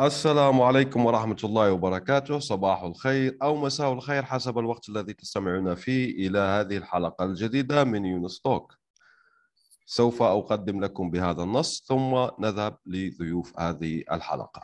السلام 0.00 0.60
عليكم 0.62 1.06
ورحمة 1.06 1.36
الله 1.44 1.72
وبركاته. 1.72 2.38
صباح 2.38 2.82
الخير 2.82 3.38
أو 3.42 3.56
مساء 3.56 3.92
الخير 3.92 4.24
حسب 4.24 4.58
الوقت 4.58 4.88
الذي 4.88 5.12
تستمعون 5.12 5.74
فيه 5.74 6.28
إلى 6.28 6.38
هذه 6.38 6.76
الحلقة 6.76 7.24
الجديدة 7.24 7.84
من 7.84 8.04
يونس 8.04 8.40
توك. 8.40 8.74
سوف 9.86 10.22
أقدم 10.22 10.84
لكم 10.84 11.10
بهذا 11.10 11.42
النص 11.42 11.84
ثم 11.86 12.28
نذهب 12.38 12.78
لضيوف 12.86 13.60
هذه 13.60 14.04
الحلقة. 14.12 14.62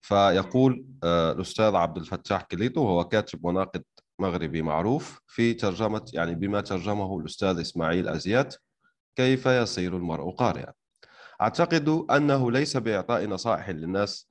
فيقول 0.00 0.86
آه، 1.04 1.32
الأستاذ 1.32 1.74
عبد 1.74 1.96
الفتاح 1.96 2.42
كليتو 2.42 2.80
وهو 2.80 3.04
كاتب 3.04 3.44
وناقد 3.44 3.84
مغربي 4.18 4.62
معروف 4.62 5.20
في 5.26 5.54
ترجمة 5.54 6.04
يعني 6.12 6.34
بما 6.34 6.60
ترجمه 6.60 7.18
الأستاذ 7.18 7.60
إسماعيل 7.60 8.08
أزيات 8.08 8.54
كيف 9.16 9.46
يصير 9.46 9.96
المرء 9.96 10.30
قارئا؟ 10.30 10.72
أعتقد 11.40 11.88
أنه 12.10 12.50
ليس 12.50 12.76
بإعطاء 12.76 13.26
نصائح 13.26 13.70
للناس 13.70 14.27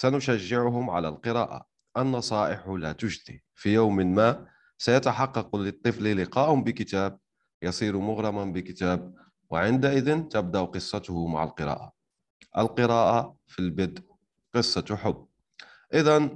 سنشجعهم 0.00 0.90
على 0.90 1.08
القراءة. 1.08 1.66
النصائح 1.96 2.68
لا 2.68 2.92
تجدي. 2.92 3.44
في 3.54 3.74
يوم 3.74 3.96
ما 3.96 4.46
سيتحقق 4.78 5.56
للطفل 5.56 6.22
لقاء 6.22 6.60
بكتاب 6.60 7.18
يصير 7.62 7.98
مغرما 7.98 8.44
بكتاب 8.44 9.14
وعندئذ 9.50 10.22
تبدأ 10.22 10.60
قصته 10.60 11.26
مع 11.26 11.44
القراءة. 11.44 11.92
القراءة 12.58 13.36
في 13.46 13.58
البدء 13.58 14.02
قصة 14.54 14.96
حب. 14.96 15.26
إذا 15.94 16.30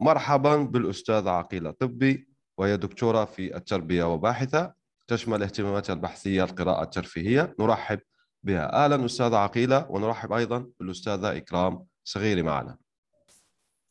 مرحبا 0.00 0.56
بالأستاذة 0.56 1.30
عقيلة 1.30 1.70
طبي 1.70 2.28
وهي 2.58 2.76
دكتورة 2.76 3.24
في 3.24 3.56
التربية 3.56 4.04
وباحثة. 4.04 4.74
تشمل 5.06 5.42
اهتماماتها 5.42 5.92
البحثية 5.92 6.44
القراءة 6.44 6.82
الترفيهية. 6.82 7.54
نرحب 7.60 8.00
بها. 8.42 8.84
أهلا 8.84 9.04
أستاذة 9.04 9.36
عقيلة 9.36 9.86
ونرحب 9.90 10.32
أيضا 10.32 10.66
بالأستاذة 10.80 11.36
إكرام 11.36 11.86
صغيري 12.04 12.42
معنا. 12.42 12.89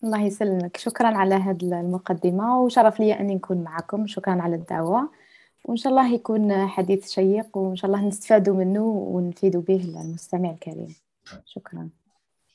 الله 0.03 0.21
يسلمك. 0.21 0.77
شكرا 0.77 1.07
على 1.07 1.35
هذه 1.35 1.79
المقدمة 1.79 2.61
وشرف 2.61 2.99
لي 2.99 3.19
أني 3.19 3.35
نكون 3.35 3.63
معكم. 3.63 4.07
شكرا 4.07 4.41
على 4.41 4.55
الدعوة. 4.55 5.09
وإن 5.65 5.77
شاء 5.77 5.91
الله 5.91 6.13
يكون 6.13 6.67
حديث 6.67 7.11
شيق 7.11 7.57
وإن 7.57 7.75
شاء 7.75 7.91
الله 7.91 8.07
نستفادوا 8.07 8.55
منه 8.55 8.83
ونفيدوا 8.85 9.61
به 9.61 9.75
المستمع 9.75 10.51
الكريم. 10.51 10.95
شكرا. 11.45 11.89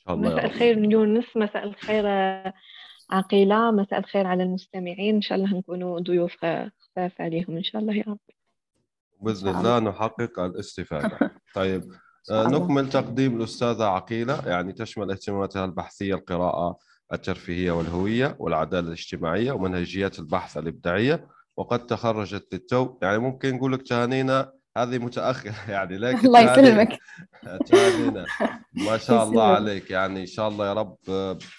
مساء 0.09 0.45
الخير 0.45 0.85
يونس. 0.93 1.25
مساء 1.37 1.65
الخير 1.65 2.07
عقيلة. 3.11 3.71
مساء 3.71 3.99
الخير 3.99 4.27
على 4.27 4.43
المستمعين. 4.43 5.15
إن 5.15 5.23
شاء 5.23 5.39
الله 5.39 5.59
نكونوا 5.59 6.01
ضيوف 6.01 6.37
خفاف 6.37 7.21
عليهم. 7.21 7.57
إن 7.57 7.63
شاء 7.63 7.83
الله 7.83 7.95
يا 7.95 8.05
رب. 8.07 8.19
بإذن 9.21 9.49
الله 9.49 9.79
نحقق 9.79 10.41
الاستفادة. 10.41 11.19
طيب 11.55 11.83
نكمل 12.31 12.89
تقديم 12.89 13.37
الأستاذة 13.37 13.85
عقيلة. 13.85 14.43
يعني 14.47 14.73
تشمل 14.73 15.11
اهتماماتها 15.11 15.65
البحثية 15.65 16.15
القراءة 16.15 16.79
الترفيهية 17.15 17.73
والهوية 17.73 18.37
والعدالة 18.39 18.87
الاجتماعية 18.87 19.53
ومنهجيات 19.53 20.19
البحث 20.19 20.59
الإبداعية 20.59 21.29
وقد 21.57 21.87
تخرجت 21.87 22.55
للتو 22.55 22.99
يعني 23.03 23.19
ممكن 23.19 23.55
نقول 23.55 23.73
لك 23.73 23.83
تهانينا 23.83 24.53
هذه 24.77 24.99
متأخرة 24.99 25.55
يعني 25.71 25.99
لكن 25.99 26.27
الله 26.27 26.41
يسلمك. 26.41 26.99
تهانينا. 27.67 28.25
ما 28.73 28.97
شاء 28.97 29.23
الله 29.29 29.45
عليك. 29.45 29.91
يعني 29.91 30.21
إن 30.21 30.27
شاء 30.27 30.49
الله 30.49 30.67
يا 30.67 30.73
رب 30.73 30.97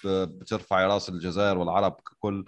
بترفعي 0.04 0.86
رأس 0.86 1.08
الجزائر 1.08 1.58
والعرب 1.58 1.92
ككل 1.92 2.44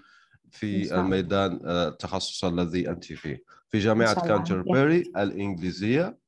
في 0.51 0.95
الميدان 0.95 1.61
آه، 1.65 1.89
التخصص 1.89 2.45
الذي 2.45 2.89
أنت 2.89 3.05
فيه. 3.05 3.43
في 3.69 3.79
جامعة 3.79 4.27
كانتربري 4.29 5.03
الإنجليزية 5.17 6.19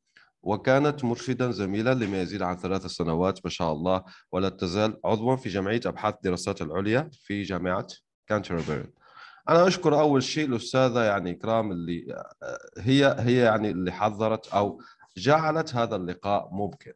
وكانت 0.42 1.04
مرشدا 1.04 1.50
زميلا 1.50 1.94
لما 1.94 2.22
يزيد 2.22 2.42
عن 2.42 2.56
ثلاث 2.56 2.86
سنوات 2.86 3.40
ما 3.44 3.50
شاء 3.50 3.72
الله 3.72 4.02
ولا 4.32 4.48
تزال 4.48 4.96
عضوا 5.04 5.36
في 5.36 5.48
جمعية 5.48 5.80
أبحاث 5.86 6.14
الدراسات 6.14 6.62
العليا 6.62 7.10
في 7.12 7.42
جامعة 7.42 7.86
كانتربري. 8.26 8.90
أنا 9.48 9.66
أشكر 9.66 10.00
أول 10.00 10.22
شيء 10.22 10.46
الأستاذة 10.48 11.02
يعني 11.02 11.30
إكرام 11.30 11.72
اللي 11.72 12.22
هي 12.78 13.16
هي 13.18 13.36
يعني 13.36 13.70
اللي 13.70 13.92
حضرت 13.92 14.48
أو 14.48 14.80
جعلت 15.16 15.74
هذا 15.74 15.96
اللقاء 15.96 16.48
ممكن. 16.52 16.92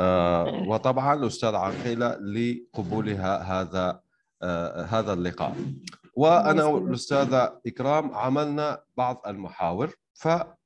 آه 0.00 0.64
وطبعا 0.68 1.14
الأستاذة 1.14 1.56
عقيلة 1.56 2.16
لقبولها 2.16 3.42
هذا 3.42 4.00
آه 4.42 4.82
هذا 4.82 5.12
اللقاء. 5.12 5.56
وأنا 6.16 6.64
والأستاذة 6.64 7.60
إكرام 7.66 8.14
عملنا 8.14 8.82
بعض 8.96 9.22
المحاور 9.26 9.90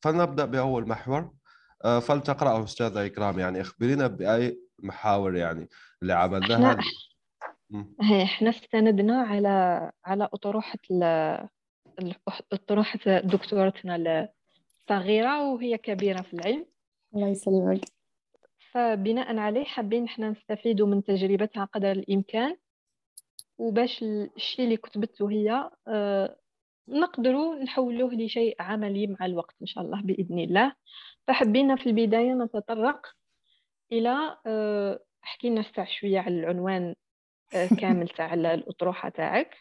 فنبدأ 0.01 0.45
بأول 0.45 0.89
محور. 0.89 1.36
آه، 1.85 2.01
فلتقرأه 2.01 2.65
أستاذة 2.65 3.07
إكرام 3.07 3.39
يعني 3.39 3.61
أخبرينا 3.61 4.07
بأي 4.07 4.61
محاور 4.79 5.37
يعني 5.37 5.69
اللي 6.03 6.13
عملناها. 6.13 6.79
إحنا 8.01 8.23
إحنا 8.23 8.51
استندنا 8.51 9.21
على 9.23 9.91
على 10.05 10.29
أطروحة 10.33 10.79
أطروحة 12.53 13.21
دكتورتنا 13.21 14.29
الصغيرة 14.91 15.53
وهي 15.53 15.79
كبيرة 15.79 16.23
في 16.23 16.35
العلم. 16.35 16.67
الله 17.15 17.29
يسلمك. 17.29 17.81
فبناء 18.73 19.37
عليه 19.37 19.65
حابين 19.65 20.05
إحنا 20.05 20.31
نستفيدوا 20.31 20.87
من 20.87 21.05
تجربتها 21.05 21.65
قدر 21.65 21.91
الإمكان. 21.91 22.57
وباش 23.59 24.03
الشيء 24.03 24.65
اللي 24.65 24.77
كتبته 24.77 25.31
هي 25.31 25.71
آه، 25.89 26.37
نقدروا 26.89 27.55
نحولوه 27.55 28.15
لشيء 28.15 28.57
عملي 28.61 29.07
مع 29.07 29.27
الوقت 29.27 29.55
إن 29.63 29.67
شاء 29.67 29.85
الله 29.85 30.03
بإذن 30.03 30.39
الله. 30.39 30.73
فحبينا 31.27 31.77
في 31.77 31.87
البداية 31.87 32.35
نتطرق 32.35 33.07
إلى 33.93 34.39
آه، 34.47 35.01
احكي 35.25 35.51
لنا 35.51 35.65
شوية 35.85 36.21
على 36.21 36.41
العنوان 36.41 36.95
آه، 37.55 37.69
كامل 37.81 38.09
تاع 38.09 38.35
الأطروحة 38.35 39.09
تاعك. 39.09 39.55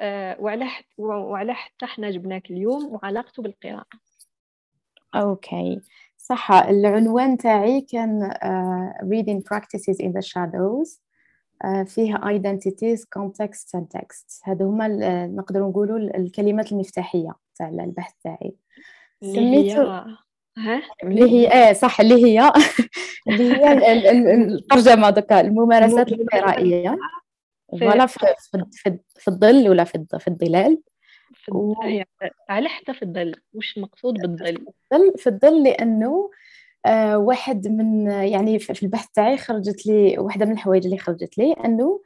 آه، 0.00 0.36
وعلى 0.40 0.68
وعلى 0.98 1.54
حتى 1.54 1.86
حنا 1.86 2.10
جبناك 2.10 2.50
اليوم 2.50 2.94
وعلاقته 2.94 3.42
بالقراءة. 3.42 3.86
أوكي. 5.14 5.80
صح 6.16 6.52
العنوان 6.52 7.36
تاعي 7.36 7.80
كان 7.80 8.30
uh, 8.30 9.04
reading 9.04 9.42
practices 9.54 9.96
in 10.06 10.12
the 10.12 10.22
shadows. 10.22 11.00
uh, 11.64 11.84
فيها 11.86 12.18
identities 12.18 13.00
context 13.18 13.78
and 13.78 13.86
text. 13.98 14.42
هادو 14.44 14.68
هما 14.68 14.88
نقدر 15.26 15.68
نقولوا 15.68 15.98
الكلمات 15.98 16.72
المفتاحية 16.72 17.34
تاع 17.54 17.68
البحث 17.68 18.12
تاعي. 18.24 18.56
سميته 19.22 20.16
اللي 21.04 21.30
هي 21.30 21.52
إيه 21.52 21.72
صح 21.72 22.00
اللي 22.00 22.24
هي. 22.24 22.52
اللي 23.28 23.52
هي 23.52 23.72
الترجمة 24.34 25.10
دوكا 25.10 25.40
الممارسات 25.40 26.12
القرائيه 26.12 26.96
فوالا 27.80 28.06
في, 28.06 28.18
في, 28.72 28.98
في 29.18 29.28
الظل 29.28 29.68
ولا 29.68 29.84
في 29.84 30.06
في 30.18 30.28
الظلال. 30.28 30.78
و... 31.52 31.74
على 32.48 32.68
حتى 32.68 32.94
في 32.94 33.02
الظل 33.02 33.34
وش 33.54 33.76
المقصود 33.76 34.14
بالظل. 34.14 34.64
في 35.16 35.26
الظل 35.26 35.62
لأنه 35.62 36.30
آه 36.86 37.18
واحد 37.18 37.68
من 37.68 38.06
يعني 38.10 38.58
في 38.58 38.82
البحث 38.82 39.06
تاعي 39.14 39.36
خرجت 39.36 39.86
لي 39.86 40.18
واحدة 40.18 40.46
من 40.46 40.52
الحوايج 40.52 40.84
اللي 40.84 40.98
خرجت 40.98 41.38
لي 41.38 41.52
أنه 41.52 42.00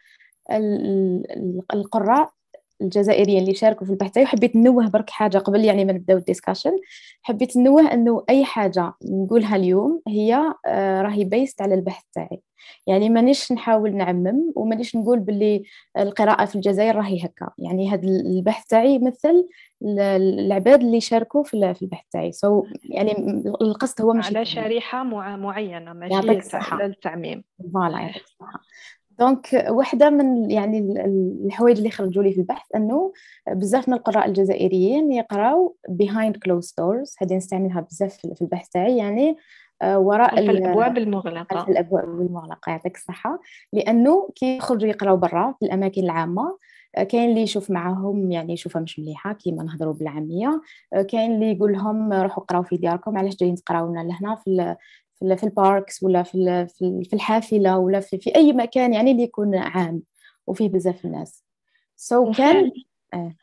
القراء 1.74 2.32
الجزائريين 2.82 3.42
اللي 3.42 3.54
شاركوا 3.54 3.86
في 3.86 3.92
البحث. 3.92 4.18
وحبيت 4.18 4.56
نوه 4.56 4.88
برك 4.88 5.10
حاجة 5.10 5.38
قبل 5.38 5.64
يعني 5.64 5.84
ما 5.84 5.92
نبداو 5.92 6.16
ال 6.18 6.23
discussion 6.23 6.72
حبيت 7.22 7.56
نوه 7.56 7.92
إنه 7.92 8.24
أي 8.30 8.44
حاجة 8.44 8.92
نقولها 9.04 9.56
اليوم 9.56 10.00
هي 10.08 10.54
آه، 10.66 11.02
راهي 11.02 11.24
based 11.24 11.62
على 11.62 11.74
البحث 11.74 12.04
تاعي. 12.14 12.40
يعني 12.86 13.08
مانيش 13.08 13.52
نحاول 13.52 13.96
نعمم 13.96 14.52
ومانيش 14.56 14.96
نقول 14.96 15.18
باللي 15.18 15.62
القراءة 15.98 16.44
في 16.44 16.56
الجزائر 16.56 16.96
راهي 16.96 17.24
هكا. 17.24 17.50
يعني 17.58 17.90
هذا 17.90 18.08
البحث 18.08 18.66
تاعي 18.66 18.94
يمثل 18.94 19.48
العباد 19.82 20.80
اللي 20.80 21.00
شاركوا 21.00 21.42
في 21.42 21.54
البحث 21.82 22.04
تاعي. 22.12 22.32
so 22.32 22.66
يعني 22.84 23.12
القصد 23.60 24.02
هو 24.02 24.12
مش 24.12 24.26
على 24.26 24.44
شريحة 24.44 25.02
معينة 25.36 25.92
ماشي 25.92 26.42
للتعميم 26.82 27.44
voilà 27.72 28.00
يعطيك 28.00 28.22
الصحة. 28.22 28.60
donc 29.20 29.66
واحدة 29.68 30.10
من 30.10 30.50
يعني 30.50 30.78
الحوايج 31.46 31.78
اللي 31.78 31.90
خرجوا 31.90 32.22
لي 32.22 32.32
في 32.32 32.40
البحث 32.40 32.66
أنه 32.74 33.12
بزاف 33.48 33.88
من 33.88 33.94
القراء 33.94 34.28
الجزائريين 34.28 35.12
يقراو 35.12 35.76
behind 35.90 36.32
closed 36.32 36.74
doors. 36.80 37.14
هذه 37.22 37.36
نستعملها 37.36 37.80
بزاف 37.80 38.14
في 38.14 38.42
البحث 38.42 38.68
تاعي. 38.68 38.96
يعني 38.96 39.36
وراء 39.84 40.36
خلف 40.36 40.50
الأبواب 40.50 40.98
المغلقة. 40.98 41.56
خلف 41.56 41.68
الأبواب 41.68 42.04
المغلقة. 42.04 42.70
يعطيك 42.70 42.96
الصحة. 42.96 43.40
لأنه 43.72 44.28
كي 44.34 44.56
يخرجوا 44.56 44.88
يقراو 44.88 45.16
برا 45.16 45.54
في 45.60 45.66
الأماكن 45.66 46.02
العامة 46.02 46.58
كاين 47.08 47.30
اللي 47.30 47.42
يشوف 47.42 47.70
معاهم 47.70 48.32
يعني 48.32 48.52
يشوفها 48.52 48.82
مش 48.82 48.98
مليحة 48.98 49.32
كيما 49.32 49.62
نهضروا 49.62 49.92
بالعامية. 49.92 50.60
كاين 51.08 51.34
اللي 51.34 51.52
يقول 51.52 51.72
لهم 51.72 52.12
روحوا 52.12 52.44
قراو 52.44 52.62
في 52.62 52.76
دياركم 52.76 53.18
علاش 53.18 53.36
جايين 53.36 53.54
تقراو 53.54 53.90
لنا 53.90 54.00
لهنا؟ 54.00 54.36
في 54.36 54.76
في 55.20 55.44
ال 55.44 55.54
parks 55.54 56.02
ولا 56.02 56.22
في 56.22 56.66
في 57.04 57.12
الحافلة 57.12 57.78
ولا 57.78 58.00
في, 58.00 58.18
في 58.18 58.36
أي 58.36 58.52
مكان 58.52 58.94
يعني 58.94 59.10
اللي 59.10 59.22
يكون 59.22 59.54
عام 59.54 60.02
وفيه 60.46 60.68
بزاف 60.68 61.04
الناس. 61.04 61.44
so 61.96 62.36
كان 62.36 62.70
آه. 63.14 63.34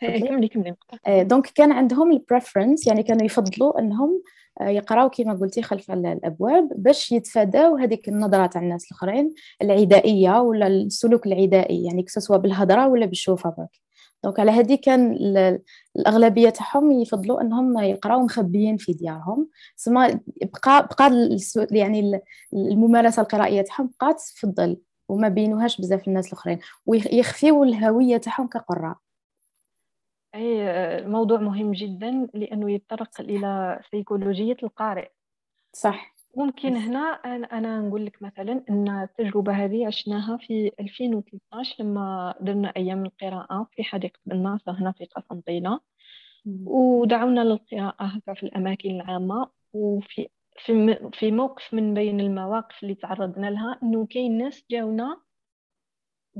كملي 0.00 0.48
كملي. 0.48 0.74
آه 1.06 1.22
donc 1.22 1.46
كان 1.46 1.72
عندهم 1.72 2.12
ال 2.12 2.19
preference 2.19 2.86
يعني 2.86 3.02
كانوا 3.02 3.26
يفضلوا 3.26 3.80
إنهم 3.80 4.22
آه، 4.60 4.68
يقراو 4.68 5.10
كما 5.10 5.34
قلتي 5.34 5.62
خلف 5.62 5.90
الأبواب 5.90 6.68
باش 6.76 7.12
يتفاداو 7.12 7.76
هذيك 7.76 8.08
النظرة 8.08 8.46
تاع 8.46 8.62
الناس 8.62 8.86
الأخرين 8.86 9.34
العدائية 9.62 10.40
ولا 10.40 10.66
السلوك 10.66 11.26
العدائي 11.26 11.84
يعني 11.84 12.04
سواء 12.08 12.38
بالهضرة 12.38 12.88
ولا 12.88 13.06
بالشوفه 13.06 13.50
برك 13.50 13.85
دونك 14.24 14.40
على 14.40 14.50
هذه 14.50 14.74
كان 14.74 15.12
الأغلبية 15.96 16.48
تاعهم 16.50 16.92
يفضلوا 16.92 17.40
إنهم 17.40 17.78
يقراو 17.78 18.20
مخبيين 18.20 18.76
في 18.76 18.92
ديارهم. 18.92 19.48
سما 19.76 20.20
بقى 20.42 20.88
بقى 20.98 21.36
يعني 21.70 22.20
الممارسة 22.52 23.22
القرائية 23.22 23.62
تاعهم 23.62 23.90
بقات 24.00 24.20
في 24.20 24.44
الظل 24.44 24.76
وما 25.08 25.28
بينوهاش 25.28 25.80
بزاف 25.80 26.08
الناس 26.08 26.26
الأخرين 26.26 26.58
ويخفيو 26.86 27.64
الهوية 27.64 28.16
تاعهم 28.16 28.46
كقراء. 28.46 28.96
أي 30.34 31.06
موضوع 31.06 31.40
مهم 31.40 31.72
جدا 31.72 32.28
لأنه 32.34 32.70
يتطرق 32.70 33.20
إلى 33.20 33.80
سيكولوجية 33.90 34.56
القارئ. 34.62 35.08
صح. 35.72 36.15
ممكن 36.36 36.76
هنا 36.76 36.98
أنا 37.52 37.80
نقول 37.80 38.06
لك 38.06 38.22
مثلا 38.22 38.64
أن 38.70 38.88
التجربة 38.88 39.52
هذه 39.52 39.86
عشناها 39.86 40.36
في 40.36 40.72
2013 40.80 41.84
لما 41.84 42.34
درنا 42.40 42.72
أيام 42.76 43.04
القراءة 43.04 43.68
في 43.72 43.84
حديقة 43.84 44.18
الناصر 44.32 44.72
هنا 44.72 44.92
في 44.92 45.04
قسنطينة 45.04 45.80
ودعونا 46.66 47.40
للقراءة 47.40 48.04
هكا 48.04 48.34
في 48.34 48.42
الأماكن 48.42 48.90
العامة. 48.90 49.50
وفي 49.72 50.28
في 50.58 50.98
في 51.12 51.30
موقف 51.30 51.74
من 51.74 51.94
بين 51.94 52.20
المواقف 52.20 52.82
اللي 52.82 52.94
تعرضنا 52.94 53.46
لها 53.50 53.78
إنه 53.82 54.06
كاين 54.06 54.38
ناس 54.38 54.64
جاونا 54.70 55.20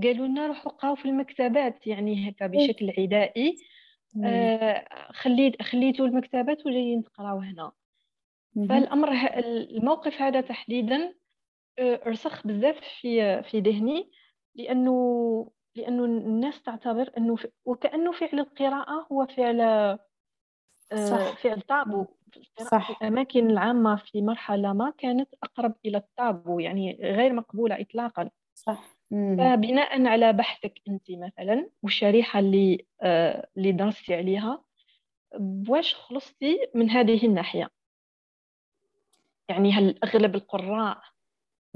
قالوا 0.02 0.26
لنا 0.26 0.46
روحوا 0.46 0.72
قراو 0.72 0.94
في 0.94 1.04
المكتبات 1.04 1.86
يعني 1.86 2.30
هكا 2.30 2.46
بشكل 2.46 2.92
عدائي. 2.98 3.56
آه 4.24 4.88
خليت 5.12 5.62
خليتوا 5.62 6.06
المكتبات 6.06 6.66
وجايين 6.66 7.04
تقراو 7.04 7.38
هنا. 7.40 7.72
فالأمر 8.68 9.12
الموقف 9.38 10.22
هذا 10.22 10.40
تحديدا 10.40 11.14
آه، 11.78 12.00
رسخ 12.06 12.46
بزاف 12.46 12.80
في 13.00 13.42
في 13.42 13.60
ذهني 13.60 14.10
لأنه 14.54 15.50
لأنه 15.76 16.04
الناس 16.04 16.62
تعتبر 16.62 17.10
أنه 17.18 17.36
وكأنه 17.64 18.12
فعل 18.12 18.40
القراءة 18.40 19.06
هو 19.12 19.26
فعل 19.26 19.60
آه، 19.60 19.98
صح. 20.94 21.36
فعل 21.42 21.60
طابو. 21.60 22.06
صح. 22.70 22.92
في 22.92 23.04
الأماكن 23.04 23.50
العامة 23.50 23.96
في 23.96 24.22
مرحلة 24.22 24.72
ما 24.72 24.92
كانت 24.98 25.28
أقرب 25.42 25.74
إلى 25.86 25.98
الطابو 25.98 26.58
يعني 26.58 26.98
غير 27.00 27.32
مقبولة 27.32 27.80
اطلاقا. 27.80 28.30
صح. 28.54 28.96
فبناء 29.10 30.06
على 30.06 30.32
بحثك 30.32 30.80
أنت 30.88 31.10
مثلا 31.10 31.70
والشريحه 31.82 32.38
اللي 32.38 32.86
آه 33.02 33.48
اللي 33.56 33.72
درستي 33.72 34.14
عليها 34.14 34.64
واش 35.68 35.94
خلصتي 35.94 36.58
من 36.74 36.90
هذه 36.90 37.26
الناحية؟ 37.26 37.75
يعني 39.48 39.72
هل 39.72 39.98
أغلب 40.04 40.34
القراء 40.34 40.98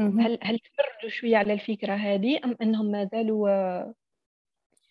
هل 0.00 0.38
هل 0.43 0.58
تفردوا 0.58 1.11
شوية 1.11 1.37
على 1.37 1.52
الفكرة 1.52 1.94
هذه 1.94 2.40
أم 2.44 2.56
إنهم 2.62 2.87
ما 2.87 3.08
زالوا 3.12 3.49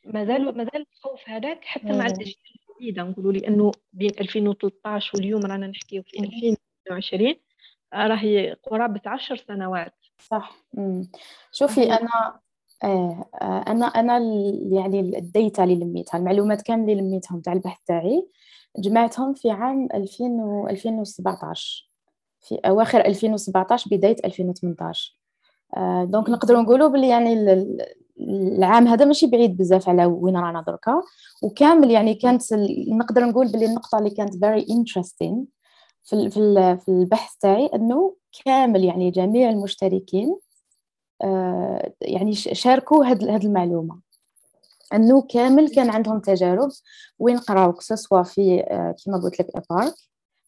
ما 0.06 0.26
زالوا 0.26 0.52
ما 0.52 0.64
زال 0.74 0.86
الخوف 0.94 1.30
هذاك 1.30 1.66
حتى 1.66 1.98
مع 1.98 2.06
الاجيال 2.06 2.36
الجديده 2.80 3.04
نقولوا 3.04 3.34
لأنه 3.34 3.72
بين 3.94 4.12
2013 4.20 5.12
واليوم 5.16 5.42
رانا 5.42 5.68
نحكيو 5.68 6.04
في 6.04 6.20
2022 6.20 7.36
راهي 7.94 8.54
قرابة 8.54 9.02
عشر 9.06 9.36
سنوات. 9.36 9.96
صح. 10.20 10.56
شوفي 11.52 11.84
أنا 11.84 12.40
آه 12.84 13.30
أنا 13.68 13.86
أنا 13.86 14.18
يعني 14.72 15.00
ال 15.00 15.12
data 15.12 15.63
اللي 15.64 15.75
لميتها 15.75 16.18
المعلومات 16.18 16.62
كاملة 16.62 16.94
اللي 16.94 17.04
لميتهم 17.04 17.42
تاع 17.42 17.54
البحث 17.54 17.84
تاعي 17.86 18.28
جمعتهم 18.78 19.34
في 19.34 19.52
عام 19.52 19.88
2000 19.94 20.24
و 20.25 20.68
2017 20.68 21.88
في 22.41 22.56
أواخر 22.56 23.06
2017 23.06 23.89
بداية 23.91 24.15
2018 24.25 25.18
آه 25.77 26.03
donc 26.04 26.30
نقدروا 26.30 26.62
نقولوا 26.62 26.88
بلي 26.88 27.09
يعني 27.09 27.33
العام 28.19 28.88
هذا 28.88 29.06
ماشي 29.06 29.27
بعيد 29.27 29.57
بزاف 29.57 29.89
على 29.89 30.06
وين 30.06 30.38
رانا 30.38 30.62
دركا. 30.62 31.01
وكامل 31.44 31.91
يعني 31.91 32.13
كانت 32.13 32.53
نقدر 32.88 33.25
نقول 33.25 33.47
بلي 33.51 33.65
النقطة 33.65 33.97
اللي 33.97 34.09
كانت 34.09 34.33
very 34.33 34.65
interesting 34.65 35.45
في 36.03 36.30
في 36.77 36.89
البحث 36.89 37.36
تاعي 37.36 37.69
إنه 37.75 38.15
كامل 38.45 38.83
يعني 38.83 39.12
جميع 39.12 39.50
المشتركين 39.50 40.39
آه، 41.24 41.94
يعني 42.01 42.36
شاركوا 42.36 43.06
هذه 43.06 43.36
المعلومة. 43.36 44.00
إنه 44.94 45.21
كامل 45.21 45.69
كان 45.69 45.89
عندهم 45.89 46.19
تجارب 46.19 46.69
وين 47.19 47.38
قراو 47.38 47.75
سواء 47.80 48.24
في 48.24 48.59
آه، 48.59 48.95
كما 49.06 49.18
قلت 49.18 49.39
لك 49.39 49.63
بارك 49.69 49.94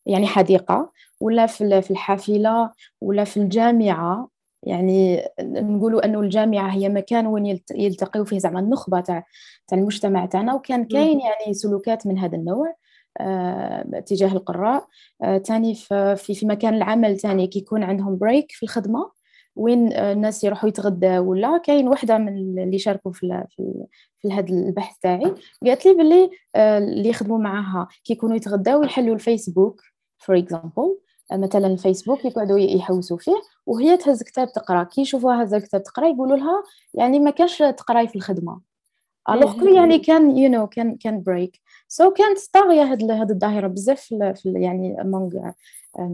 يعني 0.06 0.27
حديقة 0.27 0.92
ولا 1.19 1.45
في 1.48 1.92
الحافلة 1.92 2.71
ولا 3.01 3.24
في 3.24 3.38
الجامعة. 3.38 4.30
يعني 4.63 5.24
نقولوا 5.42 6.06
أنه 6.06 6.19
الجامعة 6.19 6.69
هي 6.69 6.89
مكان 6.89 7.27
وين 7.27 7.59
يلتقيوا 7.75 8.25
فيه 8.25 8.38
زعما 8.39 8.59
النخبة 8.59 9.00
تاع 9.01 9.25
تاع 9.68 9.77
المجتمع 9.77 10.25
تاعنا 10.25 10.53
وكان 10.56 10.86
كاين 10.86 11.19
يعني 11.19 11.53
سلوكات 11.53 12.07
من 12.07 12.18
هذا 12.19 12.36
النوع 12.38 12.75
آه، 13.19 14.00
تجاه 14.06 14.31
القراء. 14.33 14.88
ثاني 15.45 15.75
في 15.75 16.15
في 16.15 16.45
مكان 16.45 16.74
العمل 16.74 17.19
ثاني 17.19 17.48
كيكون 17.48 17.83
عندهم 17.83 18.18
بريك 18.18 18.51
في 18.51 18.63
الخدمة. 18.63 19.12
وين 19.56 19.94
الناس 19.94 20.44
يروحوا 20.44 20.69
يتغداو 20.69 21.31
ولا 21.31 21.57
كاين 21.57 21.88
وحدة 21.88 22.18
من 22.18 22.59
اللي 22.59 22.80
شاركوا 22.80 23.12
في 23.12 23.45
في, 24.19 24.33
هذا 24.33 24.50
البحث 24.50 24.98
تاعي. 25.00 25.36
قالت 25.65 25.86
لي 25.86 25.94
باللي 25.94 26.30
آه، 26.56 26.77
اللي 26.77 27.09
يخدموا 27.09 27.38
معاها 27.38 27.88
كيكونوا 28.03 28.36
يتغداو 28.36 28.83
يحلوا 28.83 29.15
الفيسبوك 29.15 29.81
for 30.18 30.38
example 30.38 30.98
آه، 31.31 31.38
مثلا 31.38 31.68
الفيسبوك 31.68 32.25
يقعدوا 32.25 32.59
يحوسوا 32.59 33.18
فيه 33.18 33.42
وهي 33.65 33.98
تهز 33.98 34.24
كتاب 34.24 34.51
تقرا. 34.51 34.83
كي 34.83 35.01
يشوفوها 35.01 35.44
هز 35.44 35.56
كتاب 35.56 35.83
تقرا 35.83 36.07
يقولوا 36.07 36.38
لها 36.38 36.63
يعني 36.94 37.20
ما 37.20 37.31
كاش 37.31 37.58
تقراي 37.58 38.08
في 38.08 38.15
الخدمة. 38.15 38.71
alors 39.29 39.75
يعني 39.75 40.00
كان 40.00 40.38
you 40.38 40.55
know, 40.56 40.70
كان 40.70 40.98
كان 40.98 41.24
break 41.24 41.62
so 41.88 42.13
كانت 42.13 42.38
طاغية 42.54 42.84
هذه 42.84 43.32
الظاهرة 43.32 43.68
بزاف 43.68 44.01
في 44.01 44.54
يعني 44.56 44.98
among 44.98 45.54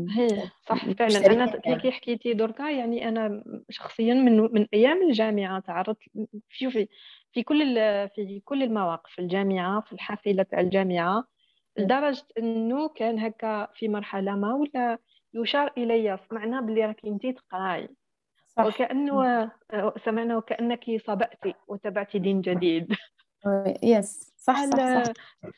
هي 0.10 0.28
صح 0.70 0.92
فعلا. 0.92 1.28
أنا 1.28 1.78
كي 1.78 1.92
حكيتي 1.92 2.34
دركا 2.34 2.64
يعني 2.70 3.08
أنا 3.08 3.44
شخصيا 3.70 4.14
من 4.14 4.38
من 4.38 4.68
أيام 4.74 5.02
الجامعة 5.10 5.60
تعرضت 5.60 5.98
شوفي 6.50 6.88
في 7.34 7.44
كل 7.44 7.76
في 8.16 8.42
كل 8.46 8.64
المواقف 8.64 9.12
في 9.12 9.22
الجامعة 9.22 9.82
في 9.82 9.94
الحافلة 9.94 10.44
تاع 10.44 10.60
الجامعة 10.60 11.28
لدرجة 11.78 12.26
إنه 12.38 12.90
كان 12.90 13.20
هكا 13.20 13.68
في 13.74 13.88
مرحلة 13.88 14.36
ما 14.36 14.54
ولا 14.54 14.98
يشار 15.34 15.74
الي 15.78 16.20
سمعنا 16.30 16.62
بلي 16.62 16.86
راكي 16.86 17.08
انت 17.08 17.28
تقراي. 17.28 17.90
وكأنه 18.60 19.52
سمعنا 20.06 20.38
وكأنك 20.38 20.84
صبأتي 21.08 21.54
وتبعتي 21.68 22.20
دين 22.20 22.42
جديد. 22.42 22.88
يس 23.84 24.34
صح 24.38 24.66
صح, 24.66 25.04
صح. 25.04 25.14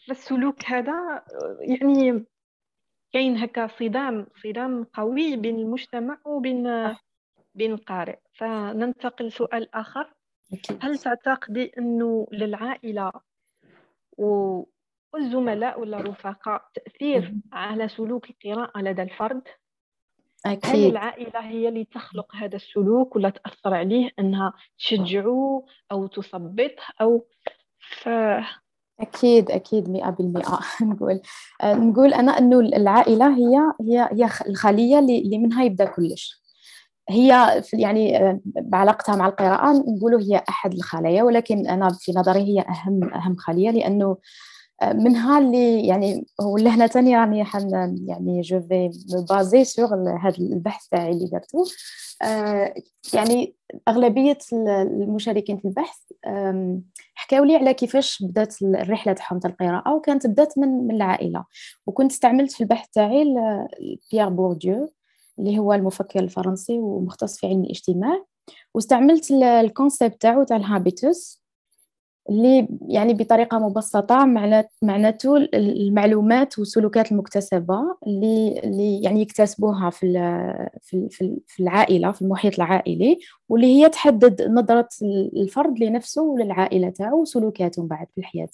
فالسلوك 0.08 0.65
هذا 0.65 1.24
يعني 1.62 2.25
كاين 3.13 3.38
هكا 3.38 3.68
صدام 3.68 4.27
صدام 4.44 4.84
قوي 4.84 5.36
بين 5.36 5.60
المجتمع 5.60 6.18
وبين 6.25 6.96
بين 7.56 7.72
القارئ. 7.72 8.20
فننتقل 8.34 9.25
لسؤال 9.25 9.75
آخر. 9.75 10.13
هل 10.82 10.98
تعتقدي 10.98 11.72
أنه 11.77 12.27
للعائلة 12.32 13.12
والزملاء 15.13 15.79
ولا 15.79 16.00
الرفقاء 16.00 16.70
تأثير 16.74 17.34
على 17.53 17.88
سلوك 17.88 18.29
القراءة 18.29 18.82
لدى 18.82 19.01
الفرد؟ 19.01 19.48
أكيد. 20.46 20.75
هل 20.75 20.86
العائلة 20.86 21.39
هي 21.39 21.69
اللي 21.69 21.86
تخلق 21.86 22.36
هذا 22.36 22.55
السلوك 22.55 23.15
ولا 23.15 23.29
تأثر 23.29 23.74
عليه 23.74 24.10
أنها 24.19 24.53
تشجعه 24.77 25.65
أو 25.91 26.08
تثبطه 26.08 26.84
أو 27.01 27.25
ف... 27.79 28.10
أكيد 29.00 29.51
أكيد 29.51 29.89
مئة 29.89 30.10
بالمئة 30.10 30.60
نقول 30.81 31.22
آه، 31.62 31.74
نقول 31.74 32.13
أنا 32.13 32.38
أنه 32.38 32.60
العائلة 32.60 33.36
هي 33.38 33.74
هي 33.81 34.10
هي 34.12 34.29
الخلية 34.48 35.00
اللي 35.00 35.38
منها 35.38 35.63
يبدأ 35.63 35.86
كلش 35.86 36.39
هي 37.10 37.62
يعني 37.74 38.17
آه، 38.17 38.39
بعلاقتها 38.46 39.15
مع 39.15 39.27
القراءة 39.27 39.72
نقولوا 39.72 40.22
هي 40.22 40.43
أحد 40.50 40.74
الخلايا 40.74 41.24
ولكن 41.24 41.67
أنا 41.67 41.89
في 42.00 42.12
نظري 42.12 42.39
هي 42.39 42.62
أهم 42.62 43.13
أهم 43.13 43.36
خلية 43.36 43.72
لأنه 43.72 44.17
منها 44.83 45.39
اللي 45.39 45.88
يعني 45.88 46.25
هو 46.41 46.57
لهنا 46.57 46.88
تاني 46.88 47.17
راني 47.17 47.43
حن 47.43 47.95
يعني 48.07 48.41
جو 48.41 48.62
في 48.62 48.89
بازي 49.29 49.63
سور 49.63 50.19
هذا 50.21 50.38
البحث 50.38 50.88
تاعي 50.88 51.12
اللي 51.12 51.25
درتو. 51.25 51.65
آه، 52.21 52.74
يعني 53.13 53.55
أغلبية 53.88 54.38
المشاركين 54.53 55.57
في 55.57 55.65
البحث 55.65 55.98
حكاو 57.13 57.43
لي 57.43 57.55
على 57.55 57.74
كيفاش 57.74 58.24
بدات 58.24 58.62
الرحلة 58.62 59.13
تاعهم 59.13 59.39
تاع 59.39 59.50
القراءة 59.50 59.93
وكانت 59.95 60.27
بدات 60.27 60.57
من 60.57 60.67
من 60.67 60.95
العائلة. 60.95 61.45
وكنت 61.88 62.12
استعملت 62.12 62.51
في 62.51 62.62
البحث 62.62 62.88
تاعي 62.93 63.25
بيير 64.12 64.29
بورديو 64.29 64.89
اللي 65.39 65.59
هو 65.59 65.74
المفكر 65.74 66.19
الفرنسي 66.19 66.79
ومختص 66.79 67.38
في 67.39 67.48
علم 67.48 67.63
الاجتماع. 67.63 68.25
واستعملت 68.74 69.31
ال 69.31 69.43
concept 69.43 70.21
تاعو 70.21 70.43
تاع 70.43 70.57
ال 70.57 70.68
habitus 70.68 71.38
اللي 72.29 72.67
يعني 72.88 73.13
بطريقة 73.13 73.59
مبسطة 73.59 74.25
معناته 74.81 75.38
المعلومات 75.53 76.59
والسلوكات 76.59 77.11
المكتسبة 77.11 77.75
اللي 78.07 78.59
اللي 78.63 79.01
يعني 79.01 79.21
يكتسبوها 79.21 79.89
في 79.89 80.13
في 80.81 81.07
في 81.47 81.63
العائلة 81.63 82.11
في 82.11 82.21
المحيط 82.21 82.53
العائلي 82.55 83.19
واللي 83.49 83.67
هي 83.67 83.89
تحدد 83.89 84.41
نظرة 84.41 84.89
الفرد 85.38 85.79
لنفسه 85.79 86.21
وللعائلة 86.23 86.89
تاعو 86.89 87.21
وسلوكاتهم 87.21 87.88
بعد 87.88 88.07
في 88.15 88.17
الحياة. 88.21 88.49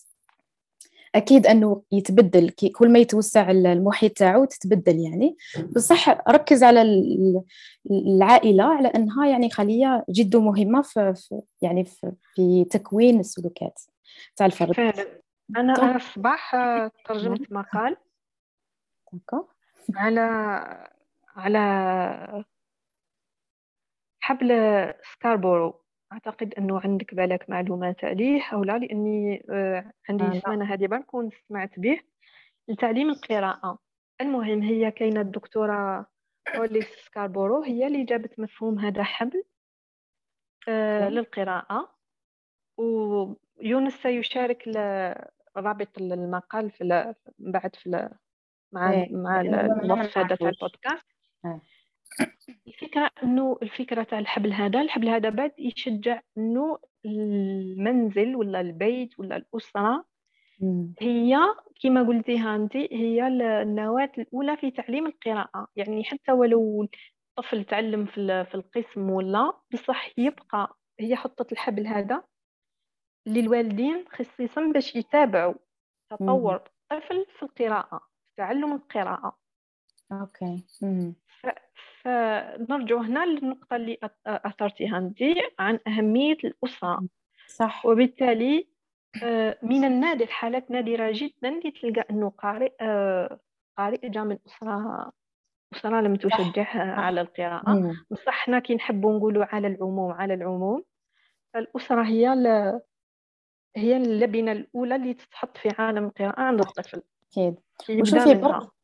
أكيد 1.15 1.48
أنه 1.48 1.81
يتبدل. 1.91 2.50
كل 2.50 2.91
ما 2.91 3.00
يتوسع 3.00 3.51
المحيط 3.51 4.12
تاعو 4.12 4.45
تتبدل 4.45 5.00
يعني. 5.00 5.38
بصح 5.75 6.10
ركز 6.29 6.63
على 6.63 6.81
العائلة 7.91 8.63
على 8.63 8.88
أنها 8.88 9.27
يعني 9.27 9.50
خلية 9.50 10.05
جد 10.10 10.36
مهمة 10.36 10.81
في, 10.81 11.41
يعني 11.62 11.86
في, 11.86 12.12
في 12.34 12.65
تكوين 12.65 13.19
السلوكات 13.19 13.81
تاع 14.36 14.45
الفرد. 14.45 14.72
فعلا. 14.72 15.22
أنا 15.57 15.74
أنا 15.74 15.95
الصباح 15.95 16.55
ترجمت 17.05 17.51
نعم. 17.51 17.63
مقال. 17.63 17.98
على 19.95 20.22
على 21.36 22.45
حبل 24.19 24.50
سكاربورو 25.13 25.85
أعتقد 26.13 26.53
أنه 26.53 26.79
عندك 26.79 27.15
بالك 27.15 27.50
معلومات 27.50 28.05
عليه 28.05 28.41
أو 28.53 28.63
لا 28.63 28.77
لأني 28.77 29.45
آه، 29.50 29.91
عندي 30.09 30.24
آه 30.24 30.39
سمانة 30.39 30.74
هذه 30.74 30.88
برك 30.88 31.05
سمعت 31.47 31.79
به. 31.79 32.00
لتعليم 32.67 33.09
القراءة 33.09 33.79
المهم 34.21 34.62
هي 34.62 34.91
كاينة 34.91 35.21
الدكتورة 35.21 36.05
هوليس 36.55 36.85
سكاربورو 37.05 37.63
هي 37.63 37.88
اللي 37.88 38.03
جابت 38.03 38.39
مفهوم 38.39 38.79
هذا 38.79 39.03
حبل 39.03 39.43
آه 40.67 41.09
للقراءة. 41.09 41.95
ويونس 42.77 43.93
سيشارك 43.93 44.67
رابط 45.57 45.97
المقال 45.97 46.71
في 46.71 47.13
بعد 47.39 47.75
في 47.75 48.09
مع 48.71 48.91
إيه، 48.91 49.15
مع 49.15 49.41
الوصف 49.41 50.17
هذا 50.17 50.35
تاع 50.35 50.50
البودكاست. 50.50 51.05
الفكرة 52.67 53.12
إنه 53.24 53.57
الفكرة 53.62 54.03
تاع 54.03 54.19
الحبل 54.19 54.53
هذا 54.53 54.81
الحبل 54.81 55.10
هذا 55.10 55.29
بعد 55.29 55.51
يشجع 55.60 56.22
إنه 56.38 56.79
المنزل 57.05 58.36
ولا 58.36 58.62
البيت 58.62 59.19
ولا 59.19 59.36
الأسرة 59.38 60.05
هي 61.00 61.38
كما 61.84 62.03
قلتيها 62.07 62.55
أنت 62.55 62.75
هي 62.77 63.27
النواة 63.27 64.12
الأولى 64.17 64.57
في 64.57 64.72
تعليم 64.72 65.07
القراءة. 65.07 65.67
يعني 65.75 66.03
حتى 66.03 66.31
ولو 66.31 66.88
الطفل 67.38 67.63
تعلم 67.63 68.05
في 68.05 68.55
القسم 68.55 69.10
ولا 69.10 69.53
بصح 69.74 70.10
يبقى 70.19 70.77
هي 71.00 71.15
حطت 71.15 71.51
الحبل 71.51 71.88
هذا 71.88 72.24
للوالدين 73.27 74.05
خصيصا 74.10 74.72
باش 74.74 74.95
يتابعوا 74.95 75.53
تطور 76.10 76.55
الطفل 76.55 77.25
في 77.38 77.43
القراءة 77.43 77.98
في 77.98 78.36
تعلم 78.38 78.74
القراءة. 78.74 79.38
أوكي. 80.12 80.63
فنرجع 82.05 83.01
هنا 83.01 83.25
للنقطة 83.25 83.75
اللي 83.75 83.97
أثرتيها 84.27 84.97
أنت 84.97 85.17
عن 85.59 85.79
أهمية 85.88 86.38
الأسرة. 86.43 87.03
صح. 87.47 87.85
وبالتالي 87.85 88.67
آه، 89.24 89.57
من 89.63 89.83
النادر 89.83 90.27
حالات 90.27 90.71
نادرة 90.71 91.12
جدا 91.13 91.50
اللي 91.50 91.71
تلقى 91.71 92.05
أنه 92.09 92.29
قارئ 92.29 92.74
آه، 92.81 93.39
قارئ 93.77 94.09
جاء 94.09 94.24
من 94.24 94.38
أسرة 94.47 95.12
أسرة 95.74 96.01
لم 96.01 96.15
تشجعها 96.15 96.93
على 96.93 97.21
القراءة. 97.21 97.95
بصح 98.12 98.33
حنا 98.33 98.59
كي 98.59 98.75
نحبوا 98.75 99.17
نقولوا 99.17 99.45
على 99.45 99.67
العموم 99.67 100.12
على 100.12 100.33
العموم 100.33 100.83
فالأسرة 101.53 102.03
هي 102.03 102.27
هي 103.75 103.97
اللبنة 103.97 104.51
الأولى 104.51 104.95
اللي 104.95 105.13
تتحط 105.13 105.57
في 105.57 105.69
عالم 105.79 106.05
القراءة 106.05 106.41
عند 106.41 106.59
الطفل. 106.59 107.01
أكيد. 107.31 107.55
وشوفي 108.01 108.33
برك 108.35 108.75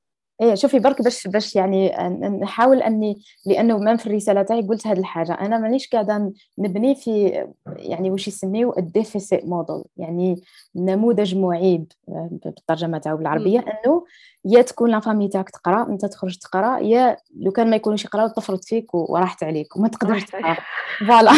إيه 0.41 0.55
شوفي 0.55 0.79
برك 0.79 1.01
باش 1.01 1.27
باش 1.27 1.55
يعني 1.55 1.89
نحاول 2.41 2.81
أني 2.81 3.17
لأنه 3.45 3.77
من 3.77 3.97
في 3.97 4.07
الرساله 4.07 4.41
تاعي 4.41 4.61
قلت 4.61 4.87
هذه 4.87 4.99
الحاجة. 4.99 5.33
أنا 5.33 5.57
مانيش 5.57 5.87
قاعدة 5.87 6.33
نبني 6.57 6.95
في 6.95 7.45
يعني 7.67 8.11
واش 8.11 8.27
يسميو 8.27 8.73
ال 8.77 8.86
deficit 8.86 9.45
model 9.45 9.83
يعني 9.97 10.41
نموذج 10.75 11.35
معيب 11.35 11.91
بالترجمة 12.07 12.97
تاعو 12.97 13.17
بالعربية 13.17 13.59
إنه 13.59 14.05
يا 14.45 14.61
تكون 14.61 14.89
la 14.91 14.99
famille 14.99 15.27
تاعك 15.27 15.49
تقرا 15.49 15.87
انت 15.89 16.05
تخرج 16.05 16.37
تقرا 16.37 16.79
يا 16.79 17.17
لو 17.35 17.51
كان 17.51 17.69
ما 17.69 17.75
يكونوش 17.75 18.05
يقراو 18.05 18.27
تفرط 18.27 18.65
فيك 18.65 18.93
وراحت 18.93 19.43
عليك 19.43 19.75
وما 19.75 19.87
تقدرش 19.87 20.23
تقرا. 20.23 20.57
voilà 21.07 21.31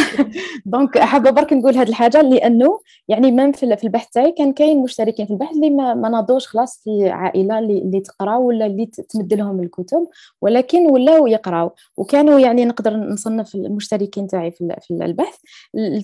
donc 0.65 0.99
حابه 0.99 1.29
برك 1.29 1.53
نقول 1.53 1.77
هذه 1.77 1.89
الحاجة 1.89 2.21
لأنه 2.21 2.79
يعني 3.07 3.31
من 3.31 3.51
في 3.51 3.83
البحث 3.83 4.09
تاعي 4.09 4.31
كان 4.31 4.53
كاين 4.53 4.83
مشتركين 4.83 5.25
في 5.25 5.33
البحث 5.33 5.55
اللي 5.55 5.69
ما, 5.69 5.93
ما 5.93 6.09
ناضوش 6.09 6.47
خلاص 6.47 6.81
في 6.83 7.09
عائلة 7.09 7.59
اللي, 7.59 7.77
اللي 7.77 7.99
تقرا 7.99 8.35
ولا 8.37 8.65
اللي 8.65 8.85
تمد 8.85 9.33
لهم 9.33 9.59
الكتب 9.63 10.07
ولكن 10.41 10.85
ولاو 10.91 11.27
يقراو. 11.27 11.71
وكانوا 11.97 12.39
يعني 12.39 12.65
نقدر 12.65 12.95
نصنف 12.97 13.55
المشتركين 13.55 14.27
تاعي 14.27 14.51
في 14.51 14.91
البحث 14.91 15.35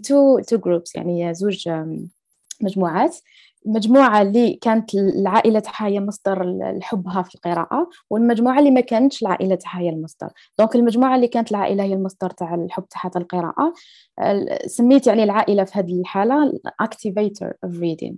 to 0.03 0.39
two 0.39 0.57
groups 0.57 0.95
يعني 0.95 1.33
زوج 1.33 1.69
مجموعات. 2.61 3.17
المجموعة 3.69 4.21
اللي 4.21 4.53
كانت 4.53 4.95
العائلة 4.95 5.59
تاعها 5.59 5.87
هي 5.87 5.99
مصدر 5.99 6.59
حبها 6.81 7.21
في 7.21 7.35
القراءة 7.35 7.89
والمجموعة 8.09 8.59
اللي 8.59 8.71
ما 8.71 8.81
كانتش 8.81 9.21
العائلة 9.21 9.55
تاعها 9.55 9.79
هي 9.79 9.89
المصدر. 9.89 10.29
donc 10.59 10.75
المجموعة 10.75 11.15
اللي 11.15 11.27
كانت 11.27 11.51
العائلة 11.51 11.83
هي 11.83 11.93
المصدر 11.93 12.29
تاع 12.29 12.55
الحب 12.55 12.85
تاعها 12.89 13.11
القراءة. 13.15 13.73
سميت 14.65 15.07
يعني 15.07 15.23
العائلة 15.23 15.63
في 15.63 15.79
هذه 15.79 15.99
الحالة 15.99 16.51
activator 16.83 17.49
of 17.65 17.69
reading 17.69 18.15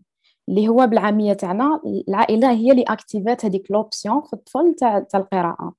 اللي 0.49 0.67
هو 0.67 0.87
بالعامية 0.87 1.33
تاعنا. 1.33 1.81
العائلة 2.07 2.51
هي 2.51 2.71
اللي 2.71 2.83
activate 2.83 3.45
هذيك 3.45 3.71
l'option 3.71 4.21
في 4.21 4.33
الطفل 4.33 4.75
تاع 4.79 5.05
القراءة. 5.15 5.73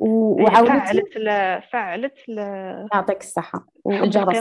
وعاودت 0.00 0.70
فعلت 0.70 1.16
ل... 1.16 1.28
فعلت 1.72 2.28
ل... 2.28 2.38
يعطيك 2.92 3.20
الصحة 3.20 3.66
والجرس 3.84 4.36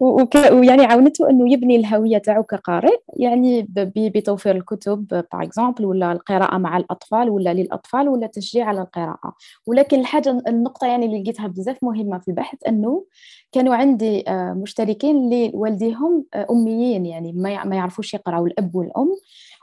ويعني 0.52 0.84
عاونته 0.84 1.30
أنه 1.30 1.52
يبني 1.52 1.76
الهوية 1.76 2.18
تاعو 2.18 2.42
كقارئ 2.42 2.98
يعني 3.16 3.66
بتوفير 3.96 4.56
الكتب 4.56 5.06
باغ 5.06 5.22
اكزومبل 5.32 5.84
ولا 5.84 6.12
القراءة 6.12 6.58
مع 6.58 6.76
الأطفال 6.76 7.30
ولا 7.30 7.54
للأطفال 7.54 8.08
ولا 8.08 8.26
تشجيع 8.26 8.66
على 8.66 8.80
القراءة. 8.80 9.34
ولكن 9.66 10.00
الحاجة 10.00 10.42
النقطة 10.48 10.86
يعني 10.86 11.06
اللي 11.06 11.22
لقيتها 11.22 11.46
بزاف 11.46 11.84
مهمة 11.84 12.18
في 12.18 12.28
البحث 12.28 12.58
أنه 12.68 13.04
كانوا 13.52 13.74
عندي 13.74 14.24
آه، 14.28 14.52
مشتركين 14.52 15.16
اللي 15.16 15.50
والديهم 15.54 16.24
آه، 16.34 16.46
أميين 16.50 17.06
يعني 17.06 17.32
ما 17.64 17.76
يعرفوش 17.76 18.14
يقرأوا 18.14 18.46
الأب 18.46 18.74
والأم. 18.74 19.08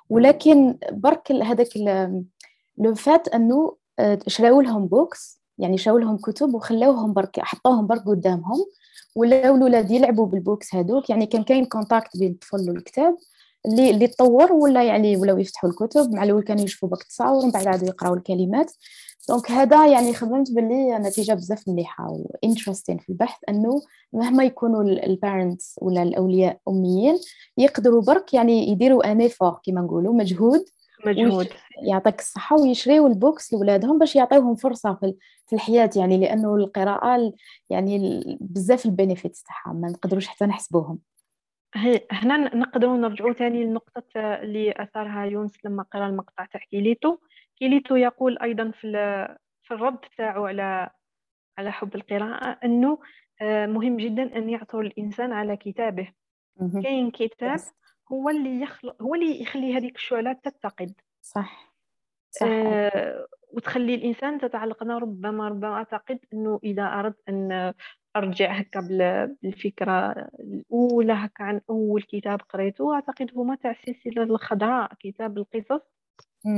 ولكن 0.09 0.77
برك 0.91 1.31
هذاك 1.31 1.67
لو 2.79 2.95
فات 2.95 3.27
انه 3.27 3.75
آه، 3.99 4.19
شراو 4.27 4.61
لهم 4.61 4.87
books 4.87 5.39
يعني 5.57 5.77
شراو 5.77 5.97
لهم 5.97 6.17
كتب 6.17 6.53
وخلاوهم 6.53 7.13
برك 7.13 7.39
حطوهم 7.39 7.87
برك 7.87 8.05
قدامهم 8.07 8.65
ولاو 9.15 9.55
الاولاد 9.55 9.91
يلعبوا 9.91 10.25
بال 10.25 10.39
books 10.39 10.75
هذوك 10.75 11.09
يعني 11.09 11.25
كان 11.25 11.43
كاين 11.43 11.65
contact 11.65 12.17
بين 12.17 12.31
الطفل 12.31 12.69
والكتاب 12.69 13.17
اللي 13.65 13.89
اللي 13.89 14.07
تطور 14.07 14.51
ولا 14.53 14.83
يعني 14.83 15.17
ولاو 15.17 15.37
يفتحوا 15.37 15.69
الكتب 15.69 16.11
مع 16.11 16.23
الأول 16.23 16.43
كانوا 16.43 16.63
يشوفوا 16.63 16.89
برك 16.89 17.03
تصاور 17.03 17.43
ومن 17.43 17.51
بعد 17.51 17.67
عادوا 17.67 17.87
يقراوا 17.87 18.15
الكلمات. 18.15 18.71
donc 19.29 19.51
هذا 19.51 19.87
يعني 19.87 20.13
خممت 20.13 20.51
باللي 20.51 20.97
نتيجة 20.97 21.33
بزاف 21.33 21.67
مليحة 21.67 22.07
و 22.09 22.16
interesting 22.16 22.97
في 22.97 23.09
البحث 23.09 23.39
أنه 23.49 23.81
مهما 24.13 24.43
يكونوا 24.43 24.83
ال 24.83 24.95
parents 24.95 25.75
ولا 25.81 26.03
الأولياء 26.03 26.57
أميين 26.67 27.15
يقدروا 27.57 28.01
برك 28.01 28.33
يعني 28.33 28.69
يديروا 28.69 29.11
un 29.11 29.27
effort 29.27 29.59
كما 29.63 29.81
نقولوا 29.81 30.13
مجهود 30.13 30.65
مجهود. 31.05 31.47
يعطيك 31.87 32.19
الصحة 32.19 32.55
ويشريوا 32.61 33.09
ال 33.09 33.16
books 33.16 33.53
لولادهم 33.53 33.99
باش 33.99 34.15
يعطيوهم 34.15 34.55
فرصة 34.55 34.93
في 35.47 35.53
الحياة 35.53 35.89
يعني 35.95 36.17
لأنه 36.17 36.55
القراءة 36.55 37.33
يعني 37.69 38.23
بزاف 38.41 38.85
ال 38.85 38.92
benefits 38.92 39.43
تاعها 39.43 39.73
ما 39.73 39.87
نقدروش 39.89 40.27
حتى 40.27 40.45
نحسبوهم. 40.45 40.99
هي 41.75 42.01
هنا 42.11 42.55
نقدروا 42.55 42.97
نرجعوا 42.97 43.33
ثاني 43.33 43.63
لنقطة 43.63 44.03
اللي 44.15 44.73
أثرها 44.77 45.25
يونس 45.25 45.65
لما 45.65 45.83
قرأ 45.83 46.07
المقطع 46.07 46.45
تاع 46.45 46.61
كيليتو. 46.69 47.17
كيليتو 47.57 47.95
يقول 47.95 48.37
أيضا 48.37 48.71
في 48.71 48.91
في 49.63 49.73
الرد 49.73 49.99
تاعو 50.17 50.45
على 50.45 50.89
على 51.57 51.71
حب 51.71 51.95
القراءة 51.95 52.59
أنه 52.63 52.99
آه، 53.41 53.65
مهم 53.65 53.97
جدا 53.97 54.37
أن 54.37 54.49
يعثر 54.49 54.81
الإنسان 54.81 55.33
على 55.33 55.57
كتابه. 55.57 56.07
كاين 56.83 57.11
كتاب 57.11 57.59
هو 58.11 58.29
اللي 58.29 58.61
يخلق 58.61 59.01
هو 59.03 59.15
اللي 59.15 59.41
يخلي 59.41 59.73
هذيك 59.77 59.95
الشعلة 59.95 60.33
تتقد. 60.33 60.93
صح 61.21 61.73
صح. 62.31 62.47
آه 62.47 63.27
وتخلي 63.53 63.95
الإنسان 63.95 64.39
تتعلق. 64.39 64.83
أنا 64.83 64.97
ربما 64.97 65.47
ربما 65.47 65.73
أعتقد 65.73 66.19
أنه 66.33 66.59
إذا 66.63 66.83
أردت 66.83 67.19
أن 67.29 67.73
أرجع 68.15 68.51
هكا 68.53 68.79
بالفكرة 69.43 70.11
الأولى 70.39 71.13
هكا 71.13 71.43
عن 71.43 71.61
أول 71.69 72.01
كتاب 72.03 72.41
قريته 72.41 72.93
أعتقد 72.95 73.31
هما 73.35 73.55
تاع 73.55 73.71
السلسله 73.71 74.23
الخضراء 74.23 74.93
كتاب 74.99 75.37
القصص. 75.37 75.81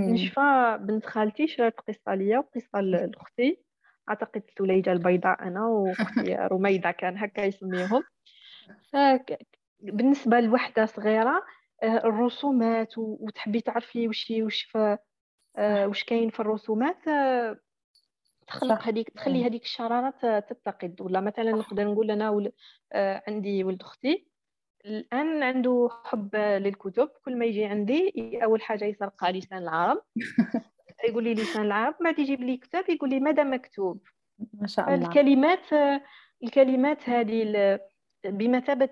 نشفى 0.07 0.77
بنت 0.81 1.05
خالتي 1.05 1.47
شرات 1.47 1.79
قصه 1.79 2.15
ليا 2.15 2.39
وقصه 2.39 2.81
لأختي. 2.81 3.63
أعتقد 4.09 4.43
ثليجة 4.59 4.91
البيضاء 4.93 5.43
أنا 5.47 5.67
وأختي 5.67 6.35
رميدة 6.53 6.91
كان 6.91 7.17
هكا 7.17 7.41
يسميهم. 7.41 8.03
بالنسبة 9.81 10.39
لوحدة 10.39 10.85
صغيرة 10.85 11.43
آه، 11.83 11.97
الرسومات 11.97 12.93
وتحبي 12.97 13.61
تعرفي 13.61 14.07
وش 14.07 14.63
ف 14.63 14.77
آه، 15.57 15.87
وش 15.87 16.03
كاين 16.03 16.29
في 16.29 16.39
الرسومات 16.39 17.07
آه، 17.07 17.57
تخلق. 18.47 18.81
هذيك 18.87 19.09
تخلي 19.09 19.45
هذيك 19.45 19.63
الشرارة 19.63 20.09
ت- 20.09 20.45
تتقد. 20.49 21.01
ولا 21.01 21.21
مثلا 21.21 21.51
نقدر 21.51 21.91
نقول 21.91 22.11
أنا 22.11 22.29
ول... 22.29 22.51
عندي 23.27 23.63
ولد 23.63 23.81
أختي 23.81 24.27
الآن 24.85 25.43
عنده 25.43 25.89
حب 26.05 26.35
للكتب. 26.35 27.09
كل 27.25 27.37
ما 27.37 27.45
يجي 27.45 27.65
عندي 27.65 28.13
أول 28.43 28.61
حاجة 28.61 28.85
يسرقها 28.85 29.31
لسان 29.31 29.57
العرب. 29.57 30.01
يقول 31.09 31.23
لي 31.23 31.33
لسان 31.33 31.65
العرب 31.65 31.95
ما 32.01 32.11
تجيب 32.11 32.41
لي 32.41 32.57
كتاب 32.57 32.89
يقول 32.89 33.09
لي 33.09 33.19
ماذا 33.19 33.43
مكتوب. 33.43 34.07
ما 34.53 34.67
شاء 34.67 34.93
الله. 34.93 35.05
فالكلمات 35.05 35.65
الكلمات 36.43 37.09
هذه 37.09 37.43
ال- 37.43 37.79
بمثابة 38.25 38.89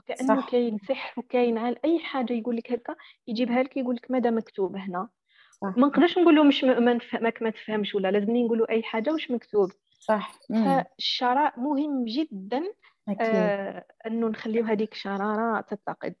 سحر 0.00 0.14
وكأنه 0.14 0.40
صح. 0.40 0.50
كاين 0.50 0.78
سحر 0.88 1.20
وكاين 1.20 1.58
على 1.58 1.76
أي 1.84 1.98
حاجة 1.98 2.32
يقول 2.32 2.56
لك 2.56 2.72
هكا 2.72 2.96
يجيبها 3.26 3.62
لك 3.62 3.76
يقول 3.76 3.94
لك 3.94 4.10
ماذا 4.10 4.30
مكتوب 4.30 4.76
هنا 4.76 5.08
صح. 5.50 5.74
ما 5.76 5.86
نقدرش 5.86 6.18
نقول 6.18 6.36
له 6.36 6.44
مش 6.44 6.64
ما 6.64 6.94
نفهمك 6.94 7.42
ما 7.42 7.50
تفهمش 7.50 7.94
ولا 7.94 8.10
لازمني 8.10 8.44
نقول 8.44 8.58
له 8.58 8.66
أي 8.70 8.82
حاجة 8.82 9.12
واش 9.12 9.30
مكتوب 9.30 9.72
صح. 10.00 10.38
فالشراء 10.48 11.60
مهم 11.60 12.04
جدا 12.04 12.62
أكيد 13.08 13.26
آه 13.26 13.84
أنه 14.06 14.28
نخليو 14.28 14.64
هذيك 14.64 14.92
الشرارة 14.92 15.60
تتقد 15.60 16.14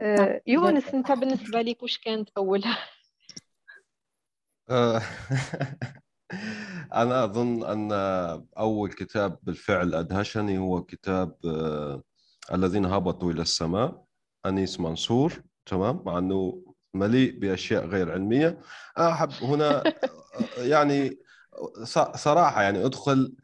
آه 0.00 0.16
نعم، 0.16 0.40
يونس 0.46 0.88
جد. 0.88 0.94
أنت 0.94 1.12
بالنسبة 1.12 1.62
لك 1.62 1.82
واش 1.82 1.98
كانت 1.98 2.28
أولها 2.36 2.78
آه، 4.70 5.00
أنا 7.02 7.24
أظن 7.24 7.64
أن 7.64 7.92
أول 8.58 8.92
كتاب 8.92 9.38
بالفعل 9.42 9.94
أدهشني 9.94 10.58
هو 10.58 10.82
كتاب 10.82 11.36
آه، 11.44 12.02
الذين 12.54 12.84
هبطوا 12.86 13.32
إلى 13.32 13.42
السماء 13.42 14.04
أنيس 14.46 14.80
منصور 14.80 15.42
تمام؟ 15.66 16.02
مع 16.06 16.18
أنه 16.18 16.62
مليء 16.94 17.38
بأشياء 17.38 17.86
غير 17.86 18.12
علمية. 18.12 18.58
أنا 18.98 19.12
أحب 19.12 19.30
هنا 19.42 19.84
يعني 20.72 21.18
ص- 21.82 22.16
صراحة 22.16 22.62
يعني 22.62 22.84
أدخل 22.86 23.34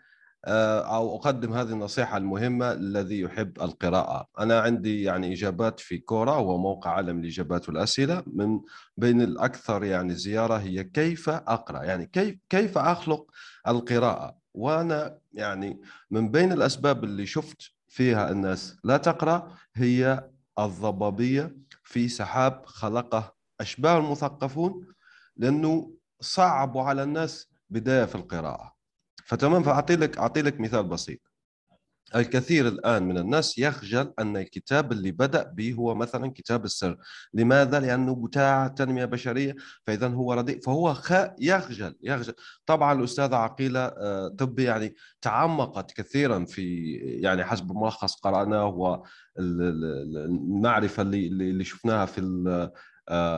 آه، 0.45 0.97
أو 0.97 1.17
أقدم 1.17 1.53
هذه 1.53 1.73
النصيحة 1.73 2.17
المهمة 2.17 2.75
للذي 2.75 3.21
يحب 3.21 3.63
القراءة. 3.63 4.27
أنا 4.39 4.61
عندي 4.61 5.03
يعني 5.03 5.33
إجابات 5.33 5.81
في 5.81 5.99
كورا 5.99 6.33
هو 6.33 6.59
موقع 6.59 6.91
عالم 6.91 7.19
الإجابات 7.21 7.69
والأسئلة 7.69 8.23
من 8.27 8.61
بين 8.97 9.21
الأكثر 9.23 9.85
يعني 9.85 10.15
زيارة 10.15 10.55
هي 10.57 10.85
كيف 10.85 11.29
أقرأ؟ 11.29 11.83
يعني 11.83 12.07
كيف 12.07 12.39
كيف 12.49 12.79
أخلق 12.79 13.31
القراءة؟ 13.69 14.39
وأنا 14.55 15.19
يعني 15.33 15.81
من 16.11 16.31
بين 16.31 16.53
الأسباب 16.53 17.05
اللي 17.05 17.27
شفت 17.27 17.76
فيها 17.97 18.31
الناس. 18.31 18.77
لا 18.85 18.97
تقرأ 18.97 19.57
هي 19.75 20.31
الضبابية 20.59 21.57
في 21.85 22.09
سحاب 22.09 22.67
خلقه. 22.67 23.35
أشباه 23.61 23.99
المثقفون 23.99 24.87
لأنه 25.37 25.97
صعبوا 26.21 26.83
على 26.83 27.03
الناس 27.03 27.49
بداية 27.71 28.05
في 28.05 28.15
القراءة. 28.15 28.73
فتمام 29.25 29.63
فأعطي 29.63 29.97
لك 29.97 30.19
أعطي 30.19 30.43
لك 30.43 30.61
مثال 30.61 30.83
بسيط. 30.89 31.26
الكثير 32.15 32.69
الآن 32.69 33.03
من 33.03 33.19
الناس 33.19 33.59
يخجل 33.59 34.13
أن 34.19 34.37
الكتاب 34.37 34.93
اللي 34.93 35.11
بدأ 35.11 35.43
به 35.43 35.75
هو 35.79 35.95
مثلا 35.95 36.33
كتاب 36.33 36.65
السر 36.65 36.99
لماذا؟ 37.35 37.81
لأنه 37.81 38.15
بتاع 38.15 38.69
تنمية 38.69 39.05
بشرية 39.05 39.57
فإذا 39.87 40.09
هو 40.09 40.33
رديء 40.33 40.61
فهو 40.61 40.95
خ... 40.95 41.13
يخجل 41.39 41.95
يخجل 42.03 42.35
طبعا 42.67 42.93
الأستاذة 42.99 43.37
عقيلة 43.37 43.81
آه، 43.81 44.29
طبي 44.29 44.65
يعني 44.65 44.95
تعمقت 45.23 45.93
كثيرا 45.93 46.45
في 46.45 46.95
يعني 46.97 47.45
حسب 47.45 47.73
ملخص 47.73 48.15
قرأناه 48.15 48.67
والمعرفة 49.37 51.03
اللي 51.03 51.27
اللي 51.27 51.65
شفناها 51.65 52.07
في 52.07 52.19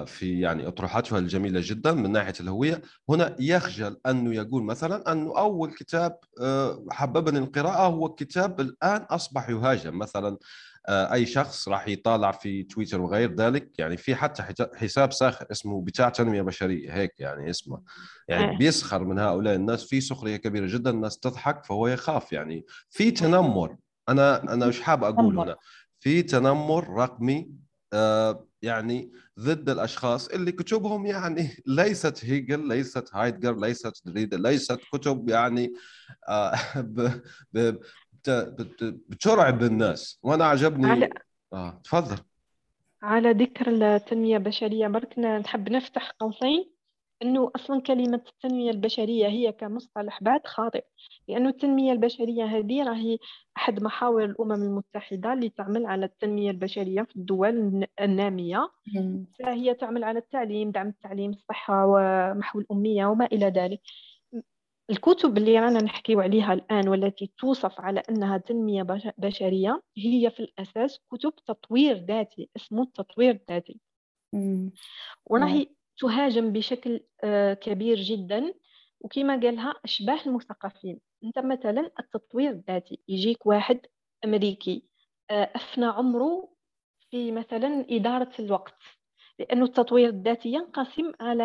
في 0.07 0.40
يعني 0.40 0.68
اطروحاتها 0.68 1.18
الجميلة 1.18 1.61
جدا 1.64 1.92
من 1.92 2.12
ناحية 2.12 2.33
الهوية. 2.40 2.83
هنا 3.09 3.37
يخجل 3.40 3.96
انه 4.07 4.35
يقول 4.35 4.62
مثلا 4.62 5.12
انه 5.12 5.38
أول 5.38 5.70
كتاب 5.74 6.18
آه، 6.42 6.85
حببني 6.90 7.38
القراءة 7.38 7.87
هو 7.87 8.09
كتاب 8.09 8.61
الآن 8.61 9.00
أصبح 9.02 9.48
يهاجم. 9.50 9.98
مثلا 9.98 10.38
آه، 10.88 11.12
أي 11.12 11.26
شخص 11.26 11.68
راح 11.68 11.88
يطالع 11.88 12.33
في 12.33 12.62
تويتر 12.62 13.00
وغير 13.00 13.35
ذلك. 13.35 13.78
يعني 13.78 13.96
في 13.96 14.14
حتى 14.14 14.42
حساب 14.74 15.12
ساخر 15.12 15.46
اسمه 15.52 15.83
بتاع 15.83 16.09
تنمية 16.09 16.42
بشرية. 16.42 16.94
هيك 16.94 17.20
يعني 17.20 17.50
اسمه. 17.50 17.83
يعني 18.28 18.54
آه. 18.54 18.59
بيسخر 18.59 19.04
من 19.04 19.18
هؤلاء 19.18 19.54
الناس. 19.54 19.85
في 19.85 20.00
سخرية 20.00 20.37
كبيرة 20.37 20.66
جدا 20.66 20.90
الناس 20.90 21.18
تضحك 21.18 21.64
فهو 21.64 21.88
يخاف. 21.88 22.33
يعني 22.33 22.64
في 22.90 23.11
تنمر. 23.11 23.76
أنا 24.09 24.52
أنا 24.52 24.66
مش 24.66 24.81
حاب 24.81 25.04
أقول. 25.04 25.38
هنا؟ 25.38 25.57
في 26.00 26.22
تنمر 26.22 26.88
رقمي 26.90 27.50
آه، 27.92 28.44
يعني 28.62 29.12
ضد 29.38 29.70
الأشخاص 29.70 30.29
اللي 30.29 30.53
كتبهم 30.53 31.07
يعني 31.07 31.51
ليست 31.66 32.24
هيجل 32.24 32.68
ليست 32.68 33.09
هايدجر 33.14 33.57
ليست 33.61 34.03
دريدا 34.09 34.37
ليست 34.37 34.81
كتب 34.92 35.29
يعني 35.29 35.72
آه، 36.29 36.55
بترعب 39.09 39.62
الناس 39.62 40.18
وأنا 40.22 40.44
عجبني. 40.44 41.07
على- 41.07 41.18
آه 41.53 41.81
تفضل. 41.85 42.16
على 43.03 43.31
ذكر 43.33 43.68
التنمية 43.70 44.37
البشرية 44.37 44.88
برك 44.88 45.18
نحب 45.18 45.68
نفتح 45.68 46.11
قوسين. 46.20 46.70
أنه 47.22 47.50
أصلا 47.57 47.81
كلمة 47.81 48.22
التنمية 48.28 48.70
البشرية 48.70 49.26
هي 49.26 49.52
كمصطلح 49.52 50.22
بعد 50.22 50.46
خاطئ 50.46 50.85
لأنه 51.28 51.48
التنمية 51.48 51.92
البشرية 51.92 52.44
هذه 52.44 52.83
راهي 52.83 53.18
أحد 53.57 53.83
محاور 53.83 54.24
الأمم 54.24 54.52
المتحدة 54.52 55.33
اللي 55.33 55.48
تعمل 55.48 55.87
على 55.87 56.07
التنمية 56.07 56.50
البشرية 56.50 57.02
في 57.02 57.16
الدول 57.16 57.48
الن- 57.48 57.87
النامية 58.00 58.70
مم. 58.94 59.26
فهي 59.38 59.74
تعمل 59.74 60.04
على 60.04 60.18
التعليم 60.18 60.70
دعم 60.70 60.88
التعليم 60.88 61.31
الصحة 61.31 61.87
ومحو 61.87 62.61
الأمية 62.61 63.07
وما 63.07 63.26
إلى 63.26 63.46
ذلك 63.46 63.81
الكتب 64.90 65.38
اللي 65.38 65.59
رانا 65.59 65.83
نحكيو 65.83 66.20
عليها 66.20 66.52
الآن 66.52 66.88
والتي 66.88 67.33
توصف 67.38 67.81
على 67.81 68.02
أنها 68.11 68.38
تنمية 68.38 68.83
بش- 68.83 69.09
بشرية 69.18 69.83
هي 69.96 70.31
في 70.31 70.40
الأساس 70.40 71.00
كتب 71.12 71.33
تطوير 71.46 71.96
ذاتي 71.96 72.50
اسمه 72.57 72.83
التطوير 72.83 73.31
الذاتي. 73.31 73.81
وراهي 75.26 75.66
تهاجم 75.99 76.53
بشكل 76.53 77.01
آه، 77.25 77.55
كبير 77.55 77.97
جدا 78.01 78.55
وكما 79.01 79.41
قالها 79.41 79.75
أشباه 79.85 80.21
المثقفين. 80.27 81.01
أنت 81.25 81.39
مثلا 81.39 81.91
التطوير 82.01 82.51
الذاتي 82.51 82.99
يجيك 83.09 83.47
واحد 83.47 83.81
أمريكي 84.25 84.85
آه، 85.31 85.51
أفنى 85.55 85.87
عمره 85.87 86.49
في 87.11 87.33
مثلا 87.33 87.87
إدارة 87.91 88.31
الوقت 88.39 88.75
لأن 89.39 89.63
التطوير 89.63 90.09
الذاتي 90.09 90.49
ينقسم 90.49 91.13
على 91.21 91.43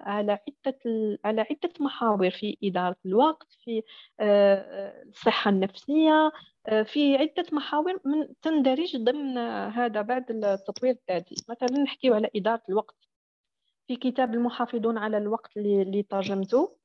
على 0.00 0.32
عدة 0.32 0.78
على 1.24 1.40
عدة 1.40 1.72
محاور 1.80 2.30
في 2.30 2.56
إدارة 2.64 2.96
الوقت 3.06 3.46
في 3.64 3.82
آه، 4.20 5.02
الصحة 5.08 5.50
النفسية 5.50 6.32
في 6.84 7.16
عدة 7.16 7.44
محاور 7.52 8.00
من 8.04 8.28
تندرج 8.42 8.96
ضمن 8.96 9.38
هذا 9.38 10.02
بعد 10.02 10.30
التطوير 10.30 10.96
الذاتي. 11.08 11.34
مثلا 11.48 11.78
نحكي 11.78 12.08
على 12.08 12.30
إدارة 12.36 12.62
الوقت. 12.68 13.05
في 13.86 13.96
كتاب 13.96 14.34
المحافظون 14.34 14.98
على 14.98 15.18
الوقت 15.18 15.56
اللي 15.56 16.02
ترجمته 16.02 16.76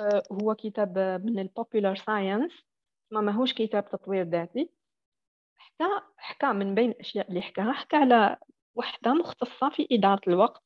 آه، 0.00 0.22
هو 0.32 0.54
كتاب 0.54 0.98
من 1.24 1.38
ال 1.38 1.45
popular 1.45 1.96
science 1.96 2.52
ما 3.10 3.20
ماهوش 3.20 3.52
كتاب 3.54 3.88
تطوير 3.90 4.24
ذاتي. 4.28 4.70
حكى 5.56 5.88
حكى 6.16 6.46
من 6.46 6.74
بين 6.74 6.90
الأشياء 6.90 7.28
اللي 7.28 7.42
حكاها. 7.42 7.72
حكى 7.72 7.96
على 7.96 8.36
وحدة 8.74 9.14
مختصة 9.14 9.70
في 9.70 9.88
إدارة 9.92 10.20
الوقت 10.28 10.62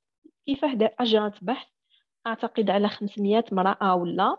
كيفاه 0.47 0.95
أجرت 1.01 1.45
بحث 1.45 1.69
أعتقد 2.27 2.71
على 2.71 2.89
500 2.89 3.45
امرأة 3.53 3.95
ولا. 3.95 4.37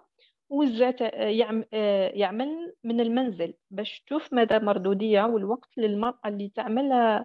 وزعت 0.49 1.01
آه، 1.01 1.65
آه، 1.73 2.09
يعمل 2.13 2.75
من 2.83 3.01
المنزل 3.01 3.53
باش 3.71 4.01
تشوف 4.01 4.33
مدى 4.33 4.59
مردودية 4.59 5.23
والوقت 5.23 5.69
للمرأة 5.77 6.19
اللي 6.25 6.49
تعمل 6.49 7.23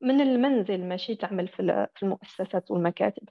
من 0.00 0.20
المنزل 0.20 0.84
ماشي 0.84 1.14
تعمل 1.14 1.48
في 1.48 1.60
ال- 1.60 1.86
في 1.94 2.02
المؤسسات 2.02 2.70
والمكاتب. 2.70 3.28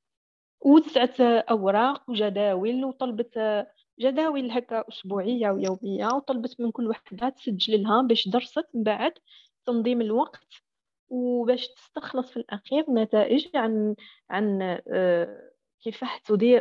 وزعت 0.62 1.22
أوراق 1.22 2.10
وجداول 2.10 2.86
وطلبت 2.86 3.66
جداول 4.00 4.52
هكا 4.52 4.84
أسبوعية 4.90 5.50
ويومية 5.50 6.08
وطلبت 6.16 6.62
من 6.62 6.72
كل 6.72 6.88
وحدة 6.88 7.30
تسجل 7.30 7.84
لها 7.84 8.02
باش 8.02 8.28
درست 8.28 8.66
من 8.74 8.84
بعد 8.84 9.14
تنظيم 9.66 10.02
الوقت 10.02 10.48
وباش 11.10 11.68
تستخلص 11.68 12.32
في 12.32 12.38
الأخير 12.38 12.86
نتائج 12.92 13.48
عن 13.56 13.96
عن 14.30 14.62
آه، 14.88 15.52
كيفاه 15.82 16.10
تدير 16.26 16.60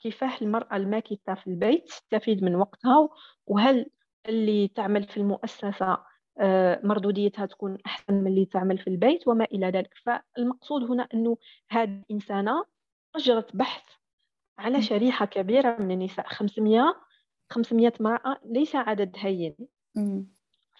كيفاه 0.00 0.32
المرأة 0.42 0.76
الماكثة 0.76 1.34
في 1.34 1.46
البيت 1.46 1.84
تستفيد 1.88 2.42
من 2.44 2.54
وقتها 2.54 3.08
وهل 3.46 3.86
اللي 4.28 4.68
تعمل 4.68 5.04
في 5.04 5.16
المؤسسة 5.16 5.98
مردوديتها 6.84 7.46
تكون 7.46 7.78
أحسن 7.86 8.14
من 8.14 8.26
اللي 8.26 8.44
تعمل 8.44 8.78
في 8.78 8.86
البيت 8.90 9.28
وما 9.28 9.44
إلى 9.44 9.66
ذلك. 9.66 9.94
فالمقصود 10.04 10.82
هنا 10.90 11.08
أنه 11.14 11.36
هذه 11.70 12.02
الإنسانة 12.10 12.64
أجرت 13.16 13.56
بحث 13.56 13.82
على 14.58 14.82
شريحة 14.82 15.26
كبيرة 15.26 15.76
من 15.80 15.90
النساء 15.90 16.26
500 16.28 16.94
500 17.50 17.92
امرأة 18.00 18.36
ليس 18.44 18.76
عدد 18.76 19.16
هين. 19.18 19.56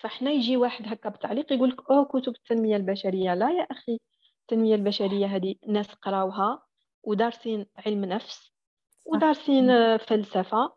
فاحنا 0.01 0.31
يجي 0.31 0.57
واحد 0.57 0.85
هكا 0.89 1.09
بتعليق 1.09 1.53
يقول 1.53 1.69
لك 1.69 1.91
أوه 1.91 2.05
كتب 2.05 2.33
التنمية 2.33 2.77
البشرية. 2.77 3.35
لا 3.35 3.51
يا 3.51 3.63
أخي 3.63 4.01
التنمية 4.41 4.75
البشرية 4.75 5.27
هذه 5.27 5.55
ناس 5.69 5.95
قراوها 5.95 6.63
ودارسين 7.03 7.67
علم 7.87 8.05
نفس 8.05 8.53
ودارسين 9.07 9.97
فلسفة 9.97 10.73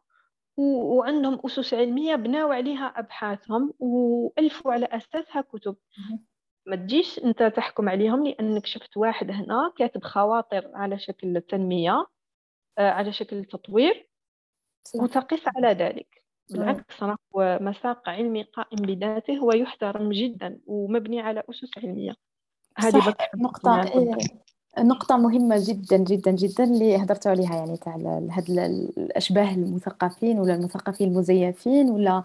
وعندهم 0.57 1.39
أسس 1.45 1.73
علمية 1.73 2.15
بناو 2.15 2.51
عليها 2.51 2.85
أبحاثهم 2.85 3.73
وألفوا 3.79 4.73
على 4.73 4.85
أساسها 4.85 5.41
كتب. 5.41 5.75
ما 6.65 6.75
تجيش 6.75 7.19
أنت 7.19 7.43
تحكم 7.43 7.89
عليهم 7.89 8.27
لأنك 8.27 8.65
شفت 8.65 8.97
واحد 8.97 9.31
هنا 9.31 9.73
كاتب 9.77 10.03
خواطر 10.03 10.71
على 10.73 10.99
شكل 10.99 11.41
تنمية 11.41 12.05
آه، 12.77 12.89
على 12.91 13.13
شكل 13.13 13.45
تطوير 13.45 14.09
وتقف 14.95 15.43
على 15.55 15.67
ذلك. 15.67 16.23
بالعكس 16.49 17.03
هو 17.03 17.59
مساق 17.61 18.09
علمي 18.09 18.43
قائم 18.43 18.77
بذاته 18.77 19.43
ويحترم 19.43 20.11
جدا 20.11 20.59
ومبني 20.65 21.19
على 21.19 21.43
أسس 21.49 21.77
علمية. 21.77 22.15
هذه 22.77 23.15
نقطة 23.35 23.81
نقطة 24.79 25.17
مهمة 25.17 25.63
جدا 25.67 25.97
جدا 25.97 26.31
جدا 26.31 26.63
اللي 26.63 26.97
هضرتوا 26.97 27.31
عليها 27.31 27.55
يعني 27.55 27.77
تاع 27.77 27.95
هاد 28.31 28.49
الأشباه 28.97 29.51
المثقفين 29.51 30.39
ولا 30.39 30.55
المثقفين 30.55 31.07
المزيفين 31.07 31.89
ولا 31.89 32.23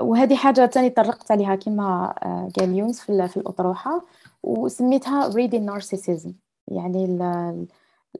وهذه 0.00 0.34
حاجة 0.36 0.66
تاني 0.66 0.90
طرقت 0.90 1.30
عليها 1.30 1.54
كما 1.54 2.14
آه، 2.22 2.48
قال 2.60 2.78
يونس 2.78 3.00
في, 3.00 3.28
في 3.28 3.36
الأطروحة 3.36 4.04
وسميتها 4.42 5.30
reading 5.30 5.70
narcissism. 5.70 6.30
يعني 6.68 7.18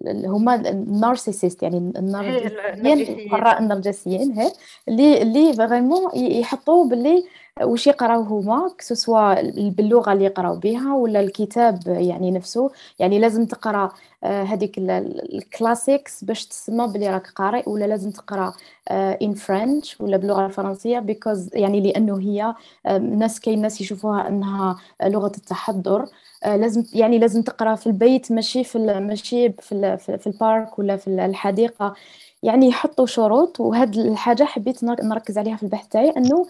هما 0.05 0.55
ال 0.55 0.64
narcissist 0.64 1.63
يعني 1.63 1.77
النرجسيين 1.77 3.29
قراء 3.29 3.63
النرجسيين 3.63 4.33
هي 4.33 4.53
اللي 4.89 5.23
اللي 5.23 5.53
vraiment 5.53 6.11
يحطوا 6.15 6.89
باللي 6.89 7.25
واش 7.63 7.87
يقراو 7.87 8.23
هما؟ 8.23 8.71
سواء 8.81 9.51
باللغة 9.71 10.13
اللي 10.13 10.25
يقراو 10.25 10.57
بها 10.57 10.95
ولا 10.95 11.21
الكتاب 11.21 11.81
يعني 11.87 12.31
نفسه؟ 12.31 12.71
يعني 12.99 13.19
لازم 13.19 13.47
تقرا 13.47 13.93
آه، 14.25 14.43
هذيك 14.43 14.79
ال 14.79 14.95
classics 14.95 16.25
باش 16.25 16.47
تسمى 16.47 16.87
بلي 16.87 17.11
راك 17.11 17.27
قارئ 17.27 17.69
ولا 17.69 17.85
لازم 17.85 18.11
تقرا 18.11 18.53
in 18.91 19.35
French 19.35 20.01
ولا 20.01 20.17
باللغة 20.17 20.47
الفرنسية؟ 20.47 20.99
because 20.99 21.51
يعني 21.55 21.81
لأنه 21.81 22.21
هي 22.21 22.55
ناس 23.01 23.41
كاين 23.41 23.63
ناس 23.63 23.81
يشوفوها 23.81 24.29
أنها 24.29 24.77
لغة 25.03 25.33
التحضر 25.37 26.07
آه، 26.45 26.57
لازم 26.57 26.85
يعني 26.93 27.19
لازم 27.19 27.43
تقرا 27.43 27.75
في 27.75 27.87
البيت 27.87 28.33
ماشي 28.33 28.65
في 28.65 28.79
ماشي 28.79 29.53
في, 29.53 29.97
في 29.99 30.27
ال 30.27 30.37
park 30.37 30.79
ولا 30.79 30.97
في 30.97 31.09
الحديقة. 31.09 31.95
يعني 32.43 32.69
يحطوا 32.69 33.07
شروط 33.07 33.61
وهاد 33.61 33.97
الحاجة 33.97 34.45
حبيت 34.45 34.85
نركز 34.85 35.39
عليها 35.39 35.57
في 35.57 35.63
البحث 35.63 35.89
تاعي 35.89 36.11
أنه 36.17 36.47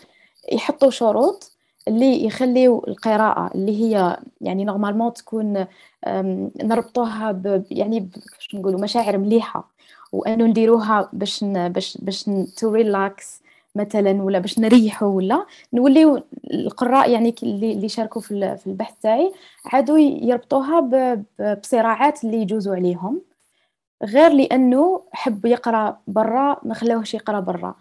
يحطوا 0.53 0.91
شروط 0.91 1.53
اللي 1.89 2.25
يخليوا 2.25 2.89
القراءة 2.89 3.51
اللي 3.55 3.83
هي 3.83 4.17
يعني 4.41 4.65
normalement 4.65 5.13
تكون 5.13 5.67
نربطوها 6.63 7.33
ب 7.33 7.65
يعني 7.71 8.01
كيفاش 8.01 8.55
نقولوا 8.55 8.81
مشاعر 8.81 9.19
مليحة. 9.19 9.71
وانه 10.13 10.45
نديروها 10.47 11.11
باش 11.13 11.45
باش 11.45 11.99
باش 12.03 12.25
to 12.57 12.73
relax 12.75 13.43
مثلا 13.75 14.23
ولا 14.23 14.39
باش 14.39 14.59
نريحوا 14.59 15.09
ولا 15.09 15.47
نوليو 15.73 16.23
القراء 16.55 17.11
يعني 17.11 17.35
اللي 17.43 17.89
شاركوا 17.89 18.23
في 18.23 18.57
في 18.57 18.67
البحث 18.67 18.95
تاعي 19.03 19.33
عادوا 19.65 19.99
يربطوها 19.99 20.81
بصراعات 21.63 22.25
اللي 22.25 22.37
يجوزوا 22.37 22.75
عليهم. 22.75 23.23
غير 24.05 24.31
لأنه 24.33 25.03
حب 25.13 25.47
يقرأ 25.47 25.99
برا 26.07 26.61
ما 26.63 26.75
خلاوهش 26.75 27.15
يقرأ 27.15 27.41
برا. 27.41 27.75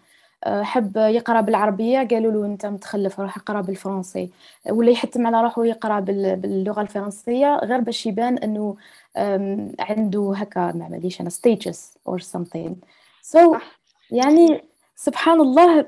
حب 0.44 0.96
يقرأ 0.96 1.40
بالعربية. 1.40 2.08
قالوا 2.08 2.32
له 2.32 2.46
أنت 2.46 2.66
متخلف 2.66 3.20
روح 3.20 3.36
اقرأ 3.36 3.60
بالفرنسي. 3.60 4.30
ولا 4.70 4.90
يحتم 4.90 5.26
على 5.26 5.42
روحه 5.42 5.64
يقرأ 5.64 6.00
باللغة 6.00 6.80
الفرنسية 6.80 7.56
غير 7.56 7.80
باش 7.80 8.06
يبان 8.06 8.38
إنه 8.38 8.76
عنده 9.80 10.32
هكا 10.36 10.72
ما 10.72 10.88
علاباليش 10.88 11.20
أنا 11.20 11.30
status 11.30 11.98
or 12.08 12.20
something. 12.20 12.72
So 13.36 13.56
يعني 14.10 14.64
سبحان 14.96 15.40
الله 15.40 15.86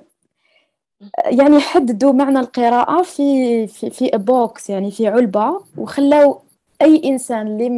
يعني 1.25 1.61
حددوا 1.61 2.13
معنى 2.13 2.41
القراءة 2.41 3.03
في 3.03 3.67
في 3.67 3.91
في 3.91 4.11
box 4.15 4.71
يعني 4.71 4.91
في 4.91 5.09
علبة 5.09 5.61
وخلاو 5.77 6.41
أي 6.83 7.03
إنسان 7.05 7.47
اللي 7.47 7.69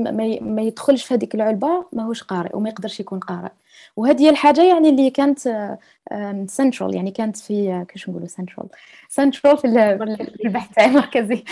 ما 0.40 0.62
يدخلش 0.62 1.04
في 1.04 1.14
هذيك 1.14 1.34
العلبة 1.34 1.84
ماهوش 1.92 2.22
قارئ 2.22 2.56
وما 2.56 2.68
يقدرش 2.68 3.00
يكون 3.00 3.18
قارئ. 3.18 3.50
وهذه 3.96 4.22
هي 4.22 4.30
الحاجة 4.30 4.62
يعني 4.62 4.88
اللي 4.88 5.10
كانت 5.10 5.38
سنترال 6.46 6.94
يعني 6.94 7.10
كانت 7.10 7.36
في 7.36 7.84
كيفاش 7.88 8.08
نقولوا 8.08 8.26
central 8.28 8.68
central 9.08 9.58
في 9.58 9.66
البحث 10.44 10.74
تاعي 10.74 10.90
مركزي 10.90 11.44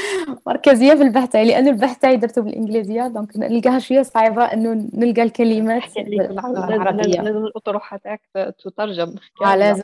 مركزية 0.46 0.94
في 0.94 1.02
البحث 1.02 1.28
تاعي 1.28 1.44
لأنه 1.44 1.70
البحث 1.70 1.98
تاعي 1.98 2.16
درته 2.16 2.42
بالإنجليزية 2.42 3.06
donc 3.06 3.36
نلقاها 3.36 3.78
شوية 3.78 4.02
صعيبة 4.02 4.44
إنه 4.44 4.88
نلقى 4.94 5.22
الكلمات 5.22 5.82
بالعربية. 5.96 7.22
لازم 7.22 7.44
الأطروحة 7.44 7.96
تاعك 7.96 8.20
تترجم. 8.64 9.14
آه 9.44 9.56
لازم. 9.56 9.82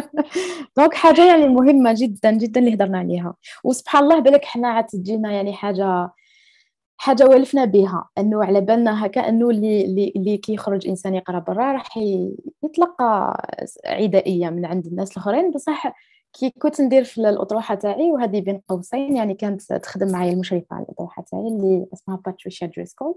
donc 0.76 0.94
حاجة 0.94 1.26
يعني 1.26 1.48
مهمة 1.48 1.94
جدا 1.98 2.30
جدا 2.30 2.60
اللي 2.60 2.74
هضرنا 2.74 2.98
عليها. 2.98 3.34
وسبحان 3.64 4.02
الله 4.04 4.18
بالك 4.18 4.44
حنا 4.44 4.68
عاد 4.68 4.84
تجينا 4.86 5.32
يعني 5.32 5.52
حاجة 5.52 6.10
حاجة 7.04 7.26
والفنا 7.26 7.64
بها 7.64 8.08
إنه 8.18 8.44
على 8.44 8.60
بالنا 8.60 9.06
هكا 9.06 9.28
إنه 9.28 9.50
اللي 9.50 9.84
اللي, 9.84 10.12
اللي 10.16 10.36
كيخرج 10.36 10.88
إنسان 10.88 11.14
يقرأ 11.14 11.38
برا 11.38 11.72
راح 11.72 11.96
يتلقى 12.64 13.36
عدائية 13.86 14.50
من 14.50 14.64
عند 14.66 14.86
الناس 14.86 15.12
الآخرين. 15.12 15.50
بصح 15.50 15.92
كي 16.32 16.50
كنت 16.50 16.80
ندير 16.80 17.04
في 17.04 17.18
الأطروحة 17.20 17.74
تاعي 17.74 18.12
وهذه 18.12 18.40
بين 18.40 18.62
قوسين 18.68 19.16
يعني 19.16 19.34
كانت 19.34 19.72
تخدم 19.72 20.12
معايا 20.12 20.32
المشرفة 20.32 20.66
على 20.76 20.84
الأطروحة 20.84 21.22
تاعي 21.22 21.48
اللي 21.48 21.86
اسمها 21.92 22.20
باتريشيا 22.26 22.66
دريسكول 22.66 23.14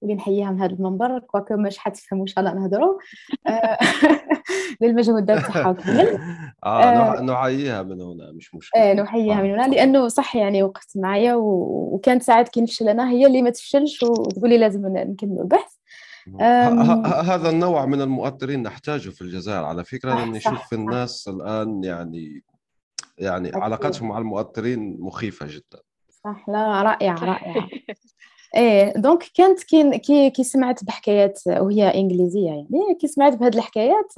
واللي 0.00 0.14
نحييها 0.14 0.50
من 0.50 0.60
هذا 0.60 0.72
المنبر 0.72 1.18
كواكو 1.18 1.56
مش 1.56 1.78
حتفهموا 1.78 2.26
إن 2.38 2.44
نهضروا 2.44 2.98
آه، 3.46 3.78
للمجهودات 4.80 5.38
تاعها 5.38 5.72
كامل 5.72 6.18
آه 6.64 7.20
نحييها 7.20 7.82
من 7.82 8.00
هنا 8.00 8.32
مش 8.32 8.54
مشكله 8.54 8.82
إيه 8.82 8.92
نحييها 8.92 9.42
من 9.42 9.50
هنا 9.50 9.74
لأنه 9.74 10.08
صح 10.08 10.36
يعني 10.36 10.62
وقفت 10.62 10.96
معايا 10.96 11.34
وكانت 11.34 12.22
ساعات 12.22 12.48
كي 12.48 12.60
نفشل 12.60 12.88
أنا 12.88 13.10
هي 13.10 13.26
اللي 13.26 13.42
ما 13.42 13.50
تفشلش 13.50 14.02
وتقولي 14.02 14.58
لازم 14.58 14.86
نكملوا 14.86 15.42
البحث. 15.42 15.78
هذا 17.24 17.50
النوع 17.50 17.86
من 17.86 18.00
المؤثرين 18.00 18.62
نحتاجه 18.62 19.10
في 19.10 19.22
الجزائر 19.22 19.64
على 19.64 19.84
فكرة 19.84 20.14
لأني 20.14 20.38
نشوف 20.38 20.72
الناس 20.72 21.28
الآن 21.28 21.84
يعني 21.84 22.44
يعني 23.18 23.50
علاقتهم 23.54 24.08
مع 24.08 24.18
المؤثرين 24.18 24.96
مخيفة 25.00 25.46
جدا. 25.46 25.80
صح 26.24 26.48
لا 26.48 26.82
رائعة 26.82 27.24
رائعة. 27.24 27.68
إيه 28.56 28.92
donc 28.96 29.24
كانت 29.34 29.62
كي 29.62 30.30
كي 30.30 30.44
سمعت 30.44 30.84
بحكايات 30.84 31.40
وهي 31.46 31.94
إنجليزية 31.94 32.46
يعني 32.46 32.94
كي 33.00 33.06
سمعت 33.06 33.36
بهاد 33.36 33.54
الحكايات 33.54 34.12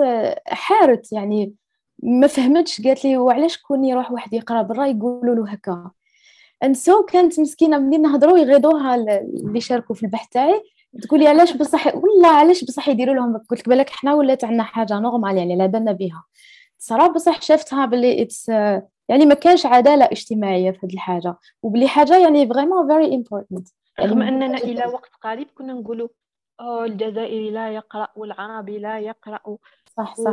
حارت 0.46 1.12
يعني 1.12 1.54
ما 2.02 2.26
فهمتش 2.26 2.80
قالت 2.82 3.04
لي 3.04 3.18
وعلاش 3.18 3.58
كون 3.58 3.84
يروح 3.84 4.12
واحد 4.12 4.32
يقرأ 4.34 4.62
برا 4.62 4.86
يقولوا 4.86 5.34
له 5.34 5.50
هكا. 5.52 5.90
and 6.64 6.74
so 6.74 7.02
كانت 7.02 7.40
مسكينة 7.40 7.78
منين 7.78 8.02
نهضروا 8.02 8.38
يغيضوها 8.38 8.94
اللي 8.94 9.60
شاركوا 9.60 9.94
في 9.94 10.02
البحث 10.02 10.28
تاعي 10.28 10.62
تقولي 11.02 11.28
علاش 11.28 11.52
بصح 11.52 11.86
والله 11.86 12.28
علاش 12.28 12.64
بصح 12.64 12.88
يديروا 12.88 13.14
لهم 13.14 13.36
قلت 13.38 13.60
لك 13.60 13.68
بالك 13.68 13.90
حنا 13.90 14.14
ولات 14.14 14.44
عندنا 14.44 14.62
حاجة 14.62 14.98
normal 15.00 15.37
يعني 15.36 15.56
لا 15.56 15.66
بالنا 15.66 15.92
بها 15.92 16.24
صراحة 16.78 17.12
بصح 17.12 17.42
شفتها 17.42 17.86
باللي 17.86 18.22
it's 18.22 18.48
يعني 19.08 19.26
ما 19.26 19.34
كانش 19.34 19.66
عدالة 19.66 20.04
اجتماعية 20.04 20.70
في 20.70 20.78
هذه 20.86 20.94
الحاجة 20.94 21.36
وبلي 21.62 21.88
حاجة 21.88 22.18
يعني 22.18 22.48
vraiment 22.48 22.88
very 22.88 23.14
important 23.14 23.68
رغم 24.00 24.22
يعني 24.22 24.28
أننا 24.46 24.58
إلى 24.58 24.86
وقت 24.86 25.10
قريب 25.22 25.50
كنا 25.50 25.72
نقولوا 25.72 26.08
الجزائري 26.60 27.50
لا 27.50 27.74
يقرأ 27.74 28.08
والعربي 28.16 28.78
لا 28.78 28.98
يقرأ. 28.98 29.56
صح 29.86 30.14
صح. 30.14 30.32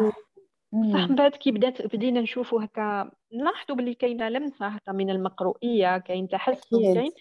صح 0.93 1.10
من 1.10 1.15
بعد 1.15 1.32
كي 1.32 1.51
بدات 1.51 1.95
بدينا 1.95 2.21
نشوفوا 2.21 2.63
هكا 2.63 3.12
نلاحظوا 3.34 3.75
بلي 3.75 3.93
كاينة 3.93 4.30
لمسه 4.30 4.67
هكا 4.67 4.91
من 4.91 5.10
المقروئيه 5.10 5.97
كاين 5.97 6.27
تحسن 6.27 6.93
كاين. 6.93 7.12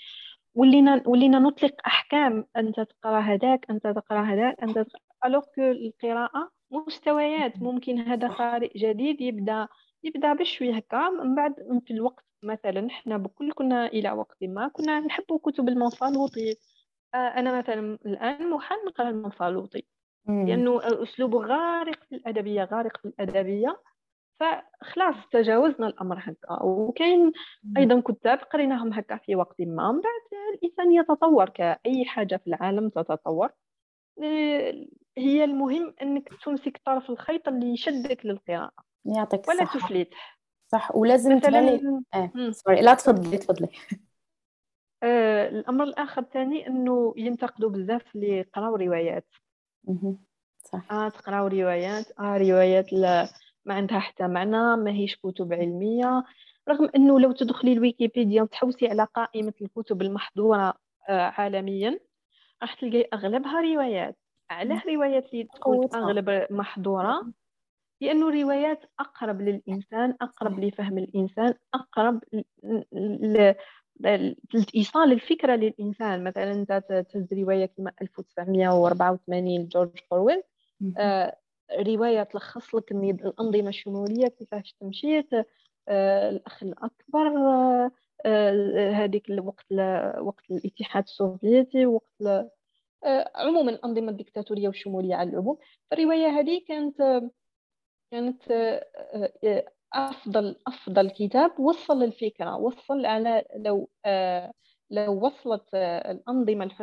ولينا 0.54 1.02
ولينا 1.06 1.38
نطلق 1.38 1.74
أحكام 1.86 2.46
أنت 2.56 2.80
تقرأ 2.80 3.20
هذاك 3.20 3.66
أنت 3.70 3.86
تقرأ 3.86 4.22
هذاك 4.22 4.62
أنت 4.62 4.86
alors 5.24 5.42
que 5.54 5.62
القراءة 5.62 6.50
مستويات. 6.70 7.62
ممكن 7.62 7.98
هذا 7.98 8.28
قارئ 8.28 8.78
جديد 8.78 9.20
يبدأ 9.20 9.68
يبدأ 10.04 10.32
بشوي 10.32 10.78
هكا 10.78 11.08
من 11.08 11.34
بعد 11.34 11.54
في 11.86 11.92
الوقت 11.92 12.24
مثلا 12.46 12.86
إحنا 12.86 13.16
بكل 13.16 13.52
كنا 13.52 13.86
إلى 13.86 14.12
وقت 14.12 14.36
ما 14.42 14.68
كنا 14.68 15.00
نحب 15.00 15.24
كتب 15.44 15.68
المنفلوطي. 15.68 16.56
آه، 17.14 17.16
أنا 17.16 17.58
مثلا 17.58 17.98
الآن 18.06 18.50
محال 18.50 18.78
نقرا 18.86 19.08
المنفلوطي 19.08 19.84
لأنه 20.48 20.80
اسلوبه 21.02 21.38
غارق 21.38 22.04
في 22.08 22.14
الأدبية 22.14 22.64
غارق 22.64 22.96
في 22.96 23.08
الأدبية. 23.08 23.80
فخلاص 24.40 25.14
تجاوزنا 25.32 25.86
الأمر 25.86 26.18
هكا. 26.20 26.62
وكاين 26.62 27.32
أيضا 27.76 28.00
كتاب 28.00 28.38
قريناهم 28.38 28.92
هكا 28.92 29.16
في 29.16 29.36
وقت 29.36 29.60
ما. 29.60 29.92
من 29.92 30.00
بعد 30.00 30.54
الإنسان 30.54 30.92
يتطور 30.92 31.48
كأي 31.48 32.04
حاجة 32.04 32.36
في 32.36 32.46
العالم 32.46 32.88
تتطور. 32.88 33.48
آه، 34.22 34.86
هي 35.18 35.44
المهم 35.44 35.94
إنك 36.02 36.28
تمسك 36.44 36.80
طرف 36.84 37.10
الخيط 37.10 37.48
اللي 37.48 37.72
يشدك 37.72 38.26
للقراءة. 38.26 38.72
يعطيك 39.04 39.48
ولا 39.48 39.64
تفلت. 39.64 40.08
صح. 40.66 40.96
ولازم 40.96 41.40
آه 42.14 42.30
مم. 42.34 42.52
سوري 42.52 42.80
لا 42.80 42.94
تفضلي 42.94 43.38
تفضلي. 43.38 43.68
آه 45.02 45.48
الأمر 45.48 45.84
الآخر 45.84 46.22
ثاني 46.22 46.66
إنه 46.66 47.14
ينتقدوا 47.16 47.70
بزاف 47.70 48.16
اللي 48.16 48.28
يقراو 48.28 48.76
روايات. 48.76 49.26
صح. 50.58 50.92
آه 50.92 51.08
تقراو 51.08 51.46
روايات. 51.46 52.12
آه 52.20 52.36
روايات 52.36 52.92
لا 52.92 53.28
ما 53.64 53.74
عندها 53.74 53.98
حتى 53.98 54.26
معنى 54.26 54.76
ما 54.76 54.90
هيش 54.90 55.16
كتب 55.16 55.52
علمية. 55.52 56.24
رغم 56.68 56.90
إنه 56.96 57.20
لو 57.20 57.32
تدخلي 57.32 57.72
الويكيبيديا 57.72 58.42
وتحوسي 58.42 58.88
على 58.88 59.04
قائمة 59.14 59.52
الكتب 59.62 60.02
المحظورة 60.02 60.74
آه 61.08 61.22
عالميا 61.22 62.00
راح 62.62 62.74
تلقاي 62.74 63.08
أغلبها 63.14 63.60
روايات. 63.60 64.16
علاه 64.50 64.82
روايات 64.88 65.32
اللي 65.32 65.44
تكون. 65.44 65.88
أغلب 65.94 66.46
محظورة. 66.50 67.32
لأنه 68.00 68.42
روايات 68.42 68.80
أقرب 69.00 69.40
للإنسان 69.42 70.14
أقرب 70.20 70.60
لفهم 70.60 70.98
الإنسان 70.98 71.54
أقرب 71.74 72.20
ل- 72.32 72.42
ل- 72.92 73.54
ل- 74.00 74.36
لإيصال 74.54 75.12
الفكرة 75.12 75.56
للإنسان. 75.56 76.24
مثلا 76.24 76.52
أنت 76.52 76.72
ت- 76.72 77.06
تهز 77.12 77.34
رواية 77.34 77.66
كما 77.66 77.92
1984 78.02 79.68
جورج 79.68 79.90
أورويل. 80.12 80.42
مهم. 80.80 80.94
آه، 80.98 81.36
رواية 81.78 82.22
تلخص 82.22 82.74
لك 82.74 82.92
الأنظمة 82.92 83.68
الشمولية 83.68 84.28
كيفاش 84.28 84.72
تمشيت 84.80 85.28
آه، 85.88 86.30
الأخ 86.30 86.62
الأكبر 86.62 87.26
آه، 87.38 87.90
آه، 88.26 88.90
هذيك 88.90 89.30
الوقت 89.30 89.64
ل- 89.70 90.12
وقت 90.20 90.50
الاتحاد 90.50 91.02
السوفيتي 91.02 91.86
وقت 91.86 92.22
آه، 93.04 93.30
عموما 93.34 93.70
الأنظمة 93.70 94.10
الدكتاتورية 94.10 94.68
والشمولية 94.68 95.14
على 95.14 95.30
العموم. 95.30 95.58
فالرواية 95.90 96.26
هذه 96.26 96.60
كانت 96.68 97.22
كانت 98.16 98.50
آه، 98.50 98.86
آه، 99.44 99.64
أفضل 99.94 100.56
أفضل 100.66 101.10
كتاب 101.10 101.60
وصل 101.60 102.02
الفكرة 102.02 102.56
وصل 102.56 103.06
على 103.06 103.44
لو 103.56 103.90
آه، 104.04 104.52
لو 104.90 105.26
وصلت 105.26 105.74
الأنظمة 105.74 106.64
الح- 106.64 106.82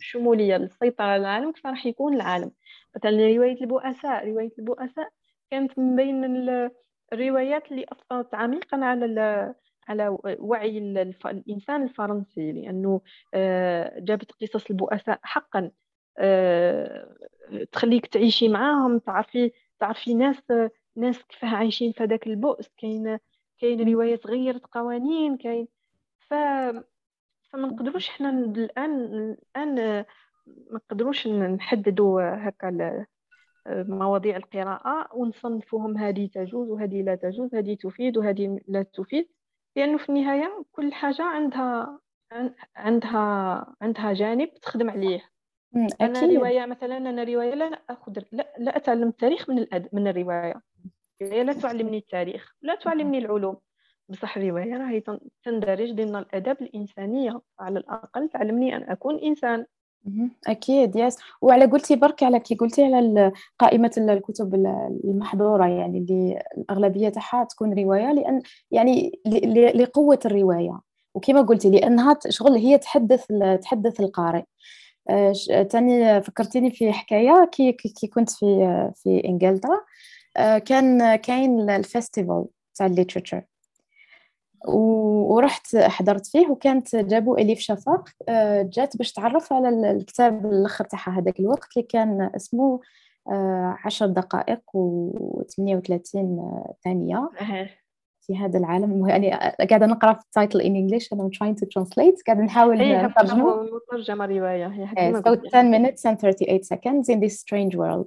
الشمولية 0.00 0.56
للسيطرة 0.56 1.04
على 1.04 1.20
العالم 1.20 1.52
كيف 1.52 1.66
راح 1.66 1.86
يكون 1.86 2.14
العالم. 2.14 2.52
مثلا 2.96 3.10
رواية 3.10 3.60
البؤساء 3.60 4.28
رواية 4.28 4.52
البؤساء 4.58 5.08
كانت 5.50 5.78
من 5.78 5.96
بين 5.96 6.24
ال- 6.24 6.70
الروايات 7.12 7.72
اللي 7.72 7.86
أثرت 7.92 8.34
عميقا 8.34 8.76
على 8.84 9.54
على 9.88 10.16
وعي 10.38 10.78
ال- 10.78 10.98
الف- 10.98 11.26
الإنسان 11.26 11.82
الفرنسي 11.82 12.52
لأنه 12.52 13.00
آه، 13.34 13.98
جابت 13.98 14.32
قصص 14.32 14.70
البؤساء 14.70 15.20
حقا 15.22 15.70
تخليك 17.72 18.06
تعيشي 18.06 18.48
معاهم 18.48 18.98
تعرفي 18.98 19.52
تعرفي 19.80 20.14
ناس 20.14 20.36
ناس 20.96 21.22
كيف 21.22 21.44
عايشين 21.44 21.92
في 21.92 22.02
هذاك 22.02 22.26
البؤس 22.26 22.68
كاين 22.78 23.18
كاين 23.60 23.92
روايات 23.92 24.26
غيرت 24.26 24.66
قوانين 24.66 25.36
كاين. 25.36 25.68
ف 26.18 26.34
فما 27.50 27.68
نقدروش 27.68 28.08
حنا 28.10 28.30
الآن 28.30 28.94
الآن 29.56 29.74
ما 29.76 30.04
نقدروش 30.72 31.26
نحددوا 31.28 32.22
هكا 32.48 33.06
مواضيع 33.68 34.36
القراءة 34.36 35.16
ونصنفوهم 35.16 35.98
هذه 35.98 36.26
تجوز 36.34 36.68
وهذه 36.70 37.02
لا 37.02 37.14
تجوز 37.14 37.54
هذه 37.54 37.74
تفيد 37.74 38.16
وهذه 38.16 38.60
لا 38.68 38.82
تفيد. 38.82 39.28
لأنه 39.76 39.98
في 39.98 40.08
النهاية 40.08 40.64
كل 40.72 40.92
حاجة 40.92 41.22
عندها 41.22 42.00
عن- 42.32 42.54
عندها 42.76 43.66
عندها 43.80 44.12
جانب 44.12 44.48
تخدم 44.62 44.90
عليه. 44.90 45.20
مم، 45.72 45.86
أنا 46.00 46.18
أكيد. 46.18 46.36
رواية 46.38 46.66
مثلا 46.66 46.96
أنا 46.96 47.24
رواية 47.24 47.54
لا 47.54 47.78
أخذ 47.90 48.12
لا, 48.32 48.46
لا 48.58 48.76
أتعلم 48.76 49.08
التاريخ 49.08 49.50
من 49.50 49.58
الأد... 49.58 49.88
من 49.92 50.08
الرواية. 50.08 50.62
هي 51.22 51.44
لا 51.44 51.52
تعلمني 51.52 51.98
التاريخ 51.98 52.54
لا 52.62 52.74
تعلمني 52.74 53.18
العلوم. 53.18 53.56
بصح 54.08 54.36
الرواية 54.36 54.76
راهي 54.76 55.00
تن- 55.00 55.20
تندرج 55.44 55.92
ضمن 55.92 56.16
الاداب 56.16 56.56
الإنسانية. 56.62 57.40
على 57.60 57.78
الأقل 57.78 58.28
تعلمني 58.28 58.76
أن 58.76 58.82
أكون 58.82 59.18
إنسان. 59.18 59.66
أكيد 60.48 60.96
yes 60.96 61.18
وعلى 61.42 61.64
قلتي 61.64 61.96
برك 61.96 62.22
على 62.22 62.40
كي 62.40 62.54
قلتي 62.54 62.84
على 62.84 62.98
ال- 62.98 63.32
الكتب 64.10 64.54
ال- 64.54 65.00
المحظورة 65.04 65.66
يعني 65.68 65.98
اللي 65.98 66.42
الأغلبية 66.58 67.08
تاعها 67.08 67.44
تكون 67.44 67.74
رواية 67.78 68.12
لأن 68.12 68.42
يعني 68.70 69.20
ل- 69.26 69.54
ل- 69.54 69.82
لقوة 69.82 70.18
الرواية. 70.26 70.80
وكما 71.14 71.40
قلتي 71.42 71.70
لأنها 71.70 72.12
ت- 72.12 72.30
شغل 72.30 72.52
هي 72.52 72.78
تحدث 72.78 73.26
تحدث 73.62 74.00
القارئ. 74.00 74.42
تاني 75.70 76.22
فكرتيني 76.22 76.70
في 76.70 76.92
حكاية 76.92 77.48
كي 77.52 77.72
كي 77.72 78.06
كنت 78.06 78.30
في 78.30 78.46
في 78.96 79.22
إنجلترا. 79.24 79.80
آه، 80.36 80.58
كان 80.58 81.16
كاين 81.16 81.82
ال 81.84 81.91
festival 81.91 82.44
تاع 82.74 82.86
ال 82.86 82.91
literature 82.91 83.42
و- 84.68 85.34
ورحت 85.34 85.76
حضرت 85.76 86.26
فيه 86.26 86.46
وكانت 86.48 86.96
جابوا 86.96 87.38
إليف 87.38 87.58
شفاق 87.58 88.08
آه، 88.28 88.62
جات 88.62 88.96
باش 88.96 89.12
تعرف 89.12 89.52
على 89.52 89.68
ال- 89.68 89.84
الكتاب 89.84 90.46
الأخر 90.46 90.84
تاعها 90.84 91.18
هذاك 91.20 91.40
الوقت 91.40 91.68
اللي 91.76 91.86
كان 91.88 92.30
اسمه 92.36 92.80
آه، 93.30 93.76
عشر 93.84 94.06
دقائق 94.06 94.60
و38 94.76 96.02
ثانية. 96.84 97.30
في 98.30 98.36
هذا 98.36 98.58
العالم. 98.58 99.08
يعني 99.08 99.30
قاعدة 99.70 99.86
نقرأ 99.86 100.12
في 100.12 100.20
ال 100.24 100.30
title 100.30 100.60
English. 100.60 101.04
and 101.04 101.20
I'm 101.20 101.30
trying 101.30 101.54
to 101.54 101.66
translate. 101.66 102.22
قاعدة 102.26 102.42
نحاول 102.42 102.80
هي 102.80 103.02
نترجمه. 103.06 103.62
مترجمه 103.62 104.26
رواية. 104.26 104.66
هي 104.66 105.14
so 105.14 105.16
قلت 105.16 105.54
10 105.54 105.72
minutes 105.72 106.00
and 106.10 106.16
38 106.20 106.62
seconds 106.62 107.08
in 107.08 107.20
this 107.20 107.34
strange 107.40 107.76
world. 107.76 108.06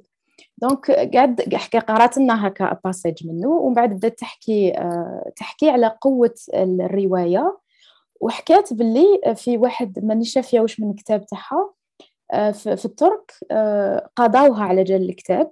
donc 0.57 0.91
قاعد 0.91 1.55
حكى 1.55 1.79
قرأت 1.79 2.17
لنا 2.17 2.47
هكا 2.47 2.79
passage 2.83 3.27
منه 3.27 3.49
ومن 3.49 3.73
بعد 3.73 3.93
بدأت 3.93 4.19
تحكي 4.19 4.73
تحكي 5.35 5.69
على 5.69 5.97
قوة 6.01 6.35
الرواية. 6.53 7.57
وحكات 8.21 8.73
باللي 8.73 9.35
في 9.35 9.57
واحد 9.57 10.05
ماني 10.05 10.25
شافيه 10.25 10.59
واش 10.59 10.79
من 10.79 10.89
الكتاب 10.89 11.25
تاعها؟ 11.25 11.73
في 12.53 12.85
الترك 12.85 13.31
قضاوها 14.15 14.63
على 14.63 14.83
جال 14.83 15.09
الكتاب 15.09 15.51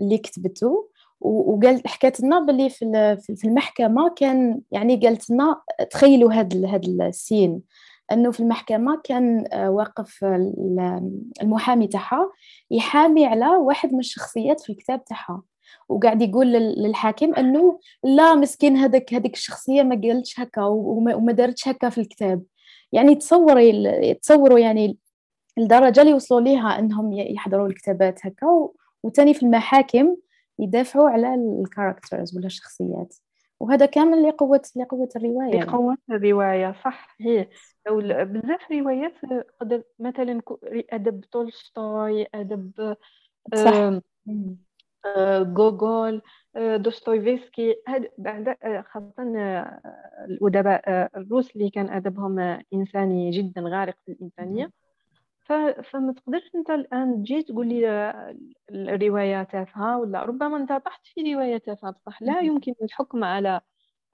اللي 0.00 0.18
كتبته. 0.18 0.88
و- 1.20 1.52
وقال 1.54 1.82
حكات 1.88 2.20
لنا 2.20 2.40
باللي 2.40 2.70
في 2.70 2.84
ال- 2.84 3.36
في 3.36 3.44
المحكمة 3.48 4.08
كان 4.16 4.60
يعني 4.70 4.96
قالت 4.96 5.30
لنا 5.30 5.60
تخيلوا 5.90 6.32
هاد 6.32 6.64
هاد 6.64 6.84
السين. 7.00 7.60
أنه 8.12 8.30
في 8.30 8.40
المحكمة 8.40 9.00
كان 9.04 9.44
آه، 9.52 9.70
واقف 9.70 10.24
ال- 10.24 11.10
المحامي 11.42 11.86
تاعها 11.86 12.30
يحامي 12.70 13.26
على 13.26 13.46
واحد 13.48 13.92
من 13.92 13.98
الشخصيات 13.98 14.60
في 14.60 14.70
الكتاب 14.72 15.04
تاعها. 15.04 15.42
وقاعد 15.88 16.22
يقول 16.22 16.46
لل- 16.52 16.82
للحاكم 16.82 17.34
أنه 17.34 17.78
لا 18.04 18.34
مسكين 18.34 18.76
هذاك 18.76 19.14
هذيك 19.14 19.34
الشخصية 19.34 19.82
ما 19.82 20.00
قالتش 20.04 20.40
هكا 20.40 20.62
وما 20.64 21.32
دارتش 21.32 21.68
هكا 21.68 21.88
في 21.88 21.98
الكتاب. 22.00 22.42
يعني 22.92 23.14
تصوري 23.14 24.14
تصوروا 24.14 24.58
يعني 24.58 24.98
الدرجة 25.58 26.00
اللي 26.00 26.14
وصلوا 26.14 26.40
ليها 26.40 26.78
أنهم 26.78 27.12
يحضروا 27.12 27.66
الكتابات 27.66 28.26
هكا 28.26 28.68
وتاني 29.02 29.34
في 29.34 29.42
المحاكم 29.42 30.16
يدافعوا 30.58 31.10
على 31.10 31.34
الكاركترز 31.34 32.36
ولا 32.36 32.46
الشخصيات 32.46 33.16
وهذا 33.60 33.86
كامل 33.86 34.22
لقوة 34.22 34.62
لقوة 34.76 35.08
الرواية 35.16 35.54
يعني. 35.54 35.66
لقوة 35.70 35.96
الرواية 36.10 36.72
صح 36.84 37.16
هي 37.20 37.48
أو 37.88 38.00
بزاف 38.24 38.72
روايات 38.72 39.14
قدر 39.60 39.82
مثلا 39.98 40.40
أدب 40.92 41.20
تولستوي 41.20 42.26
أدب 42.34 42.96
صح. 43.54 44.00
مم. 44.26 44.56
آه، 45.06 46.20
آه، 46.56 46.76
دوستويفسكي 46.76 47.76
هاد 47.88 48.10
بعد 48.18 48.48
آه، 48.48 48.84
خاصة 48.92 49.22
الأدباء 50.28 51.10
الروس 51.16 51.56
اللي 51.56 51.70
كان 51.70 51.88
أدبهم 51.88 52.38
إنساني 52.74 53.30
جدا 53.30 53.60
غارق 53.60 53.94
في 54.06 54.12
الإنسانية 54.12 54.70
ف- 55.48 55.80
فما 55.90 56.12
تقدرش 56.12 56.50
أنت 56.54 56.70
الآن 56.70 57.22
تجي 57.22 57.42
تقول 57.42 57.68
لي 57.68 57.88
الرواية 58.70 59.42
تافهة 59.42 59.98
ولا 59.98 60.22
ربما 60.22 60.56
أنت 60.56 60.72
طحت 60.72 61.00
في 61.06 61.34
رواية 61.34 61.58
تافهة 61.58 61.90
بصح 61.90 62.22
لا. 62.22 62.40
يمكن 62.40 62.74
الحكم 62.82 63.24
على 63.24 63.60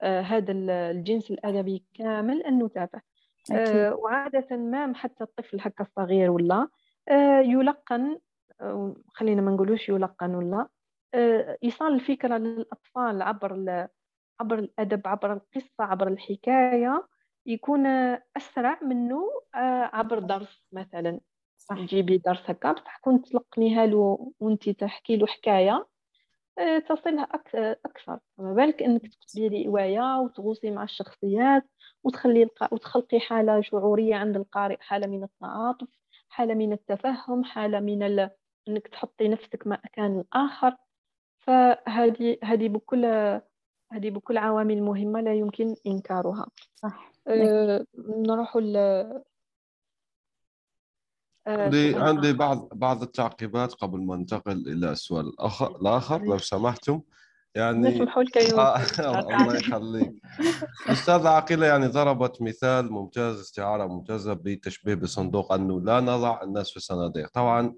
آه، 0.01 0.21
هذا 0.21 0.51
ال- 0.51 0.69
الجنس 0.69 1.31
الأدبي 1.31 1.85
كامل 1.93 2.43
أنه 2.43 2.67
تافه 2.67 3.01
أكيد 3.51 3.75
آه، 3.75 3.95
وعادة 3.95 4.57
ما 4.57 4.93
حتى 4.95 5.23
الطفل 5.23 5.57
هكا 5.61 5.83
الصغير 5.83 6.31
ولا 6.31 6.67
آه، 7.09 7.39
يلقن 7.39 8.19
خلينا 9.13 9.41
ما 9.41 9.51
نقولوش 9.51 9.89
يلقن 9.89 10.35
ولا 10.35 10.67
إيصال 11.63 11.93
الفكرة 11.93 12.37
للأطفال 12.37 13.21
عبر 13.21 13.87
عبر 14.39 14.59
الأدب 14.59 15.07
عبر 15.07 15.33
القصة 15.33 15.83
عبر 15.83 16.07
الحكاية 16.07 17.07
يكون 17.45 17.85
أسرع 18.37 18.79
منه 18.83 19.21
آه، 19.55 19.89
عبر 19.93 20.19
درس 20.19 20.63
مثلا. 20.71 21.19
صح. 21.57 21.75
تجيبي 21.75 22.17
درس 22.17 22.49
هكا 22.49 22.71
بصح 22.71 22.97
كنت 23.01 23.27
تلقنيها 23.27 23.85
له 23.85 24.31
وأنت 24.39 24.69
تحكي 24.69 25.17
له 25.17 25.27
حكاية 25.27 25.87
آه، 26.59 26.79
تصلها 26.79 27.23
أكثر. 27.23 28.19
ما 28.37 28.53
بالك 28.53 28.83
أنك 28.83 29.01
تكتبي 29.01 29.49
لي 29.49 29.65
رواية 29.65 30.19
وتغوصي 30.19 30.71
مع 30.71 30.83
الشخصيات 30.83 31.63
وتخلي 32.03 32.43
الق... 32.43 32.73
وتخلقي 32.73 33.19
حالة 33.19 33.61
شعورية 33.61 34.15
عند 34.15 34.35
القارئ 34.35 34.77
حالة 34.79 35.07
من 35.07 35.23
التعاطف 35.23 35.87
حالة 36.29 36.53
من 36.53 36.73
التفهم 36.73 37.43
حالة 37.43 37.79
من 37.79 38.03
ال... 38.03 38.29
أنك 38.67 38.87
تحطي 38.87 39.27
نفسك 39.27 39.67
مكان 39.67 40.19
الآخر. 40.19 40.77
فهذه 41.39 42.37
هذه 42.43 42.69
بكل 42.69 43.05
هذه 43.91 44.09
بكل 44.09 44.37
عوامل 44.37 44.83
مهمة 44.83 45.21
لا 45.21 45.33
يمكن 45.33 45.75
إنكارها. 45.87 46.47
صح. 46.75 47.11
أه 47.27 47.85
نروح 47.97 48.57
ل 48.57 48.77
عندي 51.47 51.95
عندي 51.95 52.33
بعض 52.33 52.69
بعض 52.73 53.01
التعقيبات 53.01 53.73
قبل 53.73 53.99
ما 53.99 54.15
ننتقل 54.15 54.67
إلى 54.67 54.91
السؤال 54.91 55.27
الآخر 55.27 55.75
الآخر 55.81 56.21
لو 56.21 56.37
سمحتم. 56.37 57.01
يعني 57.55 58.01
آه 58.57 58.77
الله 59.19 59.55
يخليك. 59.55 60.13
الاستاذه 60.85 61.29
عقيله 61.29 61.65
يعني 61.65 61.87
ضربت 61.87 62.41
مثال 62.41 62.91
ممتاز 62.91 63.39
استعارة 63.39 63.85
ممتازة 63.85 64.33
بتشبيه 64.33 64.95
بصندوق 64.95 65.53
انه 65.53 65.81
لا 65.81 65.99
نضع 65.99 66.41
الناس 66.43 66.69
في 66.69 66.77
الصناديق 66.77 67.29
طبعا 67.29 67.75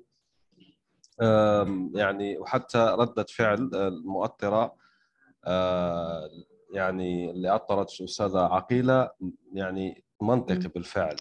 يعني 1.96 2.38
وحتى 2.38 2.96
ردة 3.00 3.26
فعل 3.36 3.70
المؤطرة 3.76 4.64
آه، 4.64 4.87
يعني 6.74 7.32
اللي 7.32 7.50
أطرت 7.50 8.00
الأستاذة 8.00 8.40
عقيلة 8.40 9.10
يعني 9.54 10.04
منطقي 10.22 10.68
بالفعل. 10.76 11.16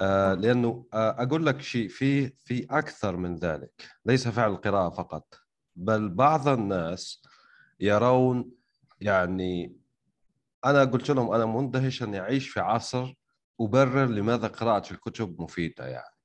آه، 0.00 0.34
لأنه 0.34 0.86
آه، 0.94 1.22
أقول 1.22 1.46
لك 1.46 1.60
شيء 1.60 1.88
في 1.88 2.28
في 2.28 2.66
أكثر 2.70 3.16
من 3.16 3.36
ذلك. 3.36 3.72
ليس 4.06 4.28
فعل 4.28 4.50
القراءة 4.50 4.90
فقط 4.90 5.34
بل 5.76 6.08
بعض 6.08 6.48
الناس 6.48 7.22
يرون 7.80 8.50
يعني 9.00 9.76
أنا 10.64 10.84
قلت 10.84 11.10
لهم 11.10 11.32
أنا 11.32 11.46
مندهش 11.46 12.02
أني 12.02 12.20
أعيش 12.20 12.48
في 12.48 12.60
عصر 12.60 13.14
أبرر 13.60 14.06
لماذا 14.06 14.46
قراءة 14.48 14.92
الكتب 14.92 15.42
مفيدة 15.42 15.86
يعني. 15.86 16.17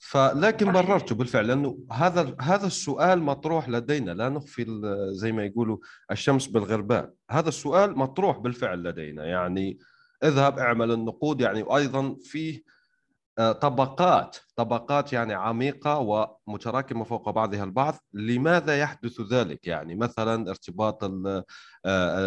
فلكن 0.00 0.72
بررته 0.72 1.14
بالفعل 1.14 1.46
لأنه 1.46 1.78
هذا 1.92 2.36
هذا 2.40 2.66
السؤال 2.66 3.22
مطروح 3.22 3.68
لدينا. 3.68 4.10
لا 4.10 4.28
نخفي 4.28 4.66
زي 5.12 5.32
ما 5.32 5.44
يقولوا 5.44 5.78
الشمس 6.10 6.46
بالغربال 6.46 7.12
هذا 7.30 7.48
السؤال 7.48 7.98
مطروح 7.98 8.38
بالفعل 8.38 8.82
لدينا. 8.82 9.24
يعني 9.24 9.78
اذهب 10.24 10.58
اعمل 10.58 10.90
النقود. 10.90 11.40
يعني 11.40 11.62
وأيضا 11.62 12.16
فيه 12.22 12.62
آه، 13.38 13.52
طبقات 13.52 14.36
طبقات 14.56 15.12
يعني 15.12 15.34
عميقة 15.34 15.98
ومتراكمة 15.98 17.04
فوق 17.04 17.30
بعضها 17.30 17.64
البعض. 17.64 17.94
لماذا 18.12 18.78
يحدث 18.78 19.20
ذلك؟ 19.20 19.66
يعني 19.66 19.94
مثلا 19.94 20.50
ارتباط 20.50 21.04
آه، 21.04 21.44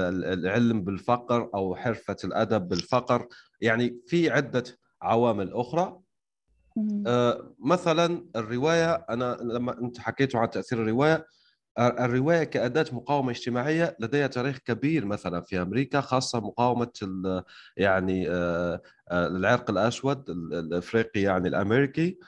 العلم 0.09 0.81
بالفقر 0.83 1.49
أو 1.55 1.75
حرفة 1.75 2.17
الأدب 2.23 2.67
بالفقر. 2.67 3.27
يعني 3.61 3.99
في 4.07 4.29
عدة 4.29 4.63
عوامل 5.01 5.53
أخرى. 5.53 5.99
آه، 7.07 7.55
مثلا 7.59 8.25
الرواية 8.35 8.93
أنا 8.93 9.37
لما 9.41 9.79
أنت 9.81 9.99
حكيتوا 9.99 10.39
عن 10.39 10.49
تأثير 10.49 10.81
الرواية 10.81 11.25
الرواية 11.79 12.43
كأداة 12.43 12.85
مقاومة 12.91 13.31
اجتماعية 13.31 13.97
لديها 13.99 14.27
تاريخ 14.27 14.57
كبير 14.57 15.05
مثلا 15.05 15.41
في 15.41 15.61
أمريكا 15.61 16.01
خاصة 16.01 16.39
مقاومة 16.39 16.91
يعني 17.77 18.29
آه، 18.29 18.81
آه، 19.11 19.27
العرق 19.27 19.69
الأسود 19.69 20.29
الإفريقي 20.29 21.21
يعني 21.21 21.47
الأمريكي 21.47 22.19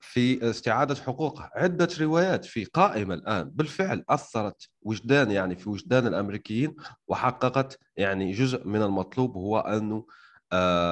في 0.00 0.50
استعادة 0.50 0.94
حقوقها. 0.94 1.50
عدة 1.54 1.88
روايات 2.00 2.44
في 2.44 2.64
قائمة 2.64 3.14
الآن 3.14 3.50
بالفعل 3.50 4.04
أثرت 4.08 4.68
وجدان 4.82 5.30
يعني 5.30 5.56
في 5.56 5.68
وجدان 5.68 6.06
الأمريكيين 6.06 6.76
وحققت 7.08 7.78
يعني 7.96 8.32
جزء 8.32 8.66
من 8.66 8.82
المطلوب 8.82 9.36
هو 9.36 9.58
أنه 9.58 9.96
آه، 9.96 10.04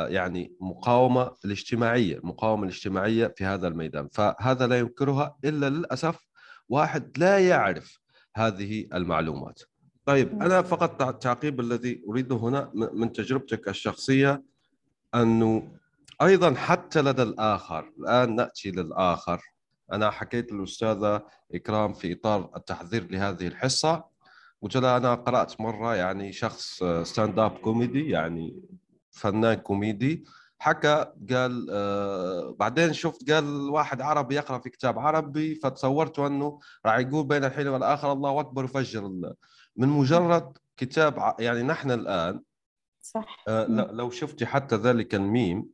يعني 0.09 0.57
مقاومة 0.61 1.33
الاجتماعية 1.45 2.19
المقاومه 2.19 2.63
الاجتماعية 2.63 3.35
في 3.37 3.45
هذا 3.45 3.69
الميدان. 3.69 4.09
فهذا 4.13 4.67
لا 4.67 4.79
ينكرها 4.79 5.37
إلا 5.45 5.71
للأسف 5.71 6.19
واحد 6.69 7.19
لا 7.19 7.39
يعرف 7.39 7.99
هذه 8.37 8.87
المعلومات. 8.95 9.63
طيب 10.07 10.43
أنا 10.43 10.63
فقط 10.63 11.03
التعقيب 11.03 11.61
الذي 11.61 12.03
أريده 12.09 12.37
هنا 12.37 12.71
من 12.75 13.13
تجربتك 13.13 13.69
الشخصية 13.69 14.43
أنه 15.15 15.73
أيضا 16.23 16.55
حتى 16.55 17.03
لدى 17.03 17.23
الآخر 17.23 17.93
الآن 17.99 18.35
نأتي 18.37 18.71
للآخر. 18.71 19.41
أنا 19.93 20.11
حكيت 20.11 20.53
للأستاذة 20.53 21.23
إكرام 21.55 21.93
في 21.93 22.13
إطار 22.13 22.51
التحضير 22.57 23.11
لهذه 23.11 23.47
الحصة 23.47 24.05
قلت 24.63 24.77
لها 24.77 24.97
أنا 24.97 25.15
قرأت 25.15 25.61
مرة 25.61 25.95
يعني 25.97 26.33
شخص 26.33 26.85
stand-up 27.03 27.51
comedy 27.51 28.09
يعني 28.11 28.63
فنان 29.15 29.55
كوميدي. 29.55 30.25
حكى 30.59 31.13
قال 31.31 31.67
آه 31.71 32.57
بعدين 32.59 32.93
شفت 32.93 33.31
قال 33.31 33.71
واحد 33.71 34.01
عربي 34.01 34.35
يقرأ 34.35 34.59
في 34.59 34.71
كتاب 34.71 34.99
عربي 34.99 35.55
فتصورت 35.55 36.19
أنه 36.19 36.61
راح 36.87 36.99
يقول 36.99 37.27
بين 37.27 37.45
الحين 37.45 37.69
والآخر 37.69 38.13
الله 38.13 38.41
أكبر 38.41 38.65
وفجر 38.65 39.07
الله 39.07 39.35
من 39.77 39.89
مجرد 39.89 40.59
كتاب 40.77 41.35
يعني 41.39 41.63
نحن 41.63 41.91
الآن 41.91 42.41
صح. 43.01 43.45
آه 43.49 43.67
لو 43.67 44.11
شفتي 44.11 44.47
حتى 44.47 44.77
ذلك 44.77 45.15
الميم 45.15 45.67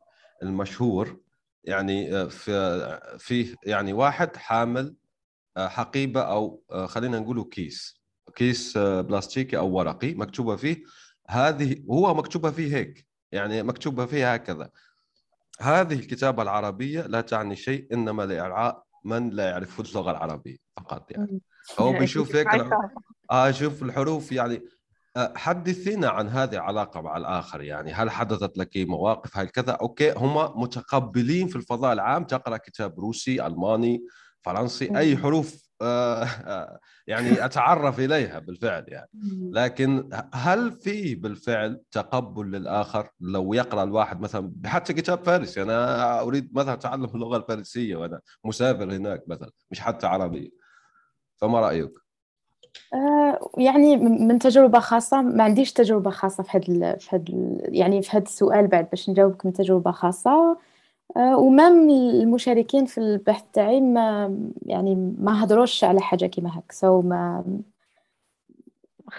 المشهور 0.42 1.20
يعني 1.64 2.16
آه 2.16 2.24
في 2.24 3.00
فيه 3.18 3.54
يعني 3.66 3.92
واحد 3.92 4.36
حامل 4.36 4.94
آه 5.56 5.68
حقيبة 5.68 6.20
أو 6.20 6.62
آه 6.70 6.86
خلينا 6.86 7.18
نقوله 7.18 7.44
كيس 7.44 8.00
كيس 8.36 8.76
آه 8.76 9.00
بلاستيكي 9.00 9.58
أو 9.58 9.70
ورقي 9.70 10.14
مكتوبة 10.14 10.56
فيه. 10.56 10.82
هذه 11.28 11.84
هو 11.90 12.14
مكتوبة 12.14 12.50
فيه 12.50 12.76
هيك. 12.76 13.09
يعني 13.32 13.62
مكتوبة 13.62 14.06
فيها 14.06 14.36
هكذا. 14.36 14.70
هذه 15.60 15.94
الكتابة 15.94 16.42
العربية 16.42 17.02
لا 17.02 17.20
تعني 17.20 17.56
شيء 17.56 17.86
إنما 17.92 18.22
لإرعاء 18.22 18.84
من 19.04 19.30
لا 19.30 19.50
يعرف 19.50 19.80
اللغة 19.80 20.10
العربية 20.10 20.56
فقط 20.76 21.10
يعني. 21.10 21.40
هو 21.78 21.86
يعني 21.86 21.98
بيشوف 21.98 22.36
هيك 22.36 22.48
آه 23.30 23.50
شوف 23.50 23.82
الحروف 23.82 24.32
يعني. 24.32 24.62
آه، 25.16 25.32
حدثينا 25.36 26.08
عن 26.08 26.28
هذه 26.28 26.54
العلاقة 26.54 27.00
مع 27.00 27.16
الآخر 27.16 27.60
يعني. 27.60 27.92
هل 27.92 28.10
حدثت 28.10 28.58
لك 28.58 28.76
مواقف؟ 28.76 29.36
هل 29.36 29.48
كذا؟ 29.48 29.72
أوكي 29.72 30.12
هم 30.12 30.62
متقبلين 30.62 31.48
في 31.48 31.56
الفضاء 31.56 31.92
العام. 31.92 32.24
تقرأ 32.24 32.56
كتاب 32.56 33.00
روسي 33.00 33.46
ألماني 33.46 34.04
فرنسي 34.42 34.96
أي 34.98 35.16
حروف 35.16 35.69
يعني 37.06 37.44
أتعرف 37.44 38.00
إليها 38.00 38.38
بالفعل 38.38 38.84
يعني. 38.88 39.08
لكن 39.52 40.10
هل 40.34 40.72
في 40.72 41.14
بالفعل 41.14 41.82
تقبل 41.90 42.50
للآخر؟ 42.50 43.10
لو 43.20 43.54
يقرأ 43.54 43.82
الواحد 43.82 44.20
مثلا 44.20 44.52
حتى 44.64 44.92
كتاب 44.92 45.24
فارسي 45.24 45.62
أنا 45.62 46.20
أريد 46.20 46.54
مثلا 46.54 46.72
اتعلم 46.72 47.04
اللغة 47.04 47.36
الفارسية 47.36 47.96
وأنا 47.96 48.20
مسافر 48.44 48.84
هناك 48.84 49.22
مثلا 49.28 49.50
مش 49.70 49.80
حتى 49.80 50.06
عربي 50.06 50.54
فما 51.36 51.60
رأيك؟ 51.60 51.92
آه، 52.94 53.50
يعني 53.58 53.96
من 53.96 54.38
تجربة 54.38 54.80
خاصة 54.80 55.22
ما 55.22 55.44
عنديش 55.44 55.72
تجربة 55.72 56.10
خاصة 56.10 56.42
في 56.42 56.58
هذا 56.58 56.96
في 56.96 57.16
هذا 57.16 57.24
يعني 57.68 58.02
في 58.02 58.10
هذا 58.16 58.24
السؤال 58.24 58.66
بعد 58.66 58.90
باش 58.90 59.10
نجاوبك 59.10 59.46
من 59.46 59.52
تجربة 59.52 59.90
خاصة. 59.90 60.30
آه، 60.30 60.56
ومام 61.16 61.90
المشاركين 61.90 62.86
في 62.86 62.98
البحث 62.98 63.42
تاعي 63.52 63.80
ما 63.80 64.36
يعني 64.66 65.14
ما 65.18 65.44
هضروش 65.44 65.84
على 65.84 66.00
حاجة 66.00 66.26
كيما 66.26 66.58
هك 66.58 66.72
سو 66.72 67.02
ما 67.02 67.44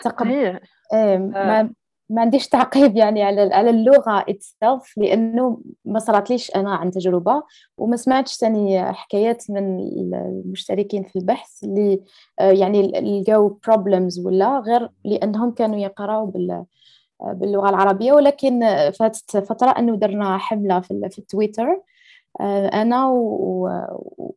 تقب... 0.03 0.27
إيه 0.27 1.17
ما 1.17 1.73
ما 2.11 2.21
عنديش 2.21 2.47
تعقيب 2.47 2.97
يعني 2.97 3.23
على 3.23 3.53
على 3.53 3.69
اللغة 3.69 4.25
اتسلف 4.29 4.97
لأنه 4.97 5.61
ما 5.85 5.99
صراتليش 5.99 6.55
أنا 6.55 6.75
عن 6.75 6.91
تجربة 6.91 7.43
وما 7.77 7.97
سمعتش 7.97 8.35
ثاني 8.37 8.93
حكايات 8.93 9.43
من 9.49 9.79
المشتركين 10.13 11.03
في 11.03 11.19
البحث 11.19 11.63
اللي 11.63 12.01
آه، 12.39 12.51
يعني 12.51 12.87
لقاو 12.87 13.59
بروبلمز 13.67 14.19
ولا 14.19 14.59
غير 14.59 14.89
لأنهم 15.05 15.51
كانوا 15.51 15.79
يقراوا 15.79 16.25
بال 16.25 16.65
باللغة 17.23 17.69
العربية. 17.69 18.13
ولكن 18.13 18.59
فاتت 18.99 19.37
فترة 19.37 19.69
أنه 19.69 19.95
درنا 19.95 20.37
حملة 20.37 20.79
في, 20.79 21.09
في 21.11 21.19
التويتر 21.19 21.67
آه، 21.67 21.83
أنا 22.73 23.07
و, 23.07 23.67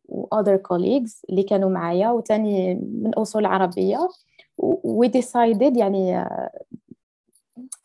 و 0.09 0.27
other 0.35 0.57
colleagues 0.57 1.21
اللي 1.29 1.43
كانوا 1.43 1.69
معايا 1.69 2.09
وتاني 2.09 2.75
من 2.75 3.13
أصول 3.13 3.45
عربية 3.45 4.09
we 5.01 5.07
decided 5.07 5.77
يعني 5.77 6.17
آه، 6.17 6.49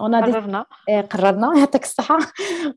قررنا. 0.00 0.66
إيه، 0.88 1.00
قررنا 1.00 1.52
يعطيك 1.58 1.82
الصحة. 1.84 2.18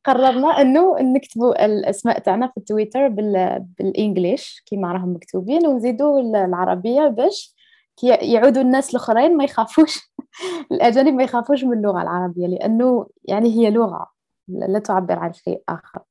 قررنا 0.05 0.61
إنه 0.61 0.99
نكتبوا 0.99 1.65
الأسماء 1.65 2.19
تاعنا 2.19 2.47
في 2.47 2.57
التويتر 2.57 3.07
بال... 3.07 3.65
بالإنجليش 3.79 4.63
كيما 4.65 4.91
راهم 4.91 5.13
مكتوبين 5.13 5.67
ونزيدوا 5.67 6.19
العربية 6.45 7.07
باش 7.07 7.55
يعودوا 8.03 8.61
الناس 8.61 8.89
الأخرين 8.89 9.37
ما 9.37 9.43
يخافوش. 9.43 9.99
الأجانب 10.71 11.13
ما 11.13 11.23
يخافوش 11.23 11.63
من 11.63 11.73
اللغة 11.73 12.01
العربية 12.01 12.47
لأنه 12.47 13.07
يعني 13.25 13.49
هي 13.49 13.71
لغة 13.71 14.07
لا 14.47 14.79
تعبر 14.79 15.19
عن 15.19 15.33
شيء 15.33 15.63
آخر. 15.69 16.01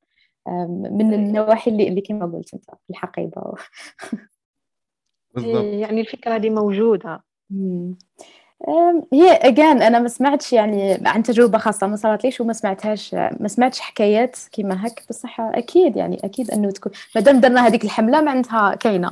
من 0.91 1.13
النواحي 1.13 1.71
اللي, 1.71 1.87
اللي 1.87 2.01
كما 2.01 2.25
قلت 2.25 2.53
أنت 2.53 2.65
في 2.65 2.89
الحقيبة. 2.89 3.53
بالضبط. 5.35 5.63
يعني 5.63 6.01
الفكرة 6.01 6.37
دي 6.37 6.49
موجودة. 6.49 7.23
هي 9.13 9.31
اجان 9.31 9.81
أنا 9.81 9.99
ما 9.99 10.07
سمعتش 10.07 10.53
يعني 10.53 10.93
عن 11.05 11.23
تجربة 11.23 11.57
خاصة 11.57 11.87
ما 11.87 11.95
صارت 11.95 12.23
ليش 12.23 12.41
وما 12.41 12.53
سمعتهاش 12.53 13.13
ما 13.13 13.47
سمعتش 13.47 13.79
حكايات 13.79 14.37
كيما 14.51 14.87
هك 14.87 15.03
بصح 15.09 15.41
أكيد 15.41 15.95
يعني 15.95 16.19
أكيد 16.23 16.51
أنه 16.51 16.71
تكون 16.71 16.91
ما 17.15 17.21
دام 17.21 17.39
درنا 17.39 17.67
هذيك 17.67 17.83
الحملة 17.83 18.21
معناتها 18.21 18.75
كاينة. 18.75 19.11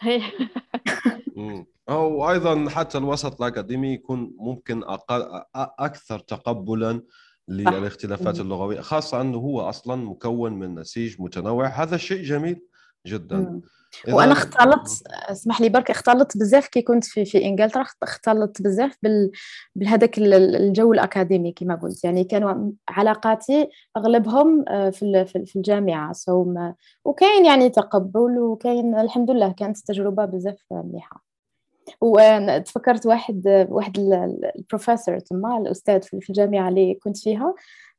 أو 1.88 2.30
أيضا 2.30 2.68
حتى 2.70 2.98
الوسط 2.98 3.42
الأكاديمي 3.42 3.92
يكون 3.92 4.32
ممكن 4.38 4.82
أقل 4.82 5.42
أكثر 5.56 6.18
تقبلا 6.18 7.02
للاختلافات 7.48 8.40
اللغوية 8.40 8.80
خاصة 8.80 9.20
أنه 9.20 9.38
هو 9.38 9.60
أصلا 9.60 9.96
مكون 9.96 10.52
من 10.52 10.74
نسيج 10.74 11.16
متنوع. 11.20 11.66
هذا 11.66 11.96
شيء 11.96 12.22
جميل 12.22 12.60
جدا. 13.06 13.60
وأنا 14.08 14.32
اختلطت 14.32 15.02
اسمح 15.06 15.60
لي 15.60 15.68
برك 15.68 15.90
اختلطت 15.90 16.36
بزاف 16.36 16.68
كي 16.68 16.82
كنت 16.82 17.04
في 17.04 17.24
في 17.24 17.44
إنجلترا 17.44 17.84
اختلطت 18.02 18.62
بزاف 18.62 18.96
بال 19.02 19.30
بهذاك 19.74 20.18
الجو 20.18 20.92
الأكاديمي 20.92 21.52
كما 21.52 21.74
قلت. 21.74 22.04
يعني 22.04 22.24
كانوا 22.24 22.72
علاقاتي 22.88 23.68
أغلبهم 23.96 24.64
آه، 24.68 24.90
في 24.90 25.24
في 25.26 25.56
الجامعة. 25.56 26.12
so 26.12 26.54
وكاين 27.04 27.44
يعني 27.44 27.70
تقبل 27.70 28.38
وكاين 28.38 28.98
الحمد 28.98 29.30
لله 29.30 29.52
كانت 29.52 29.78
تجربة 29.78 30.24
بزاف 30.24 30.64
مليحة. 30.70 31.27
وتفكرت 32.00 33.06
واحد 33.06 33.66
واحد 33.70 33.98
البروفيسور 34.58 35.18
تما 35.18 35.58
الأستاذ 35.58 36.02
في 36.02 36.28
الجامعة 36.30 36.68
اللي 36.68 36.94
كنت 36.94 37.18
فيها 37.18 37.54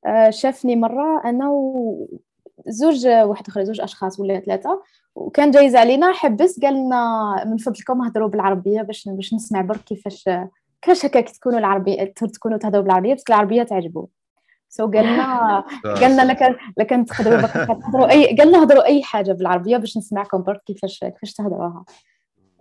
آه، 0.05 0.29
شافني 0.29 0.75
مرة 0.75 1.21
أنا 1.25 1.49
وزوج 1.49 3.07
واحد 3.07 3.47
آخر 3.47 3.63
زوج 3.63 3.81
أشخاص 3.81 4.19
ولا 4.19 4.39
ثلاثة 4.39 4.81
وكان 5.15 5.51
جايز 5.51 5.75
علينا 5.75 6.11
حبس 6.11 6.59
قال 6.59 6.73
لنا 6.73 7.43
من 7.45 7.57
فضلكم 7.57 8.01
هضروا 8.01 8.29
بالعربية 8.29 8.81
باش 8.81 9.09
باش 9.09 9.33
نسمع 9.33 9.61
برك 9.61 9.79
كيفاش 9.79 10.29
كيفاش 10.81 11.05
هكاك 11.05 11.29
تكونوا 11.29 11.59
العربيه 11.59 12.03
تكونوا 12.03 12.57
تهضروا 12.57 12.83
بالعربية 12.83 13.13
بس 13.13 13.23
العربية 13.29 13.63
تعجبو. 13.63 14.07
so 14.69 14.91
قال 14.91 15.05
لنا 15.05 15.59
قال 16.01 16.13
لنا 16.13 16.55
لكن 16.77 17.05
تهضروا 17.05 17.41
تهضروا 17.81 18.09
أي 18.11 18.35
قال 18.37 18.47
لنا 18.47 18.63
هضروا 18.63 18.85
أي 18.85 19.03
حاجة 19.03 19.31
بالعربية 19.31 19.77
باش 19.77 19.97
نسمعكم 19.97 20.41
برك 20.41 20.61
كيفاش 20.63 20.99
كيفاش 20.99 21.33
تهضروها. 21.33 21.85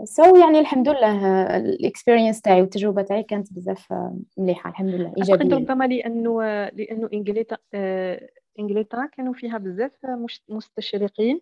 so 0.05 0.37
يعني 0.37 0.61
الحمد 0.61 0.89
لله 0.89 1.57
ال 1.57 1.64
experience 1.64 2.41
تاعي 2.41 2.61
والتجربة 2.61 3.03
تاعي 3.03 3.23
كانت 3.23 3.53
بزاف 3.53 3.93
مليحة 4.39 4.71
الحمد 4.71 4.95
لله 4.95 5.15
إيجابية. 5.19 5.57
ربما 5.57 5.85
لأنه 5.85 6.43
لأنه 6.69 7.09
انجلترا 7.13 7.59
آه، 7.75 8.31
انجلترا 8.59 9.07
كانوا 9.07 9.33
فيها 9.35 9.59
بزاف 9.59 9.93
مستشرقين 10.49 11.41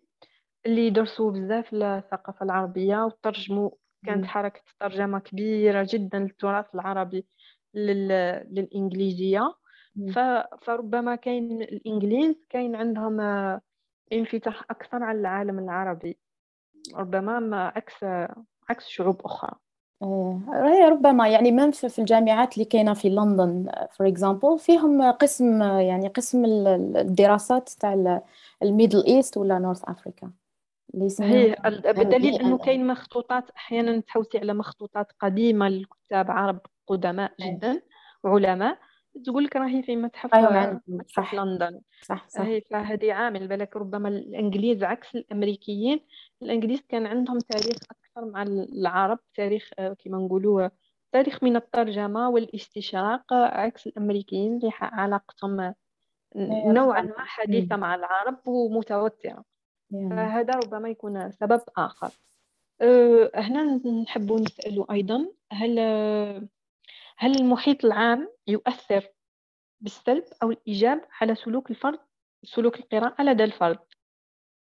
اللي 0.66 0.90
درسوا 0.90 1.30
بزاف 1.30 1.74
الثقافة 1.74 2.44
العربية 2.44 3.04
وترجموا 3.04 3.70
كانت 4.07 4.24
حركة 4.26 4.61
ترجمة 4.80 5.18
كبيرة 5.18 5.86
جدا 5.90 6.18
للتراث 6.18 6.66
العربي 6.74 7.26
لل... 7.74 8.09
للإنجليزية. 8.50 9.54
ف... 10.14 10.18
فربما 10.64 11.14
كاين 11.14 11.62
الإنجليز 11.62 12.34
كاين 12.48 12.76
عندهم 12.76 13.20
انفتاح 14.12 14.64
أكثر 14.70 15.02
على 15.02 15.20
العالم 15.20 15.59
العربي. 15.59 16.18
ربما 16.95 17.39
ما 17.39 17.72
عكس 17.76 18.05
عكس 18.68 18.87
شعوب 18.89 19.20
أخرى. 19.24 19.53
هي 20.53 20.89
ربما 20.89 21.28
يعني 21.28 21.53
من 21.53 21.70
في 21.70 21.99
الجامعات 21.99 22.55
اللي 22.55 22.64
كاينة 22.64 22.95
في 22.95 23.09
لندن 23.09 23.70
for 23.93 24.09
example 24.09 24.59
فيهم 24.59 25.11
قسم 25.11 25.62
يعني 25.62 26.09
قسم 26.09 26.45
الدراسات 26.45 27.68
تاع 27.68 28.20
ال 28.62 28.68
Middle 28.68 29.05
East 29.05 29.37
ولا 29.37 29.59
North 29.59 29.84
Africa 29.84 30.30
هي 31.20 31.57
بالدليل 31.93 32.34
إنه 32.34 32.59
كاين 32.59 32.87
مخطوطات 32.87 33.51
أحيانا 33.51 34.01
تحوسي 34.01 34.39
على 34.39 34.55
مخطوطات 34.55 35.12
قديمة 35.20 35.68
للكتاب 35.68 36.30
عرب 36.30 36.59
قدماء 36.87 37.32
جدا 37.41 37.82
وعلماء 38.24 38.78
تقول 39.25 39.45
لك 39.45 39.57
راهي 39.57 39.83
في 39.83 39.97
متحف 39.97 40.35
أيوة 40.35 40.81
متحف 40.87 41.35
لندن. 41.35 41.81
صح 42.03 42.29
صح. 42.29 42.41
هي 42.41 42.61
فهذه 42.61 43.12
عامل 43.12 43.49
بالك 43.49 43.77
ربما 43.77 44.09
الإنجليز 44.09 44.85
عكس 44.85 45.17
الأمريكيين. 45.17 46.01
الإنجليز 46.43 46.81
كان 46.89 47.07
عندهم 47.07 47.39
تاريخ 47.39 47.77
أكثر 47.91 48.31
مع 48.31 48.43
العرب 48.43 49.19
تاريخ 49.35 49.71
آه، 49.79 49.97
كما 50.05 50.19
نقولوا 50.19 50.69
تاريخ 51.12 51.43
من 51.43 51.57
الترجمة 51.57 52.29
والاستشراق 52.29 53.33
عكس 53.33 53.87
الأمريكيين 53.87 54.57
اللي 54.57 54.71
علاقتهم 54.81 55.61
إيه، 55.61 55.75
نوعا 56.73 57.03
ما 57.03 57.25
حديثة 57.25 57.77
مع 57.77 57.95
العرب 57.95 58.49
ومتوترة. 58.49 59.45
فهذا 59.91 60.55
ربما 60.55 60.89
يكون 60.89 61.31
سبب 61.31 61.61
آخر. 61.77 62.11
أه، 62.81 63.31
هنا 63.35 63.81
نحب 64.03 64.33
نسأل 64.33 64.91
أيضا 64.91 65.27
هل 65.53 65.79
هل 67.19 67.41
المحيط 67.41 67.85
العام 67.85 68.29
يؤثر 68.47 69.09
بالسلب 69.81 70.25
أو 70.43 70.51
الإيجاب 70.51 71.01
على 71.21 71.35
سلوك 71.35 71.71
الفرد 71.71 71.99
سلوك 72.45 72.79
القراءة 72.79 73.23
لدى 73.23 73.45
الفرد؟ 73.45 73.79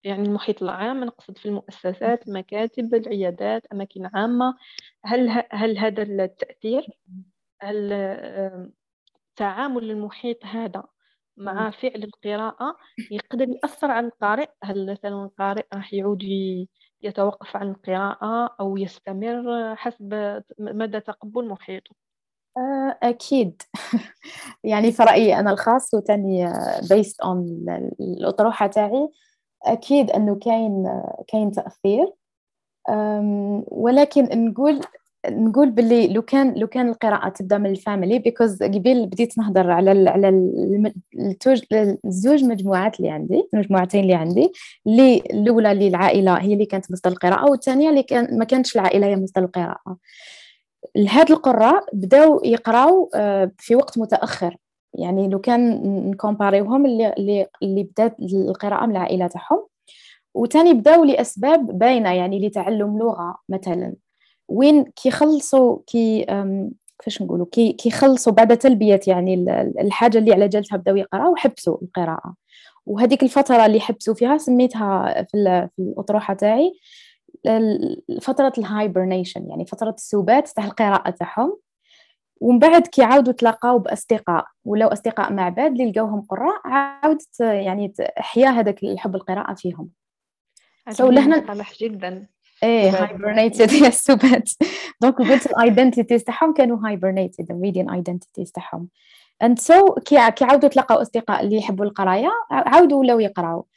يعني 0.03 0.23
المحيط 0.23 0.63
العام 0.63 1.03
نقصد 1.03 1.37
في 1.37 1.45
المؤسسات 1.45 2.27
المكاتب 2.27 2.95
العيادات 2.95 3.65
أماكن 3.65 4.09
عامة. 4.13 4.57
هل 5.05 5.45
هل 5.51 5.77
هذا 5.77 6.03
التأثير؟ 6.03 6.87
هل 7.61 7.89
تعامل 9.35 9.91
المحيط 9.91 10.45
هذا 10.45 10.83
مع 11.37 11.71
فعل 11.71 12.03
القراءة 12.03 12.77
يقدر 13.11 13.49
يأثر 13.49 13.91
على 13.91 14.07
القارئ؟ 14.07 14.49
هل 14.63 14.91
مثلا 14.91 15.23
القارئ 15.23 15.65
راح 15.73 15.93
يعود 15.93 16.23
يتوقف 17.01 17.57
عن 17.57 17.69
القراءة 17.71 18.55
أو 18.59 18.77
يستمر 18.77 19.75
حسب 19.75 20.13
مدى 20.59 20.99
تقبل 20.99 21.47
محيطه؟ 21.47 22.02
آه، 22.57 22.97
أكيد. 23.03 23.61
يعني 24.63 24.91
في 24.91 25.03
رأيي 25.03 25.39
أنا 25.39 25.51
الخاص 25.51 25.93
وتاني 25.93 26.53
بيست 26.89 27.21
أون 27.21 27.65
الأطروحة 27.99 28.67
تاعي 28.67 29.09
أكيد 29.65 30.11
أنه 30.11 30.35
كاين 30.39 31.01
كاين 31.27 31.51
تأثير. 31.51 32.13
ولكن 33.71 34.45
نقول 34.45 34.81
نقول 35.29 35.71
باللي 35.71 36.07
لو 36.07 36.21
كان 36.21 36.53
لو 36.53 36.67
كان 36.67 36.89
القراءة 36.89 37.29
تبدأ 37.29 37.57
من 37.57 37.69
ال 37.71 37.78
family 37.78 38.19
because 38.19 38.63
قبل 38.63 39.05
بديت 39.05 39.37
نهضر 39.37 39.71
على 39.71 39.91
ال 39.91 40.07
على 40.07 40.29
الزوج 42.05 42.43
مجموعات 42.43 42.99
اللي 42.99 43.11
عندي 43.11 43.49
المجموعتين 43.53 44.01
اللي 44.03 44.13
عندي 44.13 44.51
اللي 44.87 45.17
الأولى 45.17 45.71
اللي 45.71 45.87
العائلة 45.87 46.35
هي 46.37 46.53
اللي 46.53 46.65
كانت 46.65 46.91
مصدر 46.91 47.11
القراءة 47.11 47.51
والثانية 47.51 47.89
اللي 47.89 48.03
كان 48.03 48.37
ما 48.37 48.45
كانتش 48.45 48.75
العائلة 48.75 49.07
هي 49.07 49.15
مصدر 49.15 49.43
القراءة. 49.43 49.97
هاد 51.09 51.31
القراء 51.31 51.85
بداو 51.93 52.41
يقراو 52.43 53.09
آه، 53.15 53.51
في 53.57 53.75
وقت 53.75 53.97
متأخر. 53.97 54.57
يعني 54.93 55.27
لو 55.27 55.39
كان 55.39 55.81
نcompareيوهم 56.09 56.85
اللي 56.85 57.13
اللي, 57.13 57.47
اللي 57.63 57.83
بدات 57.83 58.19
القراءة 58.19 58.85
من 58.85 58.91
العائلة 58.91 59.27
تاعهم. 59.27 59.67
وثاني 60.33 60.73
بداو 60.73 61.03
لأسباب 61.03 61.77
باينة 61.79 62.13
يعني 62.13 62.47
لتعلم 62.47 62.97
لغة 62.99 63.37
مثلا. 63.49 63.95
وين 64.47 64.83
كيخلصوا 64.83 65.79
كي 65.87 66.25
كيفاش 66.99 67.21
نقولوا 67.21 67.45
كي 67.51 67.73
كيخلصوا 67.73 68.33
بعد 68.33 68.57
تلبية 68.57 68.99
يعني 69.07 69.33
الحاجة 69.81 70.17
اللي 70.17 70.33
على 70.33 70.47
جالتها 70.47 70.77
بداو 70.77 70.95
يقراو 70.95 71.31
وحبسوا 71.31 71.77
القراءة. 71.81 72.35
وهذيك 72.85 73.23
الفترة 73.23 73.65
اللي 73.65 73.79
حبسوا 73.79 74.13
فيها 74.13 74.37
سميتها 74.37 75.23
في, 75.31 75.69
في 75.75 75.81
الأطروحة 75.81 76.33
تاعي 76.33 76.73
فترة 78.21 78.53
ال 78.57 78.65
hibernation 78.65 79.49
يعني 79.49 79.65
فترة 79.65 79.89
السبات 79.89 80.49
تاع 80.49 80.65
القراءة 80.65 81.09
تاعهم. 81.09 81.57
ومن 82.41 82.59
بعد 82.59 82.87
كي 82.87 83.03
عاودوا 83.03 83.33
تلاقاو 83.33 83.79
بأصدقاء 83.79 84.45
ولو 84.65 84.87
أصدقاء 84.87 85.33
مع 85.33 85.49
بعض 85.49 85.71
اللي 85.71 85.91
لقاوهم 85.91 86.21
قراء 86.21 86.61
عاودت 86.65 87.39
يعني 87.39 87.93
احيا 88.19 88.49
هذاك 88.49 88.83
الحب 88.83 89.15
القراءة 89.15 89.53
فيهم. 89.53 89.89
so 90.89 91.09
لهنا 91.09 91.63
جدا. 91.81 92.27
إيه 92.63 93.03
hibernated 93.03 93.69
هي 93.69 93.87
السبات 93.87 94.49
donc 95.01 95.17
قلت 95.17 95.45
ال 95.45 95.52
identities 95.52 96.23
تاعهم 96.23 96.53
كانوا 96.53 96.87
hibernated 96.87 97.51
ال 97.51 97.56
reading 97.56 97.89
identities 97.89 98.51
تاعهم. 98.51 98.87
and 99.43 99.59
so 99.59 99.93
كي 99.93 100.31
كي 100.31 100.45
عاودوا 100.45 100.69
تلقاو 100.69 101.01
أصدقاء 101.01 101.43
اللي 101.43 101.57
يحبوا 101.57 101.85
القراية 101.85 102.29
عاودوا 102.51 102.99
ولاو 102.99 103.19
يقراو. 103.19 103.67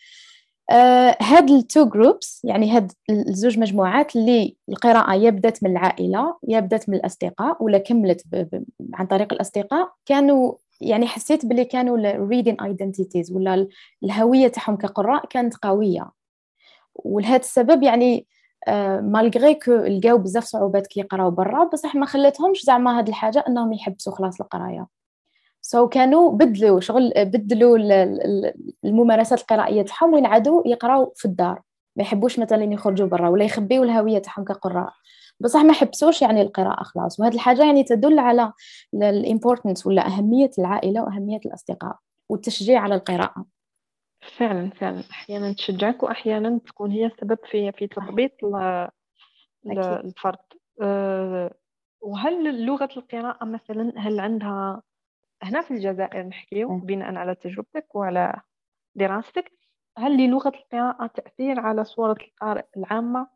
هاد 1.20 1.50
ال 1.51 1.60
two 1.60 1.88
groups 1.88 2.40
يعني 2.44 2.70
هاد 2.70 2.92
الزوج 3.10 3.58
مجموعات 3.58 4.16
اللي 4.16 4.56
القراءة 4.68 5.14
يا 5.14 5.30
بدات 5.30 5.64
من 5.64 5.70
العائلة 5.70 6.36
يا 6.48 6.60
بدات 6.60 6.88
من 6.88 6.94
الأصدقاء 6.94 7.64
ولا 7.64 7.78
كملت 7.78 8.22
عن 8.94 9.06
طريق 9.06 9.32
الأصدقاء 9.32 9.92
كانوا 10.06 10.54
يعني 10.80 11.06
حسيت 11.06 11.46
بلي 11.46 11.64
كانوا 11.64 11.98
ال 11.99 12.06
reading 12.06 12.61
identities 12.61 13.32
ولا 13.32 13.68
الهوية 14.04 14.48
تاعهم 14.48 14.76
كقراء 14.76 15.26
كانت 15.26 15.54
قوية. 15.56 16.10
ولهذا 16.94 17.36
السبب 17.36 17.82
يعني 17.82 18.26
malgré 19.03 19.55
que 19.55 19.72
لقاو 19.72 20.18
بزاف 20.18 20.44
صعوبات 20.44 20.86
كيقراو 20.86 21.30
برا 21.30 21.64
بصح 21.64 21.94
ما 21.94 22.06
خلاتهمش 22.06 22.64
زعما 22.64 22.98
هاد 22.98 23.08
الحاجة 23.08 23.44
إنهم 23.48 23.72
يحبسوا 23.72 24.12
خلاص 24.14 24.40
القراية. 24.40 24.86
so 25.66 25.86
so 25.86 25.88
كانوا 25.88 26.32
بدلوا 26.32 26.80
شغل 26.80 27.12
بدلوا 27.16 27.78
الممارسات 28.84 29.40
القرائية 29.40 29.82
تاعهم 29.82 30.14
وين 30.14 30.26
عادوا 30.26 30.62
يقراو 30.66 31.12
في 31.16 31.24
الدار. 31.24 31.62
ما 31.96 32.02
يحبوش 32.02 32.38
مثلا 32.38 32.64
يخرجوا 32.64 33.08
برا 33.08 33.28
ولا 33.28 33.44
يخبيوا 33.44 33.84
الهوية 33.84 34.18
تاعهم 34.18 34.44
كقراء. 34.44 34.92
بصح 35.40 35.60
ما 35.60 35.72
حبسوش 35.72 36.22
يعني 36.22 36.42
القراءة 36.42 36.82
خلاص. 36.82 37.20
وهذه 37.20 37.34
الحاجة 37.34 37.64
يعني 37.64 37.84
تدل 37.84 38.18
على 38.18 38.52
الامبورتنس 38.94 39.86
ولا 39.86 40.06
أهمية 40.06 40.50
العائلة 40.58 41.02
وأهمية 41.02 41.40
الأصدقاء 41.46 41.96
والتشجيع 42.28 42.80
على 42.80 42.94
القراءة. 42.94 43.44
فعلا 44.36 44.70
فعلا. 44.70 45.02
أحيانا 45.10 45.52
تشجعك 45.52 46.02
واحيانا 46.02 46.60
تكون 46.66 46.90
هي 46.90 47.06
السبب 47.06 47.38
في 47.50 47.72
في 47.72 47.86
تثبيط 47.86 48.32
الفرد. 49.66 50.38
أه، 50.82 51.54
وهل 52.00 52.66
لغة 52.66 52.88
القراءة 52.96 53.44
مثلا 53.44 53.92
هل 53.96 54.20
عندها 54.20 54.82
هنا 55.43 55.62
في 55.62 55.70
الجزائر 55.70 56.22
نحكيو 56.22 56.78
بناء 56.78 57.14
على 57.14 57.34
تجربتك 57.34 57.95
وعلى 57.95 58.41
دراستك. 58.95 59.53
هل 59.99 60.16
للغة 60.16 60.49
القراءة 60.49 61.07
تأثير 61.07 61.61
على 61.61 61.84
صورة 61.84 62.16
القارئ 62.20 62.64
العامة؟ 62.76 63.26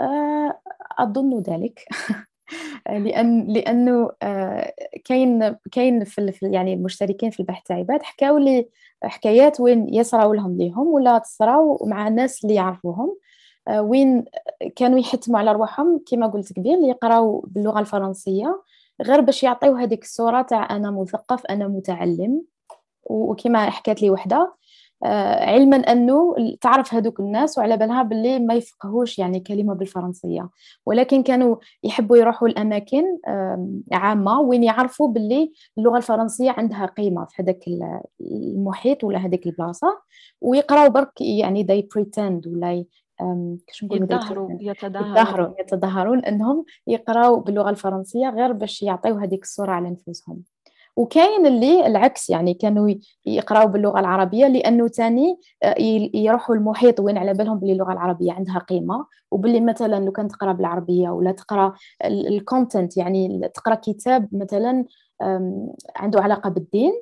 آه، 0.00 0.60
أظن 0.98 1.40
ذلك. 1.40 1.84
لأن 2.88 3.46
لأنه 3.52 4.10
آه، 4.22 4.74
كاين 5.04 5.56
كاين 5.72 6.04
في 6.04 6.38
يعني 6.42 6.74
المشتركين 6.74 7.30
في 7.30 7.40
البحث 7.40 7.62
تاعي 7.62 7.84
بعد 7.84 8.02
حكاو 8.02 8.38
لي 8.38 8.68
حكايات 9.04 9.60
وين 9.60 9.94
يصراو 9.94 10.34
لهم 10.34 10.56
ليهم 10.58 10.86
ولا 10.86 11.18
تصراو 11.18 11.86
مع 11.86 12.08
الناس 12.08 12.44
اللي 12.44 12.54
يعرفوهم. 12.54 13.16
آه، 13.68 13.82
وين 13.82 14.24
كانوا 14.76 14.98
يحتموا 14.98 15.38
على 15.38 15.52
رواحهم 15.52 16.04
كما 16.06 16.26
قلت 16.26 16.52
قبل 16.58 16.88
يقراو 16.88 17.44
باللغة 17.48 17.80
الفرنسية. 17.80 18.62
غير 19.02 19.20
باش 19.20 19.42
يعطيو 19.42 19.74
هذيك 19.74 20.02
الصورة 20.02 20.42
تاع 20.42 20.76
أنا 20.76 20.90
مثقف 20.90 21.46
أنا 21.46 21.68
متعلم. 21.68 22.42
وكما 23.04 23.70
حكات 23.70 24.02
لي 24.02 24.10
وحدة. 24.10 24.54
آه، 25.04 25.44
علما 25.50 25.76
أنه 25.76 26.34
تعرف 26.60 26.94
هذوك 26.94 27.20
الناس 27.20 27.58
وعلى 27.58 27.76
بالها 27.76 28.02
باللي 28.02 28.38
ما 28.38 28.54
يفقهوش 28.54 29.18
يعني 29.18 29.40
كلمة 29.40 29.74
بالفرنسية. 29.74 30.48
ولكن 30.86 31.22
كانوا 31.22 31.56
يحبوا 31.84 32.16
يروحوا 32.16 32.48
الأماكن 32.48 33.02
عامة 33.92 34.40
وين 34.40 34.64
يعرفوا 34.64 35.08
باللي 35.08 35.52
اللغة 35.78 35.96
الفرنسية 35.96 36.50
عندها 36.50 36.86
قيمة 36.86 37.24
في 37.24 37.42
هذاك 37.42 37.64
المحيط 38.20 39.04
ولا 39.04 39.18
هذيك 39.18 39.46
البلاصة. 39.46 40.00
ويقراوا 40.40 40.88
برك 40.88 41.20
يعني 41.20 41.66
they 41.66 41.98
pretend 41.98 42.46
ولا 42.46 42.84
كيش 43.66 43.84
نقول 43.84 44.02
يتظاهروا 44.02 44.50
يتظاهروا 44.60 45.54
يتظاهرون 45.60 46.24
إنهم 46.24 46.64
يقراوا 46.86 47.40
باللغة 47.40 47.70
الفرنسية 47.70 48.28
غير 48.28 48.52
باش 48.52 48.82
يعطيو 48.82 49.14
هذيك 49.14 49.42
الصورة 49.42 49.70
على 49.70 49.90
نفوسهم 49.90 50.42
وكاين 50.96 51.46
اللي 51.46 51.86
العكس 51.86 52.30
يعني 52.30 52.54
كانوا 52.54 52.94
يقراوا 53.26 53.68
باللغة 53.68 54.00
العربية 54.00 54.46
لأنه 54.46 54.88
تاني 54.88 55.40
آه، 55.62 55.74
يروحوا 56.14 56.54
المحيط 56.54 57.00
وين 57.00 57.18
على 57.18 57.34
بالهم 57.34 57.58
باللي 57.58 57.72
اللغة 57.72 57.92
العربية 57.92 58.32
عندها 58.32 58.58
قيمة 58.58 59.06
وباللي 59.30 59.60
مثلا 59.60 60.04
لو 60.04 60.12
كان 60.12 60.28
تقرأ 60.28 60.52
بالعربية 60.52 61.08
ولا 61.10 61.32
تقرأ 61.32 61.74
ال 62.04 62.15
content 62.15 62.96
يعني 62.96 63.50
تقرأ 63.54 63.74
كتاب 63.74 64.28
مثلا 64.32 64.84
عنده 65.96 66.20
علاقة 66.20 66.50
بالدين 66.50 66.92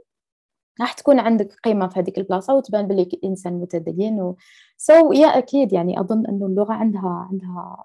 راح 0.81 0.93
تكون 0.93 1.19
عندك 1.19 1.55
قيمة 1.65 1.89
في 1.89 2.01
هذيك 2.01 2.19
البلاصة 2.19 2.55
وتبان 2.55 2.87
باللي 2.87 3.09
إنسان 3.25 3.53
متدين 3.53 4.21
و... 4.21 4.37
so 4.77 5.13
so, 5.13 5.17
يا 5.17 5.27
أكيد 5.27 5.73
يعني 5.73 6.01
أظن 6.01 6.27
إنه 6.27 6.47
اللغة 6.47 6.73
عندها 6.73 7.29
عندها 7.31 7.85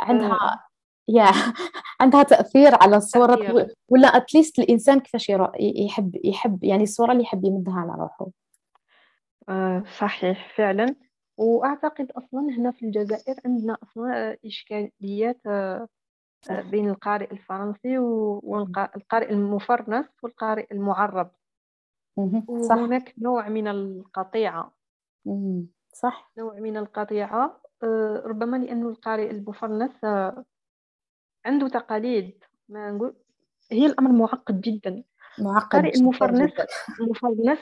عندها. 0.00 0.64
يا 1.08 1.26
عندها 2.00 2.22
تأثير 2.22 2.74
على 2.82 2.96
الصورة 2.96 3.34
تأثير. 3.34 3.74
ولا 3.88 4.08
اتليست 4.08 4.58
الإنسان 4.58 5.00
كيفاش 5.00 5.32
يحب 5.60 6.20
يحب 6.24 6.64
يعني 6.64 6.82
الصورة 6.82 7.12
اللي 7.12 7.22
يحب 7.22 7.44
يمدها 7.44 7.74
على 7.74 7.92
روحه 8.02 8.26
آه 9.48 9.84
صحيح 9.98 10.56
فعلا 10.56 10.94
وأعتقد 11.36 12.12
أصلا 12.12 12.40
هنا 12.40 12.70
في 12.70 12.86
الجزائر 12.86 13.36
عندنا 13.44 13.76
أصلا 13.82 14.36
إشكاليات 14.46 15.40
آه, 15.46 15.50
آه، 15.50 15.88
بين 16.50 16.88
القارئ 16.90 17.32
الفرنسي 17.32 17.98
والقارئ 17.98 19.30
المفرنس 19.30 20.06
والقارئ 20.22 20.66
المعرب. 20.72 21.30
صح. 22.68 22.76
وهناك 22.76 23.14
نوع 23.18 23.48
من 23.48 23.68
القطيعة. 23.68 24.72
صح. 25.92 26.32
نوع 26.38 26.54
من 26.54 26.76
القطيعة. 26.76 27.60
آه، 27.82 28.22
ربما 28.26 28.56
لأن 28.56 28.86
القارئ 28.86 29.30
المفرنس 29.30 30.04
آه، 30.04 30.44
عنده 31.46 31.68
تقاليد 31.68 32.44
ما 32.68 32.90
نقول 32.90 33.14
هي 33.72 33.86
الأمر 33.86 34.12
معقد 34.12 34.60
جدا. 34.60 35.04
معقد 35.38 35.82
جداً 35.82 36.00
المفرنس 36.00 36.52
المفرنس 37.00 37.58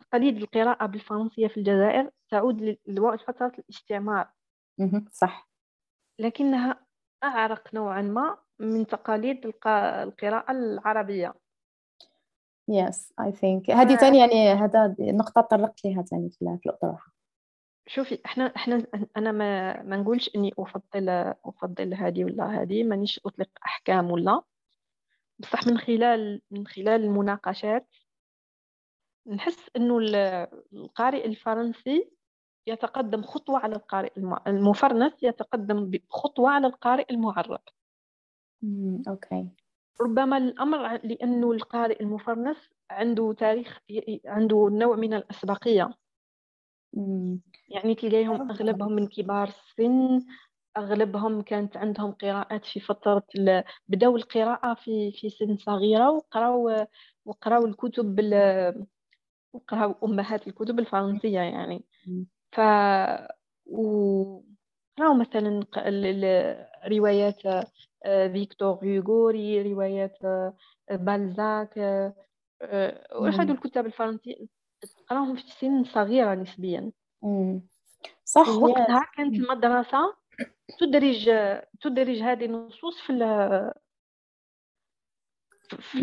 تقاليد 0.00 0.36
القراءة 0.36 0.86
بالفرنسية 0.86 1.48
في 1.48 1.56
الجزائر 1.56 2.10
تعود 2.30 2.78
لفترة 2.86 3.52
الاستعمار. 3.58 4.30
صح. 5.12 5.48
لكنها 6.18 6.86
أعرق 7.24 7.74
نوعا 7.74 8.02
ما 8.02 8.38
من 8.58 8.86
تقاليد 8.86 9.46
القراءة 9.46 10.52
العربية. 10.52 11.34
يس 12.68 13.12
اي 13.20 13.32
ثينك 13.32 13.70
هذه 13.70 13.96
ثاني 13.96 14.18
يعني 14.18 14.48
هذا 14.48 14.96
نقطة 15.00 15.40
طرقت 15.40 15.84
لها 15.84 16.02
ثاني 16.02 16.30
في 16.30 16.42
الأطروحة 16.66 17.12
شوفي 17.86 18.18
إحنا 18.26 18.46
إحنا 18.56 18.86
أنا 19.16 19.32
ما 19.32 19.82
ما 19.82 19.96
نقولش 19.96 20.30
إني 20.36 20.52
أفضل 20.58 21.08
أفضل 21.44 21.94
هذه 21.94 22.24
ولا 22.24 22.62
هذه 22.62 22.84
مانيش 22.84 23.20
أطلق 23.26 23.48
أحكام 23.66 24.10
ولا. 24.10 24.42
بصح 25.38 25.66
من 25.66 25.78
خلال 25.78 26.42
من 26.50 26.66
خلال 26.66 27.04
المناقشات 27.04 27.86
نحس 29.26 29.70
إنه 29.76 29.98
القارئ 30.72 31.26
الفرنسي 31.26 32.10
يتقدم 32.66 33.22
خطوة 33.22 33.58
على 33.58 33.76
القارئ 33.76 34.12
المفرنس 34.46 35.12
يتقدم 35.22 35.90
بخطوة 35.90 36.50
على 36.50 36.66
القارئ 36.66 37.06
المعرب 37.10 37.60
أوكي. 39.08 39.48
ربما 40.00 40.36
الأمر 40.38 40.96
لأنه 41.04 41.52
القارئ 41.52 42.02
المفرنس 42.02 42.56
عنده 42.90 43.32
تاريخ 43.38 43.78
عنده 44.26 44.68
نوع 44.72 44.96
من 44.96 45.14
الأسبقية. 45.14 45.90
يعني 47.68 47.94
تلقاهم 47.94 48.50
أغلبهم 48.50 48.92
من 48.92 49.06
كبار 49.06 49.48
السن 49.48 50.20
أغلبهم 50.76 51.42
كانت 51.42 51.76
عندهم 51.76 52.12
قراءات 52.12 52.64
في 52.64 52.80
فترة 52.80 53.22
بدأوا 53.88 54.16
القراءة 54.18 54.74
في 54.74 55.12
في 55.12 55.30
سن 55.30 55.56
صغيرة 55.56 56.10
وقرأوا 56.10 56.84
وقرأوا 57.24 57.66
الكتب 57.66 58.20
وقرأوا 59.52 59.94
أمهات 60.04 60.46
الكتب 60.48 60.78
الفرنسية 60.78 61.40
يعني. 61.40 61.84
ف 62.52 62.60
وقراوا 63.66 65.14
مثلا 65.20 65.64
روايات 66.90 67.46
آه، 68.04 68.28
فيكتور 68.28 68.78
هيغو 68.82 69.30
روايات 69.30 70.24
آه، 70.24 70.54
بالزاك 70.90 71.78
آه، 71.78 72.14
وهذو 73.14 73.52
الكتاب 73.52 73.86
الفرنسيين 73.86 74.48
تقراهم 74.82 75.36
في 75.36 75.42
سن 75.42 75.84
صغيرة 75.84 76.34
نسبيا. 76.34 76.92
صح 78.24 78.48
وقتها 78.48 79.06
كانت 79.16 79.34
المدرسة 79.34 80.14
تدرج 80.80 81.30
تدرج 81.80 82.18
هذه 82.18 82.44
النصوص 82.44 83.00
في 83.00 83.12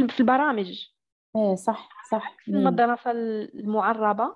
في 0.09 0.19
البرامج. 0.19 0.87
إيه 1.35 1.55
صح 1.55 1.89
صح. 2.11 2.37
في 2.39 2.51
المدرسة 2.51 3.11
المعربة. 3.11 4.35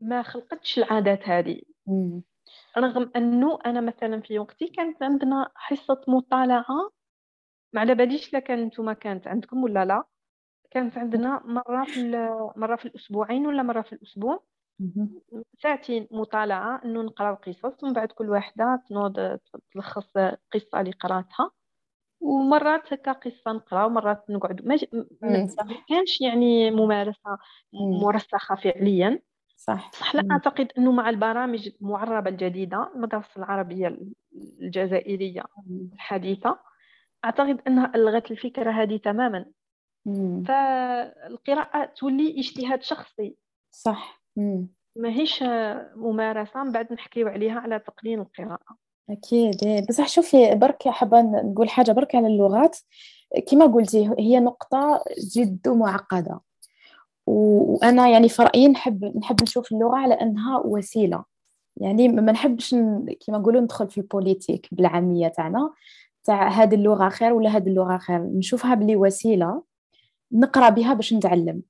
ما 0.00 0.22
خلقتش 0.22 0.78
العادات 0.78 1.28
هذه. 1.28 1.62
رغم 2.78 3.10
أنه 3.16 3.58
أنا 3.66 3.80
مثلا 3.80 4.20
في 4.20 4.38
وقتي 4.38 4.66
كانت 4.68 5.02
عندنا 5.02 5.50
حصة 5.54 6.00
مطالعة 6.08 6.90
ما 7.72 7.80
على 7.80 7.94
باليش 7.94 8.32
لا 8.32 8.38
كان 8.38 8.64
نتوما 8.64 8.92
كانت 8.92 9.26
عندكم 9.26 9.62
ولا 9.62 9.84
لا؟ 9.84 10.04
كانت 10.70 10.98
عندنا 10.98 11.42
مرة 11.44 11.84
في 11.84 12.10
مرة 12.56 12.76
في 12.76 12.84
الأسبوعين 12.86 13.46
ولا 13.46 13.62
مرة 13.62 13.82
في 13.82 13.92
الأسبوع. 13.92 14.44
ساعتين 15.62 16.08
مطالعة 16.10 16.80
إنه 16.84 17.02
نقراو 17.02 17.34
قصص 17.34 17.84
ومن 17.84 17.92
بعد 17.92 18.12
كل 18.12 18.30
واحدة 18.30 18.82
تنوض 18.88 19.38
تلخص 19.72 20.10
قصة 20.52 20.80
اللي 20.80 20.90
قرأتها. 20.92 21.50
ومرات 22.20 22.92
هكا 22.92 23.12
قصة 23.12 23.52
نقرأ 23.52 23.84
ومرات 23.84 24.30
نقعد. 24.30 24.66
ما, 24.66 24.76
كانش 25.88 26.20
يعني 26.20 26.70
ممارسة 26.70 27.38
مرسخة 28.02 28.54
فعليا. 28.54 29.22
صح. 29.56 29.90
صح 29.92 30.14
لا 30.14 30.28
أعتقد 30.30 30.72
أنه 30.78 30.92
مع 30.92 31.10
البرامج 31.10 31.70
المعربة 31.82 32.30
الجديدة 32.30 32.90
المدرسة 32.94 33.28
العربية 33.36 33.98
الجزائرية 34.60 35.42
الحديثة 35.92 36.58
أعتقد 37.24 37.60
أنها 37.66 37.92
ألغت 37.94 38.30
الفكرة 38.30 38.70
هذه 38.70 38.96
تماما. 38.96 39.46
فالقراءة 40.46 41.84
تولي 41.84 42.40
اجتهاد 42.40 42.82
شخصي. 42.82 43.36
صح. 43.70 44.22
مم. 44.36 44.68
ماهيش 44.96 45.42
ممارسة 45.96 46.64
من 46.64 46.72
بعد 46.72 46.92
نحكيو 46.92 47.28
عليها 47.28 47.60
على 47.60 47.78
تقنين 47.78 48.20
القراءة. 48.20 48.76
أكيد. 49.10 49.64
إيه. 49.64 49.86
بصح 49.88 50.08
شوفي 50.08 50.54
برك 50.54 50.88
حابة 50.88 51.20
نقول 51.22 51.68
حاجة 51.68 51.92
برك 51.92 52.14
على 52.14 52.26
اللغات 52.26 52.78
كما 53.50 53.66
قلتي 53.66 54.10
هي 54.18 54.40
نقطة 54.40 55.04
جد 55.36 55.68
معقدة. 55.68 56.40
وأنا 57.26 58.08
يعني 58.08 58.28
في 58.28 58.42
رأيي 58.42 58.68
نحب 58.68 59.16
نحب 59.18 59.42
نشوف 59.42 59.72
اللغة 59.72 59.96
على 59.96 60.14
أنها 60.14 60.58
وسيلة. 60.58 61.24
يعني 61.76 62.08
ما 62.08 62.32
نحبش 62.32 62.70
كما 63.26 63.38
نقولوا 63.38 63.60
ندخل 63.60 63.88
في 63.90 63.98
ال 63.98 64.05
politique 64.05 64.68
بالعامية 64.72 65.28
تاعنا 65.28 65.70
تاع 66.24 66.48
هذه 66.48 66.74
اللغة 66.74 67.08
خير 67.08 67.32
ولا 67.32 67.50
هذه 67.50 67.68
اللغة 67.68 67.96
خير. 67.98 68.18
نشوفها 68.18 68.74
بلي 68.74 68.96
وسيلة 68.96 69.62
نقرأ 70.32 70.68
بها 70.68 70.94
باش 70.94 71.14
نتعلم. 71.14 71.62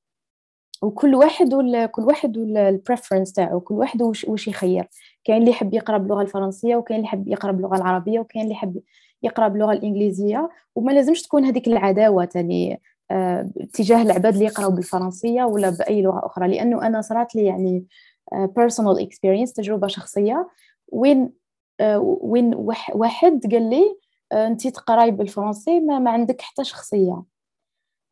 وكل 0.82 1.14
واحد 1.14 1.55
ولا 1.55 1.86
كل 1.86 2.02
واحد 2.02 2.36
وال 2.39 2.54
preference 2.54 3.32
تاعو 3.32 3.61
كل 3.61 3.74
واحد 3.74 4.02
وش, 4.02 4.24
وش 4.24 4.48
يخير. 4.48 4.88
كاين 5.24 5.38
اللي 5.38 5.50
يحب 5.50 5.74
يقرأ 5.74 5.98
باللغة 5.98 6.22
الفرنسية 6.22 6.76
وكاين 6.76 6.98
اللي 6.98 7.07
يحب 7.09 7.28
يقرأ 7.28 7.52
باللغة 7.52 7.76
العربية 7.76 8.20
وكاين 8.20 8.42
اللي 8.44 8.55
يحب 8.55 8.80
يقرأ 9.22 9.48
باللغة 9.48 9.72
الإنجليزية. 9.72 10.50
وما 10.74 10.92
لازمش 10.92 11.22
تكون 11.22 11.44
هذيك 11.44 11.68
العداوة 11.68 12.24
تاني 12.24 12.80
تجاه 13.72 14.02
العباد 14.02 14.32
اللي 14.32 14.44
يقراو 14.44 14.70
بالفرنسية 14.70 15.44
ولا 15.44 15.70
بأي 15.70 16.02
لغة 16.02 16.26
أخرى؟ 16.26 16.48
لأنه 16.48 16.86
أنا 16.86 17.00
صرات 17.00 17.34
لي 17.34 17.44
يعني 17.44 17.86
personal 18.32 18.99
آه، 18.98 19.02
experience 19.03 19.53
تجربة 19.52 19.86
شخصية. 19.86 20.48
وين 20.92 21.32
آه، 21.80 21.98
وين 22.20 22.55
واحد 22.94 23.40
قال 23.52 23.70
لي 23.70 23.98
انت 24.32 24.66
تقراي 24.68 25.11
بالفرنسي 25.11 25.80
ما, 25.80 25.98
ما 25.98 26.11
عندك 26.11 26.40
حتى 26.40 26.64
شخصية. 26.64 27.22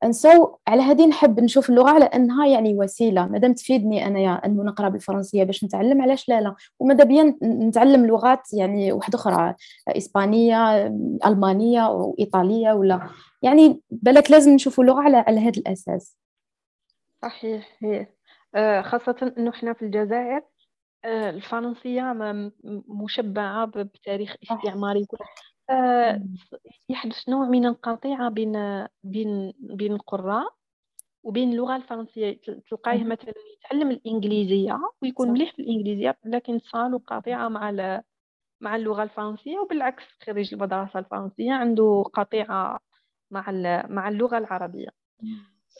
And 0.05 0.13
so 0.13 0.57
على 0.69 0.83
هذه 0.83 1.07
نحب 1.07 1.41
نشوف 1.41 1.71
اللغة 1.71 1.91
على 1.91 2.05
أنها 2.05 2.47
يعني 2.47 2.75
وسيلة. 2.75 3.27
مادام 3.27 3.53
تفيدني 3.55 4.07
انايا 4.07 4.47
أنه 4.47 4.63
نقرأ 4.63 4.89
بالفرنسية 4.89 5.45
باش 5.45 5.65
نتعلم 5.65 6.03
علاش 6.03 6.29
لا 6.29 6.41
لا. 6.41 6.55
وماذا 6.79 7.05
بيا 7.05 7.39
نتعلم 7.43 8.07
لغات 8.07 8.53
يعني 8.53 8.93
واحدة 8.93 9.19
أخرى 9.19 9.55
إسبانية 9.89 10.87
ألمانية 11.27 11.89
وإيطالية 11.89 12.73
ولا. 12.73 13.09
يعني 13.43 13.81
بالك 13.91 14.31
لازم 14.31 14.53
نشوفوا 14.55 14.85
اللغة 14.85 15.01
على 15.01 15.17
على 15.17 15.41
هذا 15.41 15.59
الأساس. 15.59 16.17
صحيح. 17.23 17.69
هي 17.79 18.07
آه، 18.55 18.83
خاصة 18.83 19.33
إنه 19.39 19.51
إحنا 19.51 19.73
في 19.73 19.83
الجزائر 19.85 20.43
آه، 21.05 21.31
الفرنسية 21.31 22.13
مشبعة 22.89 23.67
بتاريخ 23.67 24.37
استعماري 24.43 25.07
يحدث 26.89 27.29
نوع 27.29 27.47
من 27.49 27.67
القطيعة 27.67 28.29
بين 28.31 28.53
بين 29.05 29.53
بين 29.61 29.93
القراء 29.93 30.55
وبين 31.23 31.51
اللغة 31.53 31.77
الفرنسية. 31.77 32.41
تلقايه 32.71 33.05
مثلا 33.05 33.35
يتعلم 33.57 33.91
الإنجليزية 33.91 34.81
ويكون 35.03 35.31
مليح 35.31 35.53
في 35.53 35.63
الإنجليزية 35.63 36.19
لكن 36.25 36.59
صار 36.59 36.97
قطيعة 36.97 37.49
مع 37.49 37.71
مع 38.61 38.77
اللغة 38.77 39.03
الفرنسية 39.03 39.59
وبالعكس 39.59 40.03
خريج 40.27 40.55
المدرسة 40.55 40.99
الفرنسية 40.99 41.53
عنده 41.53 42.05
قطيعة 42.15 42.81
مع 43.31 43.51
مع 43.89 44.09
اللغة 44.09 44.39
العربية. 44.39 44.89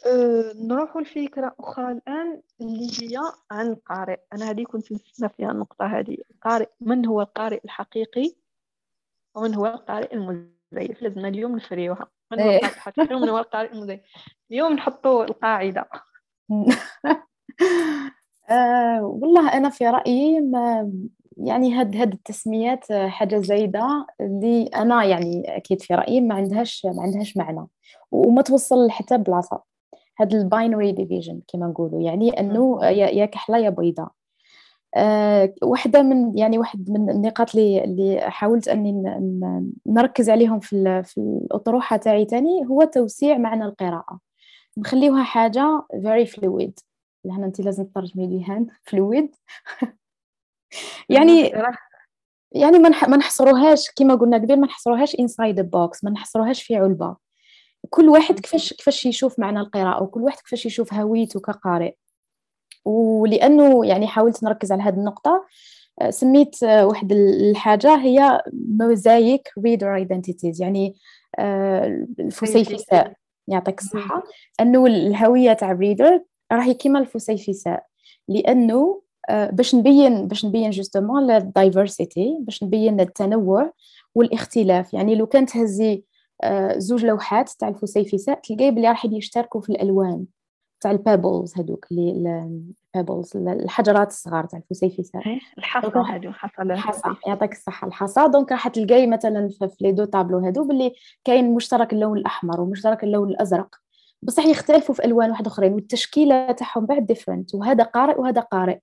أه 0.07 0.53
نروح 0.55 0.97
لفكرة 0.97 1.55
أخرى 1.59 1.91
الآن 1.91 2.41
اللي 2.61 2.87
هي 3.01 3.17
عن 3.51 3.67
القارئ 3.67 4.19
أنا 4.33 4.49
هذه 4.49 4.63
كنت 4.63 4.91
نستنى 4.91 5.29
فيها 5.29 5.51
النقطة 5.51 5.85
هذه. 5.85 6.17
القارئ 6.31 6.69
من 6.81 7.05
هو 7.05 7.21
القارئ 7.21 7.59
الحقيقي؟ 7.65 8.35
ومن 9.35 9.55
هو 9.55 9.65
القارئ 9.65 10.13
المزيف 10.13 11.01
لازمنا 11.01 11.27
اليوم 11.27 11.55
نفريوها. 11.55 12.07
من 12.31 12.41
هو 12.41 12.49
القارئ؟ 12.49 12.73
الحقيقي 12.73 13.15
ومن 13.15 13.29
هو 13.29 13.37
القارئ 13.37 13.73
المزيف 13.73 13.99
اليوم 14.51 14.73
نحطوا 14.73 15.23
القاعدة. 15.23 15.89
آه 18.49 19.03
والله 19.03 19.53
أنا 19.57 19.69
في 19.69 19.87
رأيي 19.87 20.39
ما 20.41 20.91
يعني 21.37 21.73
هاد 21.73 21.95
هاد 21.95 22.13
التسميات 22.13 22.91
حاجة 22.93 23.37
زايدة 23.37 24.07
اللي 24.21 24.67
أنا 24.67 25.03
يعني 25.03 25.57
أكيد 25.57 25.81
في 25.81 25.95
رأيي 25.95 26.21
ما 26.21 26.35
عندهاش 26.35 26.85
ما 26.85 27.03
عندهاش 27.03 27.37
معنى. 27.37 27.67
وما 28.11 28.41
توصل 28.41 28.91
حتى 28.91 29.17
بلاصة. 29.17 29.63
هاد 30.19 30.33
ال 30.33 30.41
binary 30.41 30.91
division 30.91 31.41
كما 31.47 31.67
نقولوا. 31.67 32.01
يعني 32.01 32.39
أنه 32.39 32.85
يا 32.89 33.25
كحلة 33.25 33.57
يا 33.57 33.69
بيضاء 33.69 34.11
أه 34.95 35.53
واحدة 35.63 36.01
من 36.01 36.37
يعني 36.37 36.57
واحد 36.59 36.89
من 36.91 37.09
النقاط 37.09 37.55
اللي 37.55 37.83
اللي 37.83 38.21
حاولت 38.21 38.67
أني 38.67 38.91
نركز 39.87 40.29
عليهم 40.29 40.59
في 40.59 41.03
في 41.03 41.17
الأطروحة 41.17 41.97
تاعي 41.97 42.25
تاني 42.25 42.65
هو 42.69 42.83
توسيع 42.83 43.37
معنى 43.37 43.65
القراءة. 43.65 44.19
نخليوها 44.77 45.23
حاجة 45.23 45.81
very 45.95 46.27
fluid. 46.27 46.71
لهنا 47.25 47.45
انت 47.45 47.61
لازم 47.61 47.83
تترجمي 47.85 48.27
لي 48.27 48.45
هان. 48.45 48.67
fluid. 48.91 49.29
يعني 51.09 51.51
يعني 52.51 52.79
ما 52.79 53.17
نحصروهاش 53.17 53.91
كما 53.95 54.15
قلنا 54.15 54.37
قبل 54.37 54.59
ما 54.59 54.67
نحصروهاش 54.67 55.15
inside 55.15 55.55
the 55.55 55.63
box 55.63 55.99
ما 56.03 56.11
نحصروهاش 56.11 56.63
في 56.63 56.75
علبة. 56.75 57.15
كل 57.89 58.09
واحد 58.09 58.39
كيفاش 58.39 58.73
كيفاش 58.73 59.05
يشوف 59.05 59.39
معنى 59.39 59.59
القراءة 59.59 60.03
وكل 60.03 60.21
واحد 60.21 60.37
كيفاش 60.39 60.65
يشوف 60.65 60.93
هويته 60.93 61.39
كقارئ. 61.39 61.93
ولأنه 62.85 63.85
يعني 63.85 64.07
حاولت 64.07 64.43
نركز 64.43 64.71
على 64.71 64.81
هذه 64.81 64.93
النقطة 64.93 65.45
آه، 66.01 66.09
سميت 66.09 66.63
آه، 66.63 66.85
واحد 66.85 67.11
الحاجة 67.11 67.95
هي 67.95 68.41
mosaic 68.79 69.49
reader 69.63 69.95
identities 69.95 70.61
يعني 70.61 70.95
آه، 71.39 72.07
الفسيفساء 72.19 73.13
يعطيك 73.47 73.79
الصحة. 73.79 74.23
أنه 74.59 74.85
الهوية 74.85 75.53
تاع 75.53 75.71
ال 75.71 75.78
reader 75.78 76.23
راهي 76.51 76.73
كيما 76.73 76.99
الفسيفساء 76.99 77.85
لأنه 78.27 79.01
باش 79.29 79.75
نبين 79.75 80.27
باش 80.27 80.45
نبين 80.45 80.69
justement 80.69 81.31
ال 81.31 81.42
diversity 81.42 82.37
باش 82.39 82.63
نبين 82.63 82.99
التنوع 82.99 83.71
والاختلاف. 84.15 84.93
يعني 84.93 85.15
لو 85.15 85.27
كانت 85.27 85.57
هزي 85.57 86.03
زوج 86.77 87.05
لوحات 87.05 87.49
تاع 87.49 87.67
الفسيفساء 87.67 88.39
تلقاي 88.39 88.71
بلي 88.71 88.89
راح 88.89 89.05
يشتركوا 89.05 89.61
في 89.61 89.69
الألوان. 89.69 90.25
تاع 90.83 90.91
ال 90.91 90.99
pebbles 90.99 91.53
هذوك 91.57 91.85
اللي 91.91 92.11
ال 92.95 93.00
pebbles 93.00 93.37
الحجرات 93.37 94.07
الصغار 94.07 94.45
تاع 94.45 94.59
الفسيفساء 94.59 95.21
الحصى 95.57 95.91
هادو 95.95 96.31
حصى 96.31 96.61
الحصى 96.61 97.09
يعطيك 97.27 97.51
الصحة. 97.51 97.87
الحصى 97.87 98.27
donc 98.27 98.51
راح 98.51 98.67
تلقاي 98.67 99.07
مثلا 99.07 99.49
في 99.49 99.69
les 99.81 99.91
deux 99.91 100.05
tableaux 100.05 100.37
هادو 100.37 100.63
باللي 100.63 100.93
كاين 101.23 101.53
مشترك 101.53 101.93
اللون 101.93 102.17
الأحمر 102.17 102.61
ومشترك 102.61 103.03
اللون 103.03 103.29
الأزرق. 103.29 103.75
بصح 104.21 104.45
يختلفوا 104.45 104.95
في 104.95 105.05
ألوان 105.05 105.29
واحد 105.29 105.47
أخرين 105.47 105.73
والتشكيلة 105.73 106.51
تاعهم 106.51 106.85
بعد 106.85 107.05
different 107.05 107.55
وهذا 107.55 107.83
قارئ 107.83 108.19
وهذا 108.19 108.41
قارئ. 108.41 108.79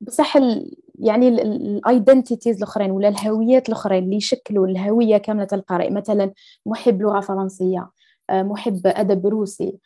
بصح 0.00 0.36
ال 0.36 0.76
يعني 0.98 1.28
ال 1.28 1.40
identities 1.40 2.56
الأخرين 2.56 2.90
ولا 2.90 3.08
الهويات 3.08 3.68
الأخرين 3.68 4.04
اللي 4.04 4.16
يشكلوا 4.16 4.66
الهوية 4.66 5.16
كاملة 5.16 5.48
القارئ. 5.52 5.90
مثلا 5.90 6.32
محب 6.66 7.02
لغة 7.02 7.20
فرنسية 7.20 7.90
آه، 8.30 8.42
محب 8.42 8.80
أدب 8.86 9.26
روسي 9.26 9.78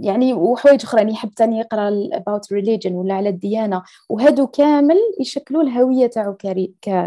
يعني 0.00 0.34
وحوايج 0.34 0.82
أخرى 0.82 1.00
يعني 1.00 1.12
يحب 1.12 1.30
ثاني 1.36 1.58
يقرأ 1.58 1.90
about 2.14 2.56
religion 2.58 2.92
ولا 2.92 3.14
على 3.14 3.28
الديانة. 3.28 3.82
وهادو 4.08 4.46
كامل 4.46 4.96
يشكلوا 5.20 5.62
الهوية 5.62 6.06
تاعو 6.06 6.36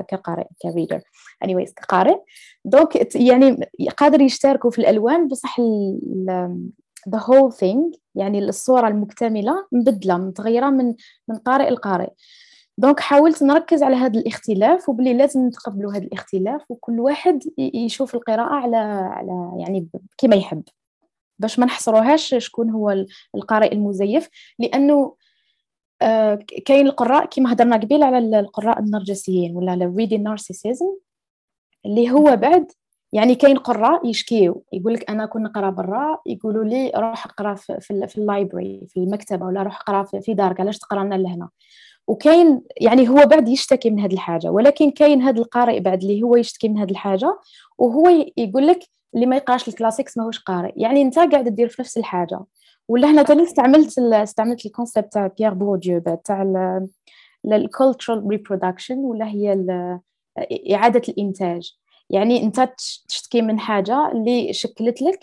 كقارئ 0.08 0.48
ك 0.62 0.67
reader 0.67 1.02
anyways 1.46 1.74
كقارئ. 1.76 2.18
donc 2.66 3.16
يعني 3.16 3.70
قادر 3.98 4.22
يشتركوا 4.22 4.72
في 4.72 4.80
الألوان 4.80 5.28
بصح 5.28 5.62
the 7.10 7.20
whole 7.20 7.52
thing 7.52 8.00
يعني 8.16 8.40
الصورة 8.40 8.88
المكتملة 8.88 9.66
مبدلة 9.72 10.18
متغيرة 10.18 10.70
من 10.70 10.94
من 11.28 11.36
قارئ 11.36 11.70
لقارئ. 11.70 12.10
donc 12.78 13.00
حاولت 13.00 13.44
نركز 13.44 13.84
على 13.84 13.96
هذا 13.96 14.20
الاختلاف 14.20 14.90
وبلي 14.90 15.14
لازم 15.14 15.48
نتقبلوا 15.48 15.94
هذا 15.94 16.04
الاختلاف 16.04 16.62
وكل 16.70 17.00
واحد 17.00 17.40
يشوف 17.58 18.16
القراءة 18.16 18.54
على 18.54 18.78
على 19.12 19.52
يعني 19.60 19.88
كما 20.18 20.36
يحب. 20.36 20.64
باش 21.42 21.60
ما 21.60 21.66
نحصروهاش 21.66 22.36
شكون 22.38 22.70
هو 22.70 23.06
القارئ 23.36 23.74
المزيف 23.74 24.30
لأنه 24.60 25.16
آه، 26.02 26.40
كاين 26.66 26.88
القراء 26.88 27.26
كما 27.26 27.54
هضرنا 27.54 27.76
قبيل 27.76 28.04
على 28.04 28.40
القراء 28.40 28.80
النرجسيين 28.80 29.56
ولا 29.56 29.72
على 29.72 29.86
ال 29.86 29.90
reading 29.90 30.18
narcissism 30.18 30.96
اللي 31.86 32.12
هو 32.12 32.36
بعد 32.36 32.72
يعني 33.14 33.36
كاين 33.36 33.58
قراء 33.58 34.10
يشكيو 34.10 34.64
يقول 34.74 34.94
لك 34.94 35.10
أنا 35.10 35.26
كنا 35.26 35.50
نقرأ 35.50 35.70
برا 35.70 36.18
يقولوا 36.26 36.64
لي 36.64 36.92
روح 36.96 37.26
اقرأ 37.26 37.56
في, 37.56 37.80
في, 37.80 38.18
ال 38.18 38.26
library 38.26 38.88
في 38.88 38.98
المكتبة 38.98 39.46
ولا 39.46 39.64
روح 39.64 39.82
اقرأ 39.82 40.04
في 40.04 40.34
دارك 40.34 40.60
علاش 40.60 40.78
تقرا 40.78 41.04
لنا 41.04 41.16
لهنا؟ 41.16 41.50
وكاين 42.12 42.62
يعني 42.82 43.10
هو 43.10 43.16
بعد 43.16 43.50
يشتكي 43.50 43.90
من 43.90 44.00
هذه 44.00 44.14
الحاجة 44.14 44.50
ولكن 44.50 44.92
كاين 44.92 45.22
هذا 45.22 45.40
القارئ 45.40 45.80
بعد 45.80 46.02
اللي 46.02 46.24
هو 46.24 46.36
يشتكي 46.36 46.70
من 46.70 46.78
هذه 46.78 46.92
الحاجة 46.92 47.40
وهو 47.78 48.10
يقول 48.38 48.68
لك 48.68 48.80
اللي 49.16 49.26
ما 49.26 49.36
يقراش 49.36 49.68
ال 49.68 49.73
classics 49.73 50.18
ماهوش 50.18 50.40
قارئ. 50.40 50.72
يعني 50.76 51.02
انت 51.02 51.20
قاعد 51.20 51.48
دير 51.48 51.68
في 51.68 51.82
نفس 51.82 51.98
الحاجة. 51.98 52.40
ولا 52.88 53.12
هنا 53.12 53.24
تاني 53.24 53.44
استعملت 53.44 54.00
استعملت 54.00 54.66
ال 54.66 54.72
concept 54.72 55.14
تاع 55.14 55.28
بيير 55.28 55.54
بورديو 55.54 56.00
تاع 56.26 56.42
ال 57.46 57.55
cultural 57.55 58.28
reproduction 58.28 58.98
ولا 58.98 59.28
هي 59.28 59.54
إعادة 60.74 61.02
الإنتاج. 61.10 61.72
يعني 62.10 62.44
انت 62.44 62.70
تشتكي 63.08 63.42
من 63.42 63.60
حاجة 63.60 64.12
اللي 64.12 64.54
شكلت 64.54 65.02
لك 65.02 65.20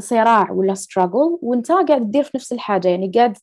صراع 0.00 0.50
ولا 0.50 0.74
struggle 0.74 1.38
وانت 1.42 1.72
قاعد 1.72 2.00
تدير 2.00 2.22
في 2.22 2.30
نفس 2.34 2.52
الحاجة. 2.52 2.88
يعني 2.88 3.10
قاعد 3.14 3.36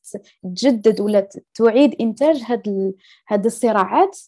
تجدد 0.43 1.01
ولا 1.01 1.29
تعيد 1.55 1.95
إنتاج 2.01 2.43
هاد 2.47 2.93
هاد 3.29 3.45
الصراعات 3.45 4.19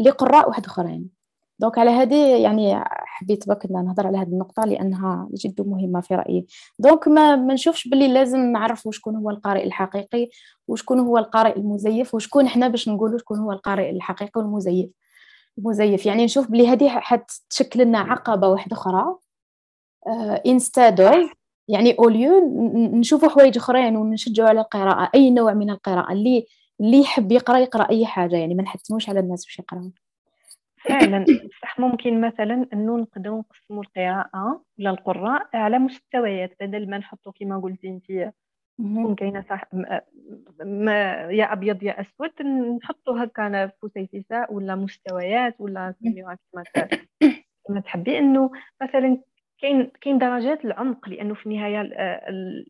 لقراء 0.00 0.48
واحد 0.48 0.66
آخرين. 0.66 1.16
donc 1.58 1.78
على 1.78 1.90
هذه 1.90 2.42
يعني 2.42 2.84
حبيت 2.86 3.48
بك 3.48 3.66
نهضر 3.70 4.06
على 4.06 4.18
هذه 4.18 4.28
النقطة 4.28 4.62
لأنها 4.62 5.28
جد 5.34 5.60
مهمة 5.66 6.00
في 6.00 6.14
رأيي. 6.14 6.46
donc 6.78 7.08
ما 7.08 7.36
ما 7.36 7.54
نشوفش 7.54 7.88
باللي 7.88 8.08
لازم 8.08 8.38
نعرف 8.38 8.88
شكون 8.90 9.16
هو 9.16 9.30
القارئ 9.30 9.64
الحقيقي 9.64 10.28
وشكون 10.68 11.00
هو 11.00 11.18
القارئ 11.18 11.56
المزيف 11.56 12.14
وشكون 12.14 12.46
إحنا 12.46 12.68
باش 12.68 12.88
نقولوا 12.88 13.18
شكون 13.18 13.38
هو 13.38 13.52
القارئ 13.52 13.90
الحقيقي 13.90 14.40
والمزيف. 14.40 14.90
المزيف. 15.58 16.06
يعني 16.06 16.24
نشوف 16.24 16.50
بلي 16.50 16.68
هذه 16.68 16.88
حتشكل 16.88 17.82
لنا 17.82 17.98
عقبة 17.98 18.48
واحدة 18.48 18.76
أخرى. 18.76 19.16
instead 20.46 21.08
uh, 21.08 21.34
يعني 21.68 21.94
au 21.98 22.15
lieu 22.15 22.50
نشوفوا 22.94 23.28
حوايج 23.28 23.56
أخرين 23.56 23.96
ونشجعوا 23.96 24.48
على 24.48 24.60
القراءة 24.60 25.10
أي 25.14 25.30
نوع 25.30 25.54
من 25.54 25.70
القراءة؟ 25.70 26.12
اللي 26.12 26.46
اللي 26.80 27.00
يحب 27.00 27.32
يقرأ 27.32 27.58
يقرأ 27.58 27.90
أي 27.90 28.06
حاجة 28.06 28.36
يعني 28.36 28.54
ما 28.54 28.62
نحتموش 28.62 29.08
على 29.08 29.20
الناس 29.20 29.44
باش 29.44 29.58
يقراو. 29.58 29.90
فعلا. 30.76 31.24
صح 31.62 31.78
ممكن 31.78 32.20
مثلا 32.20 32.66
انه 32.72 32.96
نقدروا 32.96 33.38
نقسموا 33.38 33.82
القراءة 33.82 34.62
ولا 34.78 34.90
القراء 34.90 35.48
على 35.54 35.78
مستويات 35.78 36.56
بدل 36.60 36.90
ما 36.90 36.98
نحطوا 36.98 37.32
كما 37.40 37.58
قلتي 37.58 37.88
انت 37.88 38.32
تكون 38.78 39.14
كاينة 39.14 39.44
صح 39.50 39.64
ما 40.64 41.12
يا 41.30 41.52
أبيض 41.52 41.82
يا 41.82 42.00
أسود 42.00 42.46
نحطوا 42.82 43.24
هكا 43.24 43.70
فسيفساء 43.82 44.54
ولا 44.54 44.74
مستويات 44.74 45.54
ولا 45.58 45.94
سميوها 46.02 46.38
كما 46.52 46.64
كما 47.68 47.80
تحبي. 47.80 48.18
أنه 48.18 48.50
مثلا 48.82 49.18
كاين 49.66 49.90
كاين 50.00 50.18
درجات 50.18 50.64
العمق 50.64 51.08
لأنه 51.08 51.34
في 51.34 51.46
النهاية 51.46 51.80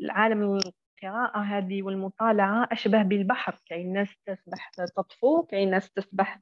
العالم 0.00 0.58
القراءة 1.02 1.38
هذه 1.38 1.82
والمطالعة 1.82 2.68
أشبه 2.72 3.02
بالبحر. 3.02 3.58
كاين 3.66 3.92
ناس 3.92 4.16
تسبح 4.26 4.70
تطفو 4.96 5.42
كاين 5.42 5.70
ناس 5.70 5.90
تسبح 5.90 6.40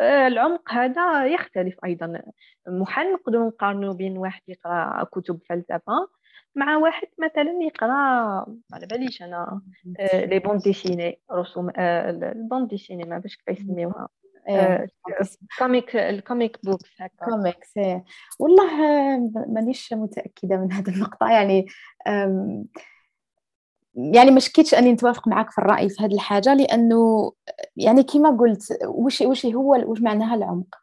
آه، 0.00 0.26
العمق 0.26 0.72
هذا 0.72 1.26
يختلف 1.26 1.76
أيضا. 1.84 2.22
محال 2.68 3.12
نقدروا 3.12 3.46
نقارنوا 3.46 3.94
بين 3.94 4.18
واحد 4.18 4.42
يقرأ 4.48 5.04
كتب 5.04 5.40
فلسفة 5.48 6.08
مع 6.54 6.76
واحد 6.76 7.08
مثلا 7.18 7.58
يقرأ 7.62 7.92
على 8.72 8.86
باليش 8.90 9.22
أنا 9.22 9.60
les 10.14 10.38
bandes 10.38 10.58
dessinées 10.58 11.20
رسوم 11.32 11.70
آه، 11.76 12.10
ال 12.10 12.18
bandes 12.18 12.66
dessinées 12.66 13.04
ما 13.04 13.18
باش 13.18 13.36
كيف 13.36 13.60
يسميوها. 13.60 14.08
comic 15.58 15.96
ال 15.96 16.06
comic 16.06 16.58
books 16.64 16.90
هكا. 17.00 17.24
كوميكس 17.24 17.74
والله 18.38 18.70
مانيش 19.48 19.92
متأكدة 19.92 20.56
من 20.56 20.72
هذه 20.72 20.88
النقطة. 20.88 21.30
يعني 21.30 21.66
يعني 23.94 24.30
ما 24.30 24.40
شكيتش 24.40 24.74
أني 24.74 24.92
نتوافق 24.92 25.28
معك 25.28 25.50
في 25.50 25.58
الرأي 25.58 25.88
في 25.88 26.04
هذه 26.04 26.14
الحاجة 26.14 26.54
لأنه 26.54 27.32
يعني 27.76 28.02
كما 28.02 28.30
قلت 28.30 28.78
وش 28.84 29.20
وش 29.20 29.46
هو 29.46 29.84
وش 29.86 30.00
معناها 30.00 30.34
العمق؟ 30.34 30.74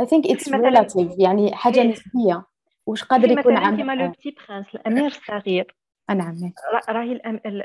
I 0.00 0.02
think 0.02 0.30
it's 0.30 0.48
relative 0.48 1.20
يعني 1.20 1.54
حاجة 1.54 1.82
نسبية. 1.82 2.44
وش 2.86 3.04
قادر 3.04 3.30
يكون 3.30 3.56
عمق؟ 3.56 3.78
كما 3.78 3.92
لو 3.94 4.10
Petit 4.10 4.34
Prince 4.48 4.66
الأمير 4.74 5.06
الصغير. 5.06 5.76
نعم 6.10 6.52
راهي. 6.88 7.20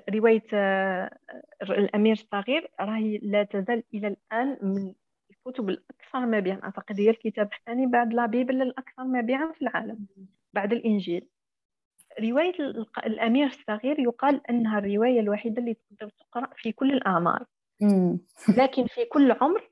رواية 0.09 0.43
آه، 0.53 1.17
الأمير 1.63 2.13
الصغير 2.13 2.71
راهي 2.79 3.17
لا 3.17 3.43
تزال 3.43 3.83
إلى 3.93 4.07
الآن 4.07 4.57
من 4.61 4.93
الكتب 5.47 5.69
الأكثر 5.69 6.25
مبيعا. 6.25 6.59
أعتقد 6.63 6.99
هي 6.99 7.09
الكتاب 7.09 7.49
الثاني 7.59 7.85
بعد 7.85 8.13
la 8.13 8.25
Bible 8.25 8.61
الاكثر 8.61 9.03
مبيعا 9.03 9.51
في 9.51 9.61
العالم 9.61 10.05
بعد 10.53 10.73
الإنجيل. 10.73 11.27
رواية 12.21 12.53
الأمير 13.05 13.47
الصغير 13.47 13.99
يقال 13.99 14.47
أنها 14.49 14.79
الرواية 14.79 15.19
الوحيدة 15.19 15.61
اللي 15.61 15.73
تقدر 15.73 16.09
تقرأ 16.09 16.49
في 16.55 16.71
كل 16.71 16.91
الأعمار. 16.91 17.45
لكن 18.57 18.87
في 18.87 19.05
كل 19.05 19.31
عمر 19.31 19.69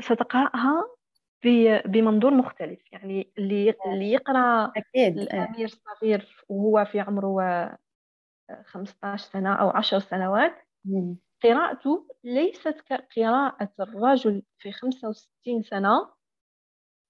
ستقرأها 0.00 0.84
بمنظور 1.84 2.34
مختلف. 2.34 2.92
يعني 2.92 3.32
اللي 3.38 3.74
يقرأ 4.12 4.72
أكيد. 4.76 5.18
الأمير 5.18 5.64
الصغير 5.64 6.44
وهو 6.48 6.84
في 6.84 7.00
عمره 7.00 7.76
15 8.64 9.24
سنة 9.24 9.54
أو 9.54 9.70
10 9.70 9.98
سنوات 9.98 10.54
قراءته 11.42 12.08
ليست 12.24 12.80
كقراءة 12.86 13.72
الرجل 13.80 14.42
في 14.58 14.72
65 14.72 15.62
سنة 15.62 16.10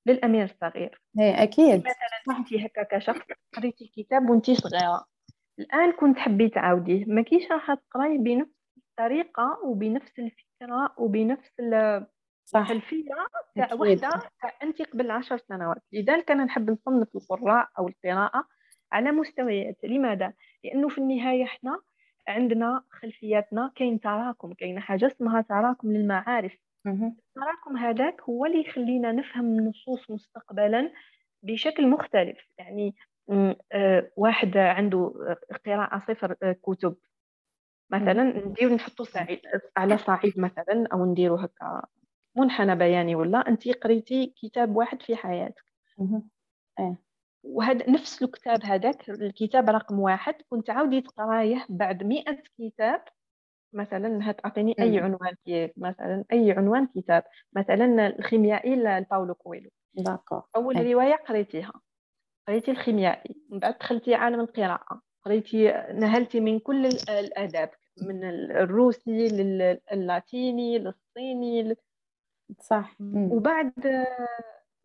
للأمير 0.07 0.45
الصغير. 0.45 1.03
إيه 1.21 1.43
أكيد. 1.43 1.81
مثلا 1.81 2.39
أنت 2.39 2.55
هكا 2.55 2.83
كشخص 2.83 3.27
قريتي 3.57 3.85
الكتاب 3.85 4.31
وأنت 4.31 4.51
صغيرة. 4.51 5.05
الآن 5.59 5.93
كنت 5.93 6.19
حبيت 6.19 6.55
تعاوديه 6.55 7.05
ما 7.07 7.23
كيش 7.23 7.53
راح 7.53 7.75
تقراي 7.75 8.19
بنفس 8.19 8.51
الطريقة 8.77 9.61
وبنفس 9.65 10.19
الفكرة 10.19 10.95
وبنفس 10.99 11.51
الخلفية 12.57 13.05
تاع 13.57 13.75
وحده 13.75 14.31
انت 14.63 14.83
قبل 14.83 15.11
عشر 15.11 15.39
سنوات. 15.39 15.83
لذلك 15.93 16.31
أنا 16.31 16.45
نحب 16.45 16.71
نصنف 16.71 17.09
القراء 17.17 17.69
أو 17.79 17.89
القراءة 17.89 18.45
على 18.93 19.13
مستويات. 19.13 19.77
لماذا؟ 19.85 20.33
لأنه 20.65 20.89
في 20.89 20.99
النهاية 20.99 21.45
إحنا 21.45 21.81
عندنا 22.29 22.83
خلفياتنا 22.91 23.73
كاين 23.77 24.01
تراكم 24.01 24.53
كاين 24.53 24.81
حاجة 24.81 25.07
اسمها 25.07 25.41
تراكم 25.43 25.93
للمعارف. 25.93 26.53
التراكم 27.19 27.77
هذاك 27.77 28.21
هو 28.23 28.47
اللي 28.47 28.61
يخلينا 28.61 29.13
نفهم 29.13 29.45
النصوص 29.59 30.11
مستقبلا 30.11 30.93
بشكل 31.43 31.89
مختلف. 31.89 32.39
يعني 32.59 32.95
آه، 33.73 34.11
واحد 34.17 34.57
عنده 34.57 35.13
قراءة 35.67 35.99
صفر 36.09 36.37
آه، 36.43 36.53
كتب. 36.63 36.97
مثلا 37.91 38.23
ندير 38.47 38.75
نحطو 38.75 39.05
صعيد 39.05 39.41
على 39.77 39.99
صعيد 39.99 40.39
مثلا 40.41 40.89
أو 40.93 41.05
نديرو 41.13 41.35
هكا 41.37 41.83
منحنى 42.37 42.77
بياني 42.77 43.15
ولا 43.17 43.49
انت 43.49 43.69
قريتي 43.69 44.35
كتاب 44.43 44.77
واحد 44.77 45.03
في 45.03 45.17
حياتك. 45.17 45.65
آه 46.79 46.97
وهذا 47.47 47.91
نفس 47.91 48.23
الكتاب 48.23 48.65
هذاك 48.65 49.11
الكتاب 49.11 49.71
رقم 49.71 50.01
واحد. 50.01 50.35
كنت 50.51 50.71
عاودي 50.71 51.01
تقرايه 51.01 51.67
بعد 51.69 52.03
مئة 52.03 52.39
كتاب. 52.59 53.05
مثلا 53.73 54.33
تعطيني 54.33 54.75
أي 54.81 54.99
عنوان 54.99 55.37
مثلا 55.77 56.25
أي 56.33 56.53
عنوان 56.53 56.87
كتاب. 56.87 57.23
مثلا 57.53 58.07
الخيميائي 58.07 58.77
لباولو 58.77 59.35
كويلو. 59.35 59.71
أول 60.57 60.87
رواية 60.87 61.15
قريتيها. 61.15 61.73
قريتي 62.49 62.71
الخيميائي. 62.71 63.37
من 63.51 63.59
بعد 63.59 63.79
دخلتي 63.79 64.15
عالم 64.15 64.41
القراءة. 64.41 65.01
قريتي 65.25 65.73
نهلتي 65.95 66.41
من 66.41 66.59
كل 66.59 66.87
الآداب. 67.09 67.71
من 68.03 68.25
الروسي 68.51 69.29
للاتيني 69.29 70.79
للصيني 70.79 71.77
صح. 72.61 72.97
وبعد 73.01 73.73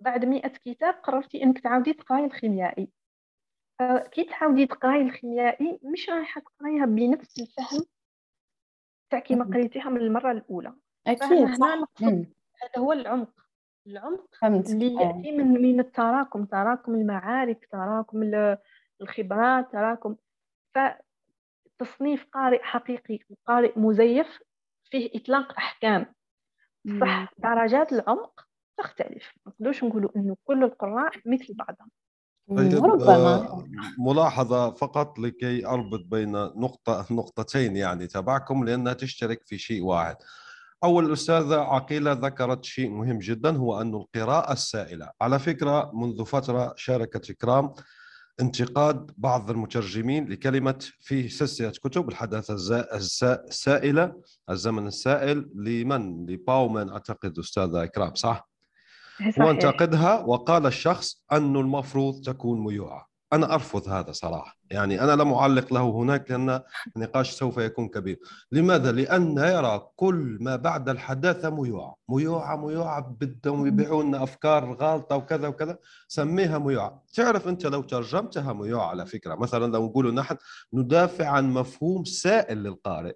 بعد 0.02 0.26
مئة 0.26 0.47
كتاب 0.66 0.93
قررتي 0.93 1.43
إنك 1.43 1.60
تعاودي 1.60 1.93
تقراي 1.93 2.26
الخيميائي. 2.26 2.89
كي 4.12 4.24
تعاودي 4.24 4.66
تقراي 4.66 5.02
الخيميائي 5.02 5.80
مش 5.84 6.10
رايحة 6.10 6.41
تقرايها 6.41 6.86
بنفس 6.86 7.39
الفهم 7.39 7.86
تاع 9.10 9.20
كيما 9.20 9.45
قريتيها 9.45 9.89
من 9.89 10.02
المرة 10.02 10.32
الأولى. 10.32 10.74
أكيد. 11.08 11.47
هذا 12.64 12.78
هو 12.78 12.93
العمق. 12.93 13.34
العمق 13.88 14.36
فهمت. 14.41 14.70
اللي 14.70 14.99
آه. 14.99 15.02
ياتي 15.02 15.32
من 15.32 15.62
من 15.62 15.80
التراكم 15.80 16.45
تراكم 16.45 16.95
المعارف 16.95 17.58
تراكم 17.72 18.32
الخبرات 19.02 19.72
تراكم 19.72 20.16
فتصنيف 20.76 22.26
قارئ 22.26 22.64
حقيقي 22.64 23.20
وقارئ 23.30 23.80
مزيف 23.80 24.39
فيه 24.84 25.12
إطلاق 25.16 25.58
أحكام. 25.58 26.14
صح 27.02 27.34
درجات 27.38 27.93
العمق 27.93 28.47
تختلف 28.78 29.32
ما 29.46 29.52
نقدرش 29.52 29.84
نقولوا 29.84 30.10
إنه 30.16 30.38
كل 30.44 30.64
القراء 30.64 31.12
مثل 31.26 31.54
بعضهم 31.54 31.90
طيب 32.58 32.86
ربما 32.86 33.64
ملاحظة 34.00 34.72
فقط 34.72 35.20
لكي 35.20 35.66
أربط 35.66 36.00
بين 36.06 36.32
نقطة 36.32 37.06
نقطتين 37.12 37.78
يعني 37.78 38.08
تبعكم 38.08 38.64
لأنها 38.64 38.94
تشترك 38.94 39.42
في 39.46 39.58
شيء 39.58 39.84
واحد 39.84 40.16
أول 40.84 41.06
الأستاذة 41.06 41.56
عقيلة 41.56 42.12
ذكرت 42.12 42.66
شيء 42.66 42.90
مهم 42.90 43.20
جدا 43.20 43.58
هو 43.58 43.82
أن 43.82 43.96
القراءة 43.96 44.54
السائلة 44.54 45.12
على 45.22 45.40
فكرة 45.40 45.92
منذ 45.94 46.26
فترة 46.26 46.74
شاركت 46.78 47.30
إكرام 47.30 47.74
انتقاد 48.42 49.12
بعض 49.18 49.50
المترجمين 49.52 50.30
لكلمة 50.30 50.86
في 51.00 51.30
سلسلة 51.30 51.70
كتب 51.70 52.10
الحداثة 52.10 52.56
السائلة 53.36 54.22
الزمن 54.50 54.88
السائل 54.88 55.50
لمن؟ 55.56 56.26
لباومان 56.26 56.90
أعتقد 56.90 57.40
أستاذة 57.40 57.84
إكرام 57.84 58.16
صح؟ 58.16 58.51
هو 59.40 59.52
انتقدها 59.52 60.20
وقال 60.26 60.66
الشخص 60.66 61.24
أنه 61.34 61.60
المفروض 61.60 62.22
تكون 62.26 62.60
ميوعة. 62.60 63.12
أنا 63.34 63.54
أرفض 63.54 63.90
هذا 63.90 64.12
صراحة. 64.12 64.58
يعني 64.72 65.02
أنا 65.02 65.12
لم 65.22 65.34
اعلق 65.34 65.74
له 65.74 65.90
هناك 65.90 66.32
لأن 66.32 66.62
النقاش 66.96 67.32
سوف 67.32 67.58
يكون 67.58 67.88
كبير. 67.88 68.20
لماذا؟ 68.52 68.92
لأن 68.92 69.38
يرى 69.38 69.88
كل 69.96 70.38
ما 70.42 70.56
بعد 70.56 70.90
الحداثة 70.90 71.50
ميوعة. 71.50 71.96
ميوعة 72.10 72.56
ميوعة 72.56 73.02
بدهم 73.20 73.68
يبيعوا 73.68 74.04
لنا 74.04 74.24
أفكار 74.24 74.74
غالطة 74.74 75.16
وكذا 75.16 75.48
وكذا. 75.48 75.78
سميها 76.08 76.58
ميوعة. 76.58 77.04
تعرف 77.14 77.48
أنت 77.48 77.66
لو 77.66 77.82
ترجمتها 77.82 78.54
ميوعة 78.54 78.88
على 78.88 79.06
فكرة. 79.06 79.36
مثلا 79.36 79.72
لو 79.74 79.86
نقول 79.86 80.14
نحن 80.14 80.38
ندافع 80.74 81.28
عن 81.28 81.54
مفهوم 81.54 82.04
سائل 82.04 82.58
للقارئ. 82.58 83.16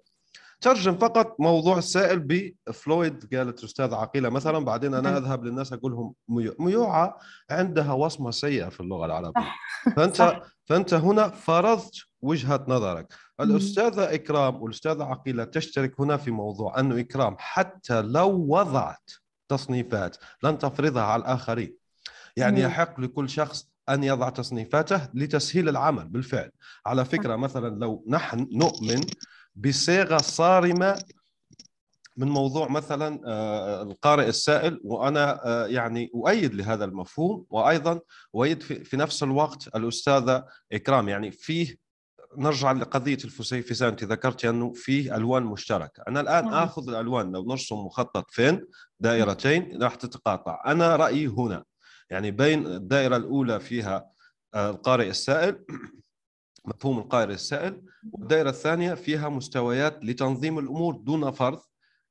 ترجم 0.60 0.98
فقط 0.98 1.36
موضوع 1.40 1.78
السائل 1.78 2.18
بفلويد 2.18 3.34
قالت 3.34 3.60
الاستاذ 3.60 3.94
عقيلة 3.94 4.28
مثلا. 4.28 4.58
بعدين 4.58 4.94
أنا 4.94 5.18
أذهب 5.18 5.44
للناس 5.44 5.72
أقول 5.72 5.92
لهم 5.92 6.14
ميوعة 6.58 7.18
عندها 7.50 7.92
وصمة 7.92 8.30
سيئة 8.30 8.68
في 8.68 8.80
اللغة 8.80 9.06
العربية. 9.06 9.54
فأنت 9.96 10.42
فأنت 10.64 10.94
هنا 10.94 11.28
فرضت 11.28 11.94
وجهة 12.22 12.64
نظرك. 12.68 13.14
الأستاذة 13.40 14.14
إكرام 14.14 14.62
والأستاذة 14.62 15.04
عقيلة 15.04 15.44
تشترك 15.44 16.00
هنا 16.00 16.16
في 16.16 16.30
موضوع 16.30 16.80
انه 16.80 17.00
إكرام 17.00 17.36
حتى 17.38 18.02
لو 18.02 18.46
وضعت 18.48 19.10
تصنيفات 19.48 20.16
لن 20.42 20.58
تفرضها 20.58 21.02
على 21.02 21.20
الآخرين. 21.20 21.76
يعني 22.36 22.60
يحق 22.60 23.00
لكل 23.00 23.28
شخص 23.28 23.68
أن 23.88 24.04
يضع 24.04 24.28
تصنيفاته 24.28 25.08
لتسهيل 25.14 25.68
العمل 25.68 26.08
بالفعل. 26.08 26.50
على 26.86 27.04
فكرة 27.04 27.36
مثلا 27.36 27.78
لو 27.78 28.04
نحن 28.08 28.48
نؤمن 28.52 29.00
بصيغة 29.56 30.18
صارمة 30.18 30.98
من 32.16 32.28
موضوع 32.28 32.68
مثلا 32.68 33.20
آه، 33.26 33.82
القارئ 33.82 34.28
السائل 34.28 34.80
وأنا 34.84 35.46
آه، 35.46 35.66
يعني 35.66 36.10
أؤيد 36.14 36.54
لهذا 36.54 36.84
المفهوم 36.84 37.46
وأيضا 37.50 38.00
أؤيد 38.34 38.62
في 38.62 38.96
نفس 38.96 39.22
الوقت 39.22 39.76
الأستاذة 39.76 40.44
إكرام. 40.72 41.08
يعني 41.08 41.30
فيه 41.30 41.76
نرجع 42.38 42.72
لقضية 42.72 43.18
الفسيفساء 43.24 43.88
انت 43.88 44.04
ذكرت 44.04 44.44
أنه 44.44 44.72
فيه 44.72 45.16
ألوان 45.16 45.42
مشتركة. 45.42 46.02
أنا 46.08 46.20
الآن 46.20 46.44
نعم. 46.44 46.54
آخذ 46.54 46.88
الألوان 46.88 47.32
لو 47.32 47.44
نرسم 47.44 47.76
مخطط 47.76 48.30
فين 48.30 48.66
دائرتين 49.00 49.82
راح 49.82 49.94
تتقاطع. 49.94 50.62
أنا 50.66 50.96
رأيي 50.96 51.26
هنا 51.26 51.64
يعني 52.10 52.30
بين 52.30 52.66
الدائرة 52.66 53.16
الأولى 53.16 53.60
فيها 53.60 54.10
آه، 54.54 54.70
القارئ 54.70 55.08
السائل 55.08 55.64
مفهوم 56.66 56.98
القارئ 56.98 57.34
السائل. 57.34 57.82
والدائرة 58.12 58.50
الثانية 58.50 58.94
فيها 58.94 59.28
مستويات 59.28 60.04
لتنظيم 60.04 60.58
الأمور 60.58 60.96
دون 60.96 61.30
فرض 61.30 61.60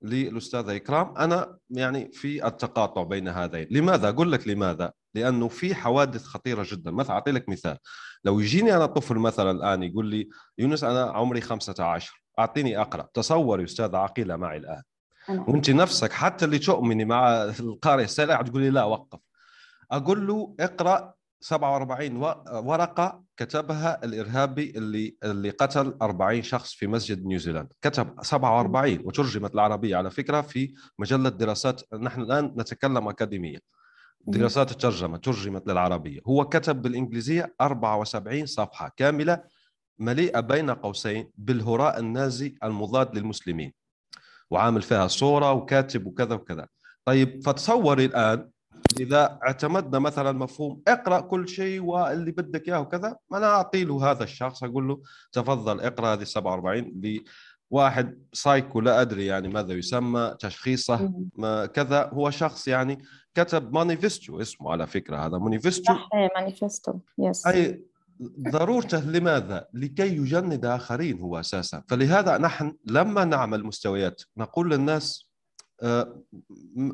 للأستاذة 0.01 0.75
إكرام. 0.75 1.17
أنا 1.17 1.57
يعني 1.69 2.11
في 2.11 2.47
التقاطع 2.47 3.03
بين 3.03 3.27
هذين. 3.27 3.67
لماذا؟ 3.71 4.09
أقول 4.09 4.31
لك 4.31 4.47
لماذا. 4.47 4.91
لأنه 5.13 5.47
في 5.47 5.75
حوادث 5.75 6.23
خطيرة 6.23 6.65
جدا. 6.71 6.91
مثلا 6.91 7.15
أعطي 7.15 7.31
لك 7.31 7.49
مثال. 7.49 7.77
لو 8.23 8.39
يجيني 8.39 8.75
أنا 8.75 8.85
طفل 8.85 9.15
مثلا 9.15 9.51
الآن 9.51 9.83
يقول 9.83 10.05
لي 10.05 10.29
يونس 10.57 10.83
أنا 10.83 11.03
عمري 11.03 11.41
15 11.41 12.23
أعطيني 12.39 12.81
أقرأ. 12.81 13.07
تصوري 13.13 13.63
أستاذة 13.63 13.97
عقيلة 13.97 14.35
معي 14.35 14.57
الآن. 14.57 14.81
وأنت 15.29 15.69
نفسك 15.69 16.11
حتى 16.11 16.45
اللي 16.45 16.59
تؤمني 16.59 17.05
مع 17.05 17.43
القارئ 17.43 18.03
السائل 18.03 18.45
تقول 18.45 18.61
لي 18.61 18.69
لا 18.69 18.83
وقف. 18.83 19.19
أقول 19.91 20.27
له 20.27 20.55
اقرأ 20.59 21.13
47 21.45 22.17
ورقة 22.65 23.23
كتبها 23.37 24.05
الإرهابي 24.05 24.73
اللي 24.77 25.17
اللي 25.23 25.49
قتل 25.49 25.97
40 26.01 26.43
شخص 26.43 26.73
في 26.73 26.87
مسجد 26.87 27.25
نيوزيلاند. 27.25 27.67
كتب 27.81 28.15
47 28.21 28.99
وترجمت 29.03 29.53
العربية 29.53 29.95
على 29.97 30.11
فكرة 30.11 30.41
في 30.41 30.73
مجلة 30.99 31.29
دراسات 31.29 31.93
نحن 31.93 32.21
الآن 32.21 32.45
نتكلم 32.57 33.07
اكاديميا 33.07 33.59
دراسات 34.27 34.71
الترجمة 34.71 35.17
ترجمت 35.17 35.67
للعربية. 35.67 36.19
هو 36.27 36.45
كتب 36.45 36.81
بالإنجليزية 36.81 37.55
74 37.61 38.45
صفحة 38.45 38.91
كاملة 38.97 39.43
مليئة 39.99 40.39
بين 40.39 40.69
قوسين 40.71 41.29
بالهراء 41.37 41.99
النازي 41.99 42.55
المضاد 42.63 43.17
للمسلمين 43.17 43.73
وعامل 44.51 44.81
فيها 44.81 45.07
صورة 45.07 45.51
وكاتب 45.51 46.05
وكذا 46.05 46.35
وكذا. 46.35 46.67
طيب 47.05 47.43
فتصوري 47.45 48.05
الآن 48.05 48.49
إذا 48.99 49.39
اعتمدنا 49.43 49.99
مثلا 49.99 50.31
مفهوم 50.31 50.81
اقرأ 50.87 51.19
كل 51.19 51.47
شيء 51.47 51.81
واللي 51.81 52.31
بدك 52.31 52.67
إياه 52.67 52.79
وكذا 52.79 53.17
أنا 53.33 53.45
أعطي 53.47 53.83
له 53.83 54.11
هذا 54.11 54.23
الشخص 54.23 54.63
أقول 54.63 54.87
له 54.87 55.01
تفضل 55.31 55.81
اقرأ 55.81 56.13
هذه 56.13 56.23
47 56.23 57.21
لواحد 57.71 58.23
سايكو 58.33 58.81
لا 58.81 59.01
أدري 59.01 59.25
يعني 59.25 59.47
ماذا 59.47 59.73
يسمى 59.73 60.35
تشخيصه 60.39 61.13
ما 61.35 61.65
كذا. 61.65 62.09
هو 62.13 62.29
شخص 62.29 62.67
يعني 62.67 63.03
كتب 63.35 63.73
مانيفستو 63.73 64.41
اسمه 64.41 64.71
على 64.71 64.87
فكرة 64.87 65.17
هذا 65.25 65.37
مانيفستو. 65.37 65.93
صح 65.93 66.09
manifesto 66.35 66.99
yes 67.17 67.47
أي 67.47 67.83
ضرورته 68.51 68.99
لماذا؟ 68.99 69.67
لكي 69.73 70.17
يجند 70.17 70.65
آخرين 70.65 71.19
هو 71.19 71.39
أساسا، 71.39 71.83
فلهذا 71.87 72.37
نحن 72.37 72.75
لما 72.85 73.25
نعمل 73.25 73.63
مستويات 73.63 74.21
نقول 74.37 74.71
للناس 74.71 75.24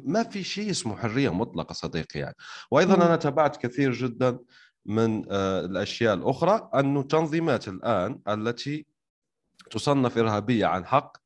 ما 0.04 0.24
في 0.24 0.44
شيء 0.44 0.70
اسمه 0.70 0.96
حرية 0.98 1.34
مطلقة 1.34 1.74
صديقي 1.74 2.20
يعني. 2.20 2.36
وأيضا 2.72 2.96
أنا 2.96 3.16
تابعت 3.16 3.58
كثير 3.58 3.92
جدا 3.92 4.40
من 4.86 5.24
آه، 5.32 5.60
الأشياء 5.66 6.14
الأخرى 6.14 6.70
انه 6.76 7.04
تنظيمات 7.04 7.68
الآن 7.68 8.20
التي 8.28 8.86
تصنف 9.72 10.18
إرهابية 10.18 10.66
عن 10.66 10.86
حق 10.86 11.18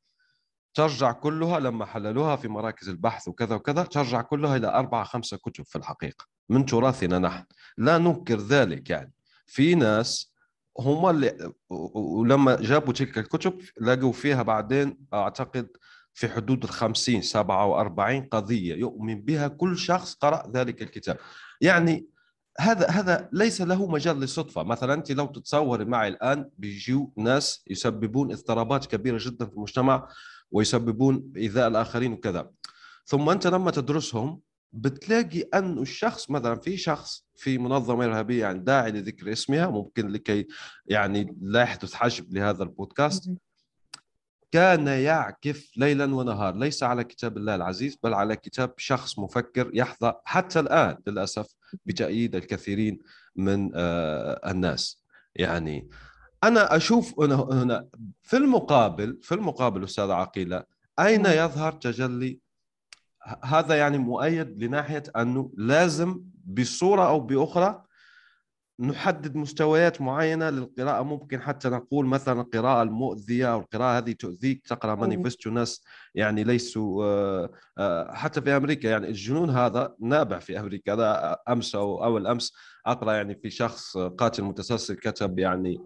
ترجع 0.74 1.12
كلها 1.12 1.60
لما 1.60 1.86
حللوها 1.86 2.36
في 2.36 2.48
مراكز 2.48 2.88
البحث 2.88 3.28
وكذا 3.28 3.54
وكذا 3.54 3.82
ترجع 3.82 4.22
كلها 4.22 4.56
إلى 4.56 4.68
أربعة 4.68 5.04
خمسة 5.04 5.36
كتب 5.36 5.64
في 5.64 5.76
الحقيقة 5.76 6.26
من 6.48 6.66
تراثنا 6.66 7.18
نحن. 7.18 7.44
لا 7.78 7.98
ننكر 7.98 8.38
ذلك 8.38 8.90
يعني. 8.90 9.12
في 9.46 9.74
ناس 9.74 10.32
هم 10.78 11.10
اللي 11.10 11.52
ولما 11.94 12.56
جابوا 12.60 12.92
تلك 12.92 13.18
الكتب 13.18 13.60
لقوا 13.80 14.12
فيها 14.12 14.42
بعدين 14.42 14.98
أعتقد 15.14 15.68
في 16.16 16.28
حدود 16.28 16.64
ال 16.64 16.70
50 16.70 17.22
47 17.22 18.20
قضية 18.22 18.74
يؤمن 18.74 19.20
بها 19.22 19.48
كل 19.48 19.78
شخص 19.78 20.14
قرأ 20.14 20.50
ذلك 20.54 20.82
الكتاب. 20.82 21.18
يعني 21.60 22.06
هذا 22.60 22.90
هذا 22.90 23.28
ليس 23.32 23.60
له 23.60 23.86
مجال 23.86 24.20
للصدفة. 24.20 24.62
مثلا 24.62 24.94
أنت 24.94 25.12
لو 25.12 25.26
تتصوري 25.26 25.84
معي 25.84 26.08
الآن 26.08 26.50
بيجوا 26.58 27.06
ناس 27.16 27.64
يسببون 27.66 28.32
اضطرابات 28.32 28.86
كبيرة 28.86 29.18
جدا 29.20 29.46
في 29.46 29.52
المجتمع 29.52 30.08
ويسببون 30.50 31.32
إيذاء 31.36 31.68
الآخرين 31.68 32.12
وكذا. 32.12 32.50
ثم 33.04 33.28
أنت 33.30 33.46
لما 33.46 33.70
تدرسهم 33.70 34.40
بتلاقي 34.72 35.40
أن 35.40 35.78
الشخص 35.78 36.30
مثلا 36.30 36.60
في 36.60 36.76
شخص 36.76 37.26
في 37.34 37.58
منظمة 37.58 38.04
إرهابية 38.04 38.40
يعني 38.40 38.58
داعي 38.58 38.92
لذكر 38.92 39.32
اسمها 39.32 39.66
ممكن 39.66 40.08
لكي 40.08 40.46
يعني 40.86 41.36
لا 41.40 41.62
يحدث 41.62 41.94
حجب 41.94 42.34
لهذا 42.34 42.62
البودكاست. 42.62 43.30
كان 44.56 44.86
يعكف 44.86 45.70
ليلا 45.76 46.14
ونهار 46.14 46.54
ليس 46.54 46.82
على 46.82 47.04
كتاب 47.04 47.36
الله 47.36 47.54
العزيز 47.54 47.96
بل 48.02 48.14
على 48.14 48.36
كتاب 48.36 48.74
شخص 48.76 49.18
مفكر 49.18 49.70
يحظى 49.74 50.12
حتى 50.24 50.60
الآن 50.60 50.96
للأسف 51.06 51.46
بتأييد 51.86 52.36
الكثيرين 52.36 52.98
من 53.36 53.70
آه، 53.74 54.50
الناس 54.50 55.02
يعني 55.34 55.88
أنا 56.44 56.76
أشوف 56.76 57.20
هنا 57.20 57.88
في 58.22 58.36
المقابل 58.36 59.18
في 59.22 59.34
المقابل 59.34 59.84
أستاذ 59.84 60.10
عقيلة 60.10 60.64
أين 60.98 61.22
نعم. 61.22 61.32
يظهر 61.32 61.72
تجلي 61.72 62.40
هذا 63.44 63.74
يعني 63.74 63.98
مؤيد 63.98 64.64
لناحية 64.64 65.02
أنه 65.16 65.52
لازم 65.56 66.22
بصورة 66.44 67.08
أو 67.08 67.20
بأخرى 67.20 67.82
نحدد 68.80 69.36
مستويات 69.36 70.00
معينة 70.00 70.50
للقراءة. 70.50 71.02
ممكن 71.02 71.40
حتى 71.40 71.68
نقول 71.68 72.06
مثلا 72.06 72.40
القراءة 72.40 72.82
المؤذية 72.82 73.52
أو 73.52 73.60
القراءة 73.60 73.98
هذه 73.98 74.12
تؤذيك 74.12 74.66
تقرأ 74.66 74.94
مانيفستو 74.94 75.50
ناس 75.50 75.84
يعني 76.14 76.44
ليسوا 76.44 77.04
آه، 77.04 77.50
آه، 77.78 78.12
حتى 78.12 78.42
في 78.42 78.56
أمريكا 78.56 78.88
يعني 78.88 79.08
الجنون 79.08 79.50
هذا 79.50 79.94
نابع 80.00 80.38
في 80.38 80.60
أمريكا. 80.60 80.94
هذا 80.94 81.38
أمس 81.48 81.74
أو 81.74 82.04
أول 82.04 82.26
أمس 82.26 82.52
أقرأ 82.86 83.12
يعني 83.12 83.34
في 83.34 83.50
شخص 83.50 83.96
قاتل 83.98 84.42
متسلسل 84.42 84.94
كتب 84.94 85.38
يعني 85.38 85.78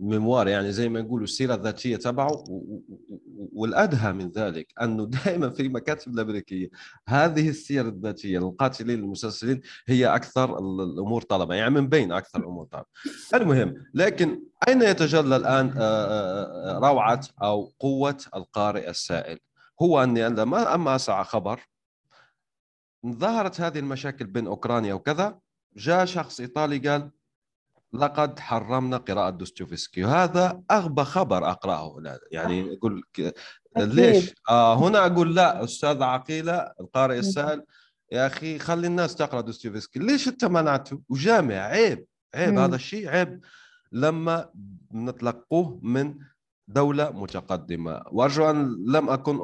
ميموار 0.00 0.48
يعني 0.48 0.72
زي 0.72 0.88
ما 0.88 1.00
يقولوا 1.00 1.24
السيرة 1.24 1.54
الذاتية 1.54 1.96
تبعه 1.96 2.44
والأدهى 3.52 4.12
من 4.12 4.30
ذلك 4.30 4.72
أنه 4.82 5.04
دائما 5.24 5.50
في 5.50 5.62
المكاتب 5.62 6.14
الأمريكية 6.14 6.68
هذه 7.08 7.48
السير 7.48 7.88
الذاتية 7.88 8.38
للقاتلين 8.38 8.98
المسلسلين 8.98 9.60
هي 9.86 10.06
أكثر 10.06 10.58
الأمور 10.58 11.22
طلبا 11.22 11.54
يعني 11.54 11.70
من 11.70 11.88
بين 11.88 12.12
أكثر 12.12 12.38
الأمور 12.38 12.66
طلبا 12.66 12.86
المهم 13.34 13.74
لكن 13.94 14.42
أين 14.68 14.82
يتجلى 14.82 15.36
الآن 15.36 15.74
آه، 15.76 15.80
آه، 15.80 16.76
آه، 16.76 16.78
روعة 16.78 17.20
أو 17.42 17.72
قوة 17.80 18.16
القارئ 18.36 18.90
السائل؟ 18.90 19.38
هو 19.82 20.02
أني 20.02 20.28
لما 20.28 20.74
أما 20.74 20.96
أسعى 20.96 21.24
خبر 21.24 21.60
ظهرت 23.06 23.60
هذه 23.60 23.78
المشاكل 23.78 24.26
بين 24.26 24.46
أوكرانيا 24.46 24.94
وكذا 24.94 25.38
جاء 25.76 26.04
شخص 26.04 26.40
إيطالي 26.40 26.78
قال 26.78 27.10
لقد 27.96 28.38
حرمنا 28.38 28.96
قراءة 28.96 29.30
دوستويفسكي. 29.30 30.04
وهذا 30.04 30.62
أغبى 30.70 31.04
خبر 31.04 31.50
أقرأه. 31.50 32.18
يعني 32.30 32.78
أقول 32.78 33.02
ليش؟ 33.76 34.34
آه 34.48 34.74
هنا 34.74 35.06
أقول 35.06 35.34
لا 35.34 35.64
أستاذ 35.64 36.02
عقيلة 36.02 36.72
القارئ 36.80 37.18
السائل 37.18 37.62
يا 38.12 38.26
أخي 38.26 38.58
خلي 38.58 38.86
الناس 38.86 39.16
تقرأ 39.16 39.40
دوستويفسكي. 39.40 39.98
ليش 39.98 40.28
أنت 40.28 40.44
منعته 40.44 41.00
وجامع 41.08 41.54
عيب 41.54 42.06
عيب 42.34 42.52
مم. 42.52 42.58
هذا 42.58 42.76
الشيء 42.76 43.08
عيب. 43.08 43.40
لما 43.92 44.50
نتلقوه 44.94 45.80
من 45.82 46.14
دولة 46.68 47.10
متقدمة. 47.10 48.02
وأرجو 48.10 48.50
أن 48.50 48.84
لم 48.86 49.10
أكن 49.10 49.38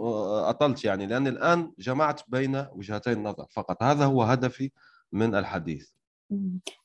أطلت 0.45 0.85
يعني 0.85 1.07
لأن 1.07 1.27
الآن 1.27 1.73
جمعت 1.79 2.21
بين 2.29 2.67
وجهتي 2.73 3.13
النظر 3.13 3.47
فقط. 3.51 3.83
هذا 3.83 4.05
هو 4.05 4.23
هدفي 4.23 4.71
من 5.13 5.35
الحديث. 5.35 5.89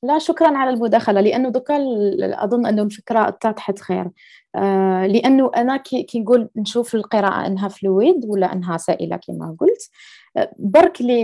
لا 0.04 0.20
شكرا 0.20 0.58
على 0.58 0.70
المداخلة 0.70 1.22
لأنه 1.22 1.50
دوكا 1.50 1.78
ال- 1.78 2.34
أظن 2.34 2.66
أنه 2.66 2.82
الفكرة 2.84 3.28
أتضحت 3.28 3.80
خير. 3.80 4.10
آه 4.56 5.06
لأنه 5.08 5.52
أنا 5.56 5.78
كي, 5.78 6.08
نقول 6.16 6.50
نشوف 6.56 6.96
القراءة 6.96 7.48
أنها 7.48 7.68
فلويد 7.68 8.26
ولا 8.26 8.54
أنها 8.54 8.78
سائلة 8.78 9.16
كما 9.18 9.56
قلت. 9.60 9.90
آه، 10.38 10.52
برك 10.60 11.02
لي 11.02 11.24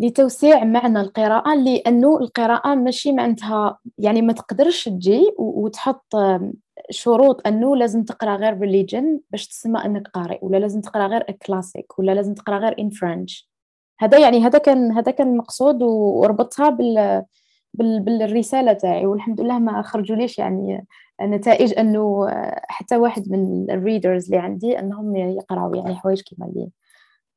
لتوسيع 0.00 0.64
معنى 0.64 1.00
القراءة 1.00 1.54
لأنه 1.54 2.18
القراءة 2.18 2.74
ماشي 2.74 3.12
معناتها 3.12 3.78
يعني 3.98 4.22
ما 4.22 4.32
تقدرش 4.32 4.84
تجي 4.84 5.22
وتحط 5.38 6.14
آم، 6.14 6.52
شروط 6.90 7.46
أنه 7.46 7.76
لازم 7.76 8.04
تقرأ 8.04 8.36
غير 8.36 8.54
بال 8.54 8.67
religion 8.67 9.20
باش 9.30 9.48
تسمى 9.48 9.84
أنك 9.84 10.08
قارئ 10.08 10.38
ولا 10.42 10.56
لازم 10.56 10.80
تقرأ 10.80 11.06
غير 11.06 11.22
كلاسيك 11.22 11.98
ولا 11.98 12.12
لازم 12.12 12.34
تقرأ 12.34 12.58
غير 12.58 12.74
in 12.80 12.90
French 12.90 13.48
هذا 13.98 14.18
يعني 14.18 14.44
هذا 14.44 14.58
كان 14.58 14.92
هذا 14.92 15.10
كان 15.10 15.28
المقصود 15.28 15.82
و- 15.82 15.88
وربطها 16.20 16.68
بال 16.70 17.22
بال 17.74 18.00
بالرسالة 18.00 18.72
تاعي. 18.72 19.06
والحمد 19.06 19.40
لله 19.40 19.58
ما 19.58 19.82
خرجوليش 19.82 20.38
يعني 20.38 20.86
نتائج 21.22 21.78
أنه 21.78 22.26
حتى 22.68 22.96
واحد 22.96 23.30
من 23.30 23.70
ال 23.70 23.77
readers 23.77 24.24
اللي 24.24 24.36
عندي 24.38 24.78
أنهم 24.78 25.16
يقرأوا 25.16 25.76
يعني 25.76 25.96
حوايج 25.96 26.20
كيما 26.22 26.46
اللي 26.46 26.70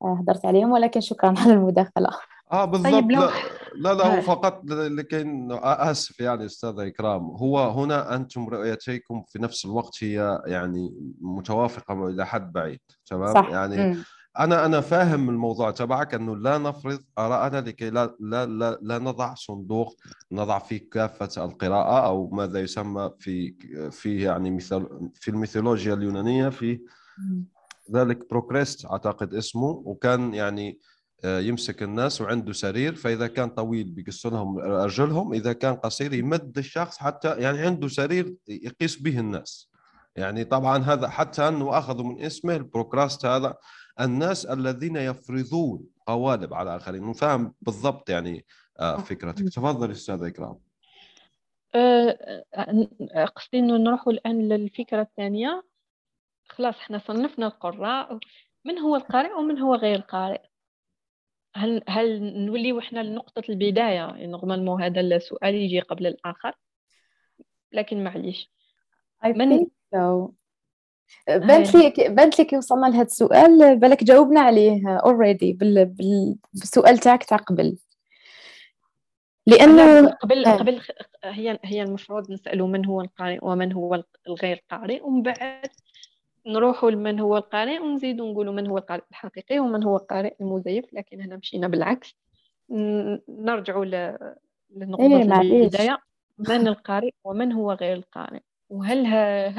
هدرت 0.03 0.45
عليهم. 0.45 0.71
ولكن 0.71 0.99
شكرا 1.01 1.33
على 1.37 1.53
المداخلة. 1.53 2.09
آه 2.51 2.65
بالضبط. 2.65 2.93
طيب 2.93 3.11
لو- 3.11 3.21
لا 3.21 3.29
لا, 3.75 3.93
لا 3.93 4.07
هو 4.07 4.17
آه. 4.17 4.19
فقط 4.21 4.61
لكي 4.69 5.25
أسف 5.63 6.19
يعني 6.19 6.45
أستاذ 6.45 6.79
إكرام. 6.79 7.21
هو 7.25 7.59
هنا 7.69 8.15
أنتم 8.15 8.49
رؤيتيكم 8.49 9.23
في 9.27 9.39
نفس 9.41 9.65
الوقت 9.65 10.03
هي 10.03 10.41
يعني 10.45 10.93
متوافقة 11.21 12.07
إلى 12.07 12.25
حد 12.25 12.51
بعيد 12.53 12.79
تمام؟ 13.05 13.33
صح. 13.33 13.49
يعني 13.49 13.77
مم. 13.77 14.03
أنا 14.39 14.65
أنا 14.65 14.81
فاهم 14.81 15.29
الموضوع 15.29 15.71
تبعك 15.71 16.13
إنه 16.13 16.35
لا 16.35 16.57
نفرض 16.57 16.99
ارائنا 17.17 17.61
لكي 17.61 17.89
لا 17.89 18.15
لا 18.19 18.45
لا, 18.45 18.79
لا 18.81 18.97
نضع 18.99 19.33
صندوق 19.33 19.95
نضع 20.31 20.59
فيه 20.59 20.89
كافة 20.89 21.45
القراءة 21.45 22.05
أو 22.05 22.29
ماذا 22.29 22.59
يسمى 22.59 23.11
في 23.19 23.53
في 23.91 24.21
يعني 24.21 24.51
مثال 24.51 25.09
في 25.15 25.31
الميثولوجيا 25.31 25.93
اليونانية 25.93 26.49
في. 26.49 26.79
ذلك 27.91 28.29
بروكريست 28.29 28.85
أعتقد 28.85 29.33
اسمه 29.33 29.69
وكان 29.85 30.33
يعني 30.33 30.79
آه، 31.23 31.39
يمسك 31.39 31.83
الناس 31.83 32.21
وعنده 32.21 32.53
سرير 32.53 32.95
فإذا 32.95 33.27
كان 33.27 33.49
طويل 33.49 33.91
بيقص 33.91 34.25
لهم 34.25 34.59
أرجلهم 34.59 35.33
إذا 35.33 35.53
كان 35.53 35.75
قصير 35.75 36.13
يمد 36.13 36.57
الشخص 36.57 36.97
حتى 36.97 37.35
يعني 37.37 37.59
عنده 37.59 37.87
سرير 37.87 38.35
يقيس 38.47 39.01
به 39.01 39.19
الناس 39.19 39.69
يعني 40.15 40.43
طبعا 40.43 40.77
هذا 40.77 41.09
حتى 41.09 41.47
أنه 41.47 41.77
أخذوا 41.77 42.05
من 42.05 42.21
اسمه 42.21 42.55
البروكراست 42.55 43.25
هذا 43.25 43.57
الناس 44.01 44.45
الذين 44.45 44.95
يفرضون 44.95 45.87
قوالب 46.05 46.53
على 46.53 46.69
الآخرين. 46.69 47.13
فاهم 47.13 47.53
بالضبط 47.61 48.09
يعني 48.09 48.45
آه، 48.79 48.97
فكرتك. 48.97 49.45
تفضل 49.49 49.91
أستاذ 49.91 50.23
إكرام. 50.23 50.59
آه، 51.75 52.45
آه، 53.15 53.25
قصدي 53.25 53.59
إنه 53.59 53.77
نروحوا 53.77 54.13
الآن 54.13 54.49
للفكرة 54.49 55.01
الثانية. 55.01 55.63
خلاص 56.49 56.75
إحنا 56.75 56.97
صنفنا 56.97 57.47
القراء. 57.47 58.19
من 58.65 58.77
هو 58.77 58.95
القارئ 58.95 59.33
ومن 59.33 59.59
هو 59.59 59.75
غير 59.75 59.95
القارئ؟ 59.95 60.41
هل 61.55 61.83
هل 61.87 62.21
نولي 62.45 62.79
إحنا 62.79 62.99
لنقطة 62.99 63.43
البداية؟ 63.49 63.93
يعني 63.93 64.27
normalement 64.27 64.83
هذا 64.83 65.01
السؤال 65.01 65.55
يجي 65.55 65.79
قبل 65.79 66.07
الآخر. 66.07 66.53
لكن 67.71 68.03
معليش. 68.03 68.51
I 69.25 69.27
mean- 69.27 69.59
think 69.59 69.67
so. 69.95 70.31
بانت 71.27 72.39
لي 72.39 72.45
كي 72.45 72.57
وصلنا 72.57 72.87
لهذا 72.87 73.01
السؤال 73.01 73.79
بالك 73.79 74.03
جاوبنا 74.03 74.39
عليه 74.41 74.97
already 74.97 75.53
بال... 75.53 75.85
بال... 75.85 76.35
بالسؤال 76.53 76.97
تاعك 76.97 77.23
تاع 77.23 77.37
قبل 77.37 77.77
لا، 79.47 79.55
لأنه 79.55 80.09
قبل 80.09 80.45
آه. 80.45 80.55
قبل 80.55 80.81
هي 81.23 81.59
هي 81.65 81.83
المفروض 81.83 82.31
نسألوا 82.31 82.67
من 82.67 82.85
هو 82.85 83.01
القارئ 83.01 83.39
ومن 83.41 83.73
هو 83.73 84.03
الغير 84.27 84.63
قارئ 84.71 85.01
ومن 85.01 85.21
بعد 85.21 85.67
نروحوا 86.47 86.91
لمن 86.91 87.19
هو 87.19 87.37
القارئ 87.37 87.79
ونزيدوا 87.79 88.31
نقولوا 88.31 88.53
من 88.53 88.67
هو 88.67 88.77
القارئ 88.77 89.01
الحقيقي 89.11 89.59
ومن 89.59 89.83
هو 89.83 89.95
القارئ 89.97 90.33
المزيف 90.41 90.85
لكن 90.93 91.21
هنا 91.21 91.35
مشينا 91.35 91.67
بالعكس 91.67 92.15
نرجعوا 93.29 93.85
ل- 93.85 94.17
لنقطة 94.75 95.03
إيه، 95.17 95.27
معليش. 95.27 95.63
البداية 95.63 95.97
من 96.37 96.67
القارئ 96.67 97.11
ومن 97.23 97.51
هو 97.53 97.71
غير 97.71 97.93
القارئ 97.97 98.39
وهل 98.69 99.05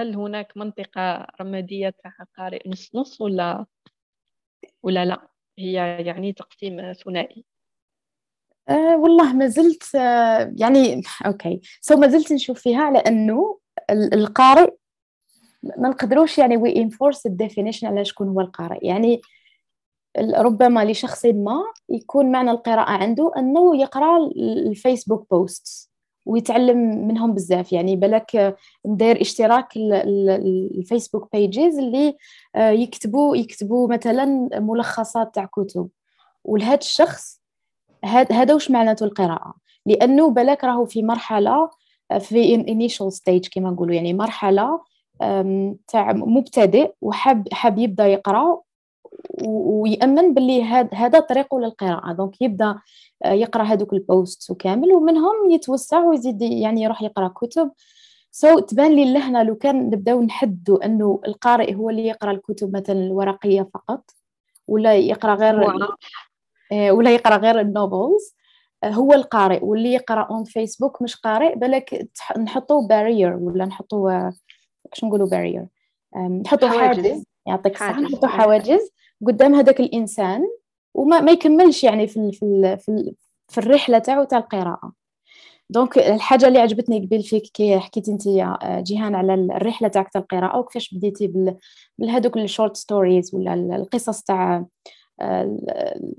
هل 0.00 0.14
هناك 0.16 0.56
منطقة 0.56 1.26
رمادية 1.40 1.94
تاع 2.02 2.12
قارئ 2.38 2.68
نص 2.68 2.90
نص 2.94 3.20
ولا 3.20 3.66
ولا 4.82 5.04
لا؟ 5.04 5.28
هي 5.58 5.72
يعني 6.06 6.32
تقسيم 6.32 6.92
ثنائي. 6.92 7.44
آه 8.68 8.96
والله 8.96 9.32
ما 9.32 9.46
زلت 9.46 9.94
آه 9.94 10.54
يعني 10.58 11.02
okay. 11.26 11.60
so 11.80 11.96
ما 11.96 12.08
زلت 12.08 12.32
نشوف 12.32 12.60
فيها 12.60 12.82
على 12.82 12.98
انه 12.98 13.58
ال- 13.90 14.14
القارئ 14.14 14.70
ما 15.62 15.88
نقدروش 15.88 16.38
يعني 16.38 16.56
we 16.56 16.76
enforce 16.76 17.26
ال 17.26 17.32
definition 17.32 17.86
على 17.86 18.04
شكون 18.04 18.28
هو 18.28 18.40
القارئ. 18.40 18.86
يعني 18.86 19.20
ربما 20.18 20.84
لشخص 20.84 21.26
ما 21.26 21.62
يكون 21.88 22.32
معنى 22.32 22.50
القراءة 22.50 22.90
عنده 22.90 23.32
أنه 23.36 23.76
يقرأ 23.82 24.16
ال- 24.16 24.66
ال 24.68 24.75
Facebook 24.75 25.30
post 25.30 25.89
ويتعلم 26.30 27.06
منهم 27.08 27.34
بزاف. 27.34 27.72
يعني 27.72 27.96
بالك 27.96 28.56
مداير 28.84 29.20
اشتراك 29.20 29.76
ال- 29.76 29.92
ال- 29.92 30.30
ال- 30.30 30.78
ال 30.78 30.84
Facebook 30.84 31.28
pages 31.32 31.78
اللي 31.78 32.16
آه، 32.54 32.70
يكتبوا 32.70 33.36
يكتبوا 33.36 33.88
مثلا 33.88 34.48
ملخصات 34.54 35.34
تاع 35.34 35.44
كتب. 35.44 35.88
ولهذا 36.44 36.78
الشخص 36.78 37.40
هذا 38.04 38.54
وش 38.54 38.70
معناته 38.70 39.04
القراءة؟ 39.04 39.54
لأنه 39.86 40.30
بالك 40.30 40.64
راهو 40.64 40.84
في 40.84 41.02
مرحلة 41.02 41.70
آه، 42.10 42.18
في 42.18 42.56
initial 42.64 43.14
stage 43.16 43.48
كما 43.52 43.70
نقولوا 43.70 43.94
يعني 43.94 44.14
مرحلة 44.14 44.80
آم، 45.22 45.76
تاع 45.88 46.12
مبتدئ 46.12 46.92
وحاب 47.00 47.48
حاب 47.52 47.78
يبدأ 47.78 48.06
يقرأ 48.06 48.60
و- 49.42 49.82
ويأمن 49.82 50.34
باللي 50.34 50.62
هذا 50.94 51.20
طريقه 51.20 51.60
للقراءة. 51.60 52.12
donc 52.12 52.42
يبدأ 52.42 52.78
آه، 53.24 53.32
يقرأ 53.32 53.62
هذوك 53.62 53.92
ال 53.92 54.04
post 54.04 54.50
وكامل 54.50 54.92
ومنهم 54.92 55.50
يتوسع 55.50 56.04
ويزيد 56.04 56.42
يعني 56.42 56.82
يروح 56.82 57.02
يقرأ 57.02 57.28
كتب. 57.28 57.70
so 58.32 58.60
so, 58.60 58.64
تبان 58.64 58.92
لي 58.96 59.12
لهنا 59.12 59.44
لو 59.44 59.54
كان 59.54 59.86
نبدأو 59.86 60.22
نحدوا 60.22 60.84
أنه 60.84 61.20
القارئ 61.26 61.74
هو 61.74 61.90
اللي 61.90 62.06
يقرأ 62.06 62.30
الكتب 62.30 62.76
مثلا 62.76 62.96
الورقية 63.06 63.68
فقط 63.74 64.10
ولا 64.68 64.94
يقرأ 64.96 65.34
غير 65.34 65.54
آه، 66.72 66.90
ولا 66.92 67.14
يقرأ 67.14 67.36
غير 67.36 67.60
ال 67.60 67.69
novels. 67.69 68.34
آه، 68.84 68.90
هو 68.90 69.12
القارئ 69.12 69.64
واللي 69.64 69.92
يقرأ 69.92 70.22
on 70.30 70.44
Facebook 70.44 71.02
مش 71.02 71.16
قارئ 71.16 71.54
بالك 71.54 72.08
نحطوا 72.38 72.86
barrier 72.86 73.36
ولا 73.36 73.64
نحطوا 73.64 74.30
شو 74.92 75.06
نقولوا 75.06 75.28
barrier 75.28 75.66
نحطوا. 76.16 76.68
حاجز. 76.68 77.24
يعطيك 77.46 77.76
حاجز. 77.76 77.98
نحطوا 78.02 78.28
حواجز. 78.28 78.90
قدام 79.26 79.54
هذاك 79.54 79.80
الإنسان 79.80 80.42
وما 80.94 81.20
ما 81.20 81.32
يكملش 81.32 81.84
يعني 81.84 82.06
في 82.06 82.16
ال 82.16 82.32
في 82.32 82.42
ال 82.42 82.78
في, 82.78 83.14
في 83.48 83.58
الرحلة 83.58 83.98
تاعو 83.98 84.24
تاع 84.24 84.38
القراءة. 84.38 84.92
donc 85.70 85.98
الحاجة 85.98 86.48
اللي 86.48 86.58
عجبتني 86.58 87.06
قبل 87.06 87.22
فيك 87.22 87.42
كي 87.42 87.78
حكيتي 87.78 88.10
انت 88.10 88.26
يا 88.26 88.58
جيهان 88.80 89.14
على 89.14 89.34
الرحلة 89.34 89.88
تاعك 89.88 90.08
تاع 90.08 90.20
القراءة 90.20 90.58
وكيفاش 90.58 90.94
بديتي 90.94 91.54
بهذوك 91.98 92.36
ال 92.36 92.43
short 92.43 92.76
stories 92.76 93.34
ولا 93.34 93.54
القصص 93.54 94.22
تاع 94.22 94.66
آه، 95.20 95.58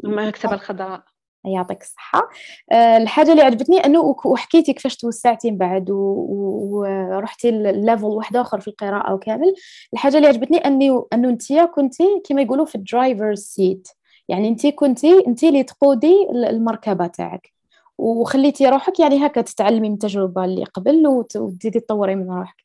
المكتبة 0.03 0.53
الخضراء. 0.53 1.03
يعطيك 1.45 1.81
الصحة. 1.81 2.29
آه، 2.71 2.97
الحاجة 2.97 3.31
اللي 3.31 3.41
عجبتني 3.43 3.97
وك- 3.97 4.25
وحكيتي 4.25 4.73
كيفاش 4.73 4.97
توسعتي 4.97 5.51
من 5.51 5.57
بعد 5.57 5.89
ورحتي 5.89 7.51
لل 7.51 7.67
level 7.67 8.05
واحد 8.05 8.35
آخر 8.37 8.59
في 8.59 8.67
القراءة 8.67 9.13
وكامل 9.13 9.53
الحاجة 9.93 10.17
اللي 10.17 10.27
عجبتني 10.27 10.57
أني 10.57 11.01
أنه 11.13 11.29
أنتيا 11.29 11.65
كنتي 11.65 12.21
كما 12.29 12.41
يقولوا 12.41 12.65
في 12.65 12.75
ال 12.75 12.84
driver 12.84 13.35
seat 13.35 13.87
يعني 14.29 14.47
أنتي 14.47 14.71
كنتي 14.71 15.27
أنتي 15.27 15.47
اللي 15.49 15.63
تقودي 15.63 16.27
ال- 16.31 16.45
المركبة 16.45 17.07
تاعك. 17.07 17.51
وخليتي 17.97 18.67
روحك 18.69 18.99
يعني 18.99 19.25
هكا 19.25 19.41
تتعلمي 19.41 19.87
من 19.89 19.93
التجربة 19.93 20.45
اللي 20.45 20.63
قبل 20.63 21.07
وت- 21.07 21.37
وتزيدي 21.37 21.79
تطوري 21.79 22.15
من 22.15 22.31
روحك. 22.31 22.55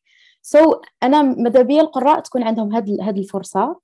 so 0.43 0.73
so, 0.73 0.79
أنا 1.03 1.23
ماذا 1.23 1.63
بيا 1.63 1.81
القراء 1.81 2.21
تكون 2.21 2.43
عندهم 2.43 2.75
هاد 2.75 3.01
هاد 3.01 3.19
الفرصة 3.19 3.77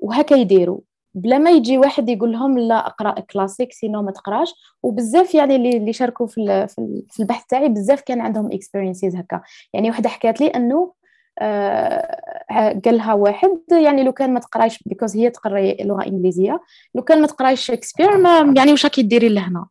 وهكا 0.00 0.34
يديروا. 0.34 0.80
بلا 1.14 1.38
ما 1.38 1.50
يجي 1.50 1.78
واحد 1.78 2.08
يقول 2.08 2.32
لهم 2.32 2.58
لا 2.58 2.86
اقرأ 2.86 3.20
classic 3.20 3.72
sinon 3.72 4.02
ما 4.02 4.12
تقراش. 4.12 4.54
وبزاف 4.82 5.34
يعني 5.34 5.56
اللي 5.56 5.92
شاركوا 5.92 6.26
في 6.26 6.66
في 7.10 7.20
البحث 7.20 7.46
تاعي 7.46 7.68
بزاف 7.68 8.00
كان 8.00 8.20
عندهم 8.20 8.52
experiences 8.52 9.16
هكا. 9.16 9.40
يعني 9.72 9.90
وحدة 9.90 10.08
حكات 10.08 10.40
لي 10.40 10.46
إنه 10.46 10.92
آه، 11.38 12.80
قال 12.84 12.96
لها 12.96 13.14
واحد 13.14 13.58
يعني 13.72 14.04
لو 14.04 14.12
كان 14.12 14.34
ما 14.34 14.40
تقرايش 14.40 14.82
because 14.86 15.16
هي 15.16 15.30
تقري 15.30 15.76
لغة 15.80 16.06
إنجليزية 16.06 16.60
لو 16.94 17.02
كان 17.02 17.20
ما 17.20 17.26
تقرايش 17.26 17.60
شكسبير 17.60 18.16
ما 18.18 18.54
يعني 18.56 18.70
واش 18.70 18.84
راكي 18.84 19.02
ديري 19.02 19.28
لهنا؟ 19.28 19.66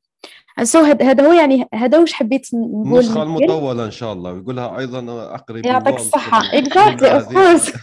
سو 0.63 0.79
هذا 0.79 1.27
هو 1.27 1.33
يعني 1.33 1.65
هذا 1.73 1.97
واش 1.97 2.13
حبيت 2.13 2.47
نقول 2.53 2.99
النسخة 2.99 3.23
المطولة 3.23 3.85
إن 3.85 3.91
شاء 3.91 4.13
الله. 4.13 4.31
ويقولها 4.33 4.79
أيضا 4.79 4.99
أقرب 5.35 5.65
يعطيك 5.65 5.95
الصحة. 5.95 6.57
exactly 6.57 7.11
of 7.11 7.33
course 7.33 7.73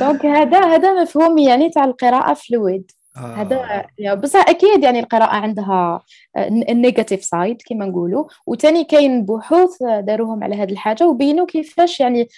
donc 0.00 0.26
هذا 0.26 0.64
هذا 0.64 1.02
مفهوم 1.02 1.38
يعني 1.38 1.70
تاع 1.70 1.84
القراءة 1.84 2.34
fluid 2.34 2.90
هذا 3.16 3.86
آه. 4.00 4.14
بصح 4.14 4.48
أكيد 4.48 4.82
يعني 4.82 5.00
القراءة 5.00 5.34
عندها 5.34 6.02
ال 6.46 6.55
negative 6.55 7.24
side 7.24 7.62
كما 7.66 7.86
نقولوا. 7.86 8.24
وثاني 8.46 8.84
كاين 8.84 9.24
بحوث 9.24 9.82
داروهم 9.82 10.44
على 10.44 10.56
هذه 10.56 10.72
الحاجة 10.72 11.08
وبينوا 11.08 11.46
كيفاش 11.46 12.00
يعني 12.00 12.28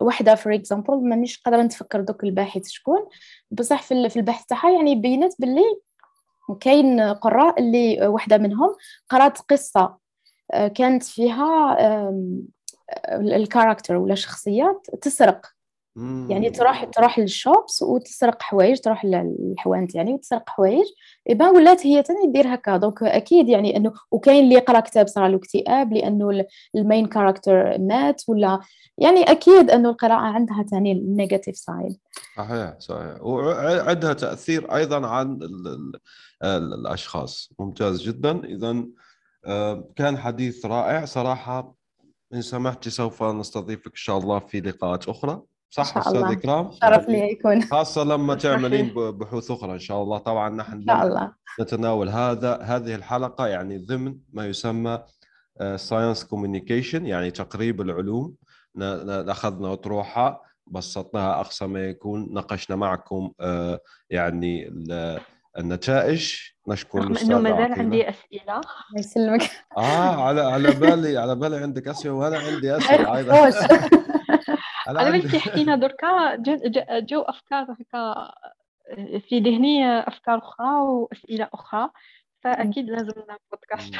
وحدة 0.00 0.34
for 0.34 0.54
example 0.54 1.08
مانيش 1.08 1.42
قادرة 1.44 1.62
نتفكر 1.62 2.00
دوك 2.00 2.24
الباحث 2.24 2.68
شكون. 2.68 3.06
بصح 3.50 3.82
في 3.82 4.16
البحث 4.16 4.44
تاعها 4.44 4.70
يعني 4.70 4.94
بينت 4.94 5.32
باللي 5.38 5.76
كاين 6.54 7.00
قراء 7.00 7.60
اللي 7.60 8.08
وحدة 8.08 8.38
منهم 8.38 8.76
قرات 9.08 9.38
قصة 9.38 9.96
آه، 10.52 10.68
كانت 10.68 11.02
فيها 11.02 11.76
ال 13.14 13.22
character 13.22 13.96
ولا 13.96 14.14
شخصيات 14.14 14.86
تسرق. 15.02 15.55
يعني 16.30 16.50
تروح 16.50 16.84
تروح 16.84 17.18
لل 17.18 17.36
shops 17.36 17.82
وتسرق 17.82 18.42
حوايج 18.42 18.80
تروح 18.80 19.04
للحوانت 19.04 19.94
يعني 19.94 20.12
وتسرق 20.12 20.50
حوايج. 20.50 20.84
eh 21.28 21.35
bien 21.35 21.48
ولات 21.48 21.86
هي 21.86 22.02
تاني 22.02 22.32
دير 22.32 22.54
هكا 22.54 22.76
donc 22.76 23.02
أكيد 23.02 23.48
يعني 23.48 23.76
إنه 23.76 23.92
وكاين 24.10 24.44
اللي 24.44 24.54
يقرأ 24.54 24.80
كتاب 24.80 25.06
صار 25.06 25.28
له 25.28 25.36
اكتئاب 25.36 25.92
لأنه 25.92 26.44
ال 26.74 26.80
main 26.80 27.06
character 27.06 27.78
مات 27.78 28.22
ولا 28.28 28.60
يعني 28.98 29.22
أكيد 29.22 29.70
إنه 29.70 29.90
القراءة 29.90 30.20
عندها 30.20 30.62
تاني 30.70 30.92
ال 30.92 30.99
negative 30.99 31.56
side 31.56 31.96
صحيح 32.36 32.74
صحيح. 32.78 33.22
وعندها 33.22 34.12
تأثير 34.12 34.74
أيضا 34.76 35.06
عن 35.06 35.38
الأشخاص. 36.42 37.52
ممتاز 37.58 38.02
جدا. 38.02 38.44
اذا 38.44 38.84
آه، 39.46 39.88
كان 39.96 40.18
حديث 40.18 40.66
رائع. 40.66 41.04
صراحة 41.04 41.74
إن 42.34 42.42
سمحتي 42.42 42.90
سوف 42.90 43.22
نستضيفك 43.22 43.86
إن 43.86 43.92
شاء 43.94 44.18
الله 44.18 44.38
في 44.38 44.60
لقاءات 44.60 45.08
أخرى. 45.08 45.42
صح 45.76 45.96
أستاذ 45.98 46.22
إكرام؟ 46.22 46.70
شرف 46.82 47.08
لي 47.08 47.30
يكون. 47.32 47.62
خاصة 47.62 48.04
لما 48.04 48.34
تعملين 48.44 48.94
بحوث 48.94 49.50
أخرى 49.50 49.72
إن 49.72 49.78
شاء 49.78 50.02
الله. 50.02 50.18
طبعا 50.18 50.48
نحن 50.50 50.72
إن 50.72 50.84
شاء 50.86 51.06
الله. 51.06 51.32
نتناول 51.60 52.08
هذا 52.08 52.58
هذه 52.62 52.94
الحلقة 52.94 53.46
يعني 53.46 53.78
ضمن 53.78 54.14
ما 54.32 54.46
يسمى 54.46 55.02
science 55.76 56.24
آه، 56.24 56.28
communication 56.28 57.06
يعني 57.06 57.30
تقريب 57.30 57.80
العلوم. 57.80 58.34
أخذنا 58.78 59.72
أطروحة 59.72 60.42
بسطناها 60.66 61.40
أقصى 61.40 61.66
ما 61.66 61.80
يكون. 61.84 62.34
ناقشنا 62.34 62.76
معكم 62.76 63.32
آه، 63.40 63.80
يعني 64.10 64.68
النتائج. 65.58 66.34
نشكر 66.68 66.98
رغم 66.98 67.16
إنه 67.16 67.38
ما 67.38 67.50
زال 67.50 67.72
عندي 67.72 68.08
أسئلة. 68.08 68.42
الله 68.54 68.60
يسلمك. 68.98 69.50
آه 69.76 70.22
على 70.26 70.40
على 70.40 70.70
بالي 70.70 71.18
على 71.18 71.34
بالي 71.34 71.56
عندك 71.56 71.88
أسئلة 71.88 72.14
وأنا 72.14 72.38
عندي 72.38 72.76
أسئلة 72.76 73.14
أيضا. 73.16 73.50
على 74.86 75.12
بالي 75.12 75.38
حكينا 75.38 75.76
دركا 75.76 76.36
جو 77.00 77.20
أفكار 77.20 77.62
هكا 77.62 78.32
في 79.28 79.38
ذهني 79.40 80.00
أفكار 80.00 80.38
أخرى 80.38 80.80
وأسئلة 80.80 81.48
أخرى 81.54 81.90
فأكيد 82.44 82.90
لازم 82.90 83.12
نعمل 83.28 83.40
بودكاست 83.50 83.94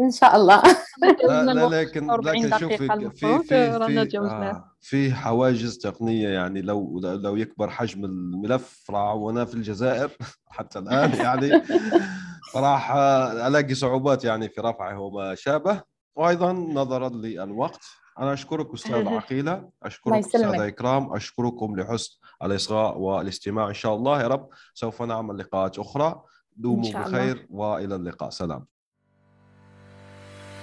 إن 0.00 0.10
شاء 0.10 0.36
الله. 0.36 0.62
لا, 1.28 1.44
لا 1.44 1.80
لكن 1.80 2.10
لكن 2.10 2.58
شوفي 2.58 2.76
في 2.76 3.10
في 3.10 3.38
في, 3.42 4.18
آه 4.18 4.64
في 4.80 5.14
حواجز 5.14 5.78
تقنية 5.78 6.28
يعني 6.28 6.62
لو 6.62 7.00
لو 7.02 7.36
يكبر 7.36 7.70
حجم 7.70 8.04
الملف 8.04 8.90
وأنا 8.90 9.44
في 9.44 9.54
الجزائر 9.54 10.10
حتى 10.56 10.78
الآن 10.78 11.14
يعني 11.14 11.62
راح 12.56 12.92
ألاقي 13.46 13.74
صعوبات 13.74 14.24
يعني 14.24 14.48
في 14.48 14.60
رفعه 14.60 14.98
وما 14.98 15.34
شابه 15.34 15.82
وأيضا 16.16 16.52
نظرا 16.52 17.08
للوقت. 17.08 17.84
أنا 18.18 18.32
أشكرك 18.32 18.74
أستاذ 18.74 19.08
عقيلة 19.08 19.70
أشكرك 19.82 20.14
أستاذ 20.14 20.60
إكرام 20.60 21.12
أشكركم 21.12 21.76
لحسن 21.80 22.18
الاصغاء 22.42 22.98
والاستماع. 22.98 23.68
إن 23.68 23.74
شاء 23.74 23.94
الله 23.94 24.22
يا 24.22 24.28
رب 24.28 24.48
سوف 24.74 25.02
نعمل 25.02 25.38
لقاءات 25.38 25.78
أخرى. 25.78 26.22
دوموا 26.56 26.92
بخير 26.92 27.46
وإلى 27.50 27.94
اللقاء. 27.94 28.30
سلام. 28.30 28.66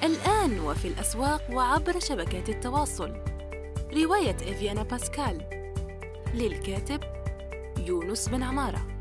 الآن 0.03 0.59
وفي 0.59 0.87
الأسواق 0.87 1.41
وعبر 1.53 1.99
شبكات 1.99 2.49
التواصل. 2.49 3.23
رواية 3.93 4.35
إفيانا 4.35 4.83
باسكال 4.83 5.49
للكاتب 6.33 6.99
يونس 7.77 8.29
بن 8.29 8.43
عمارة. 8.43 9.00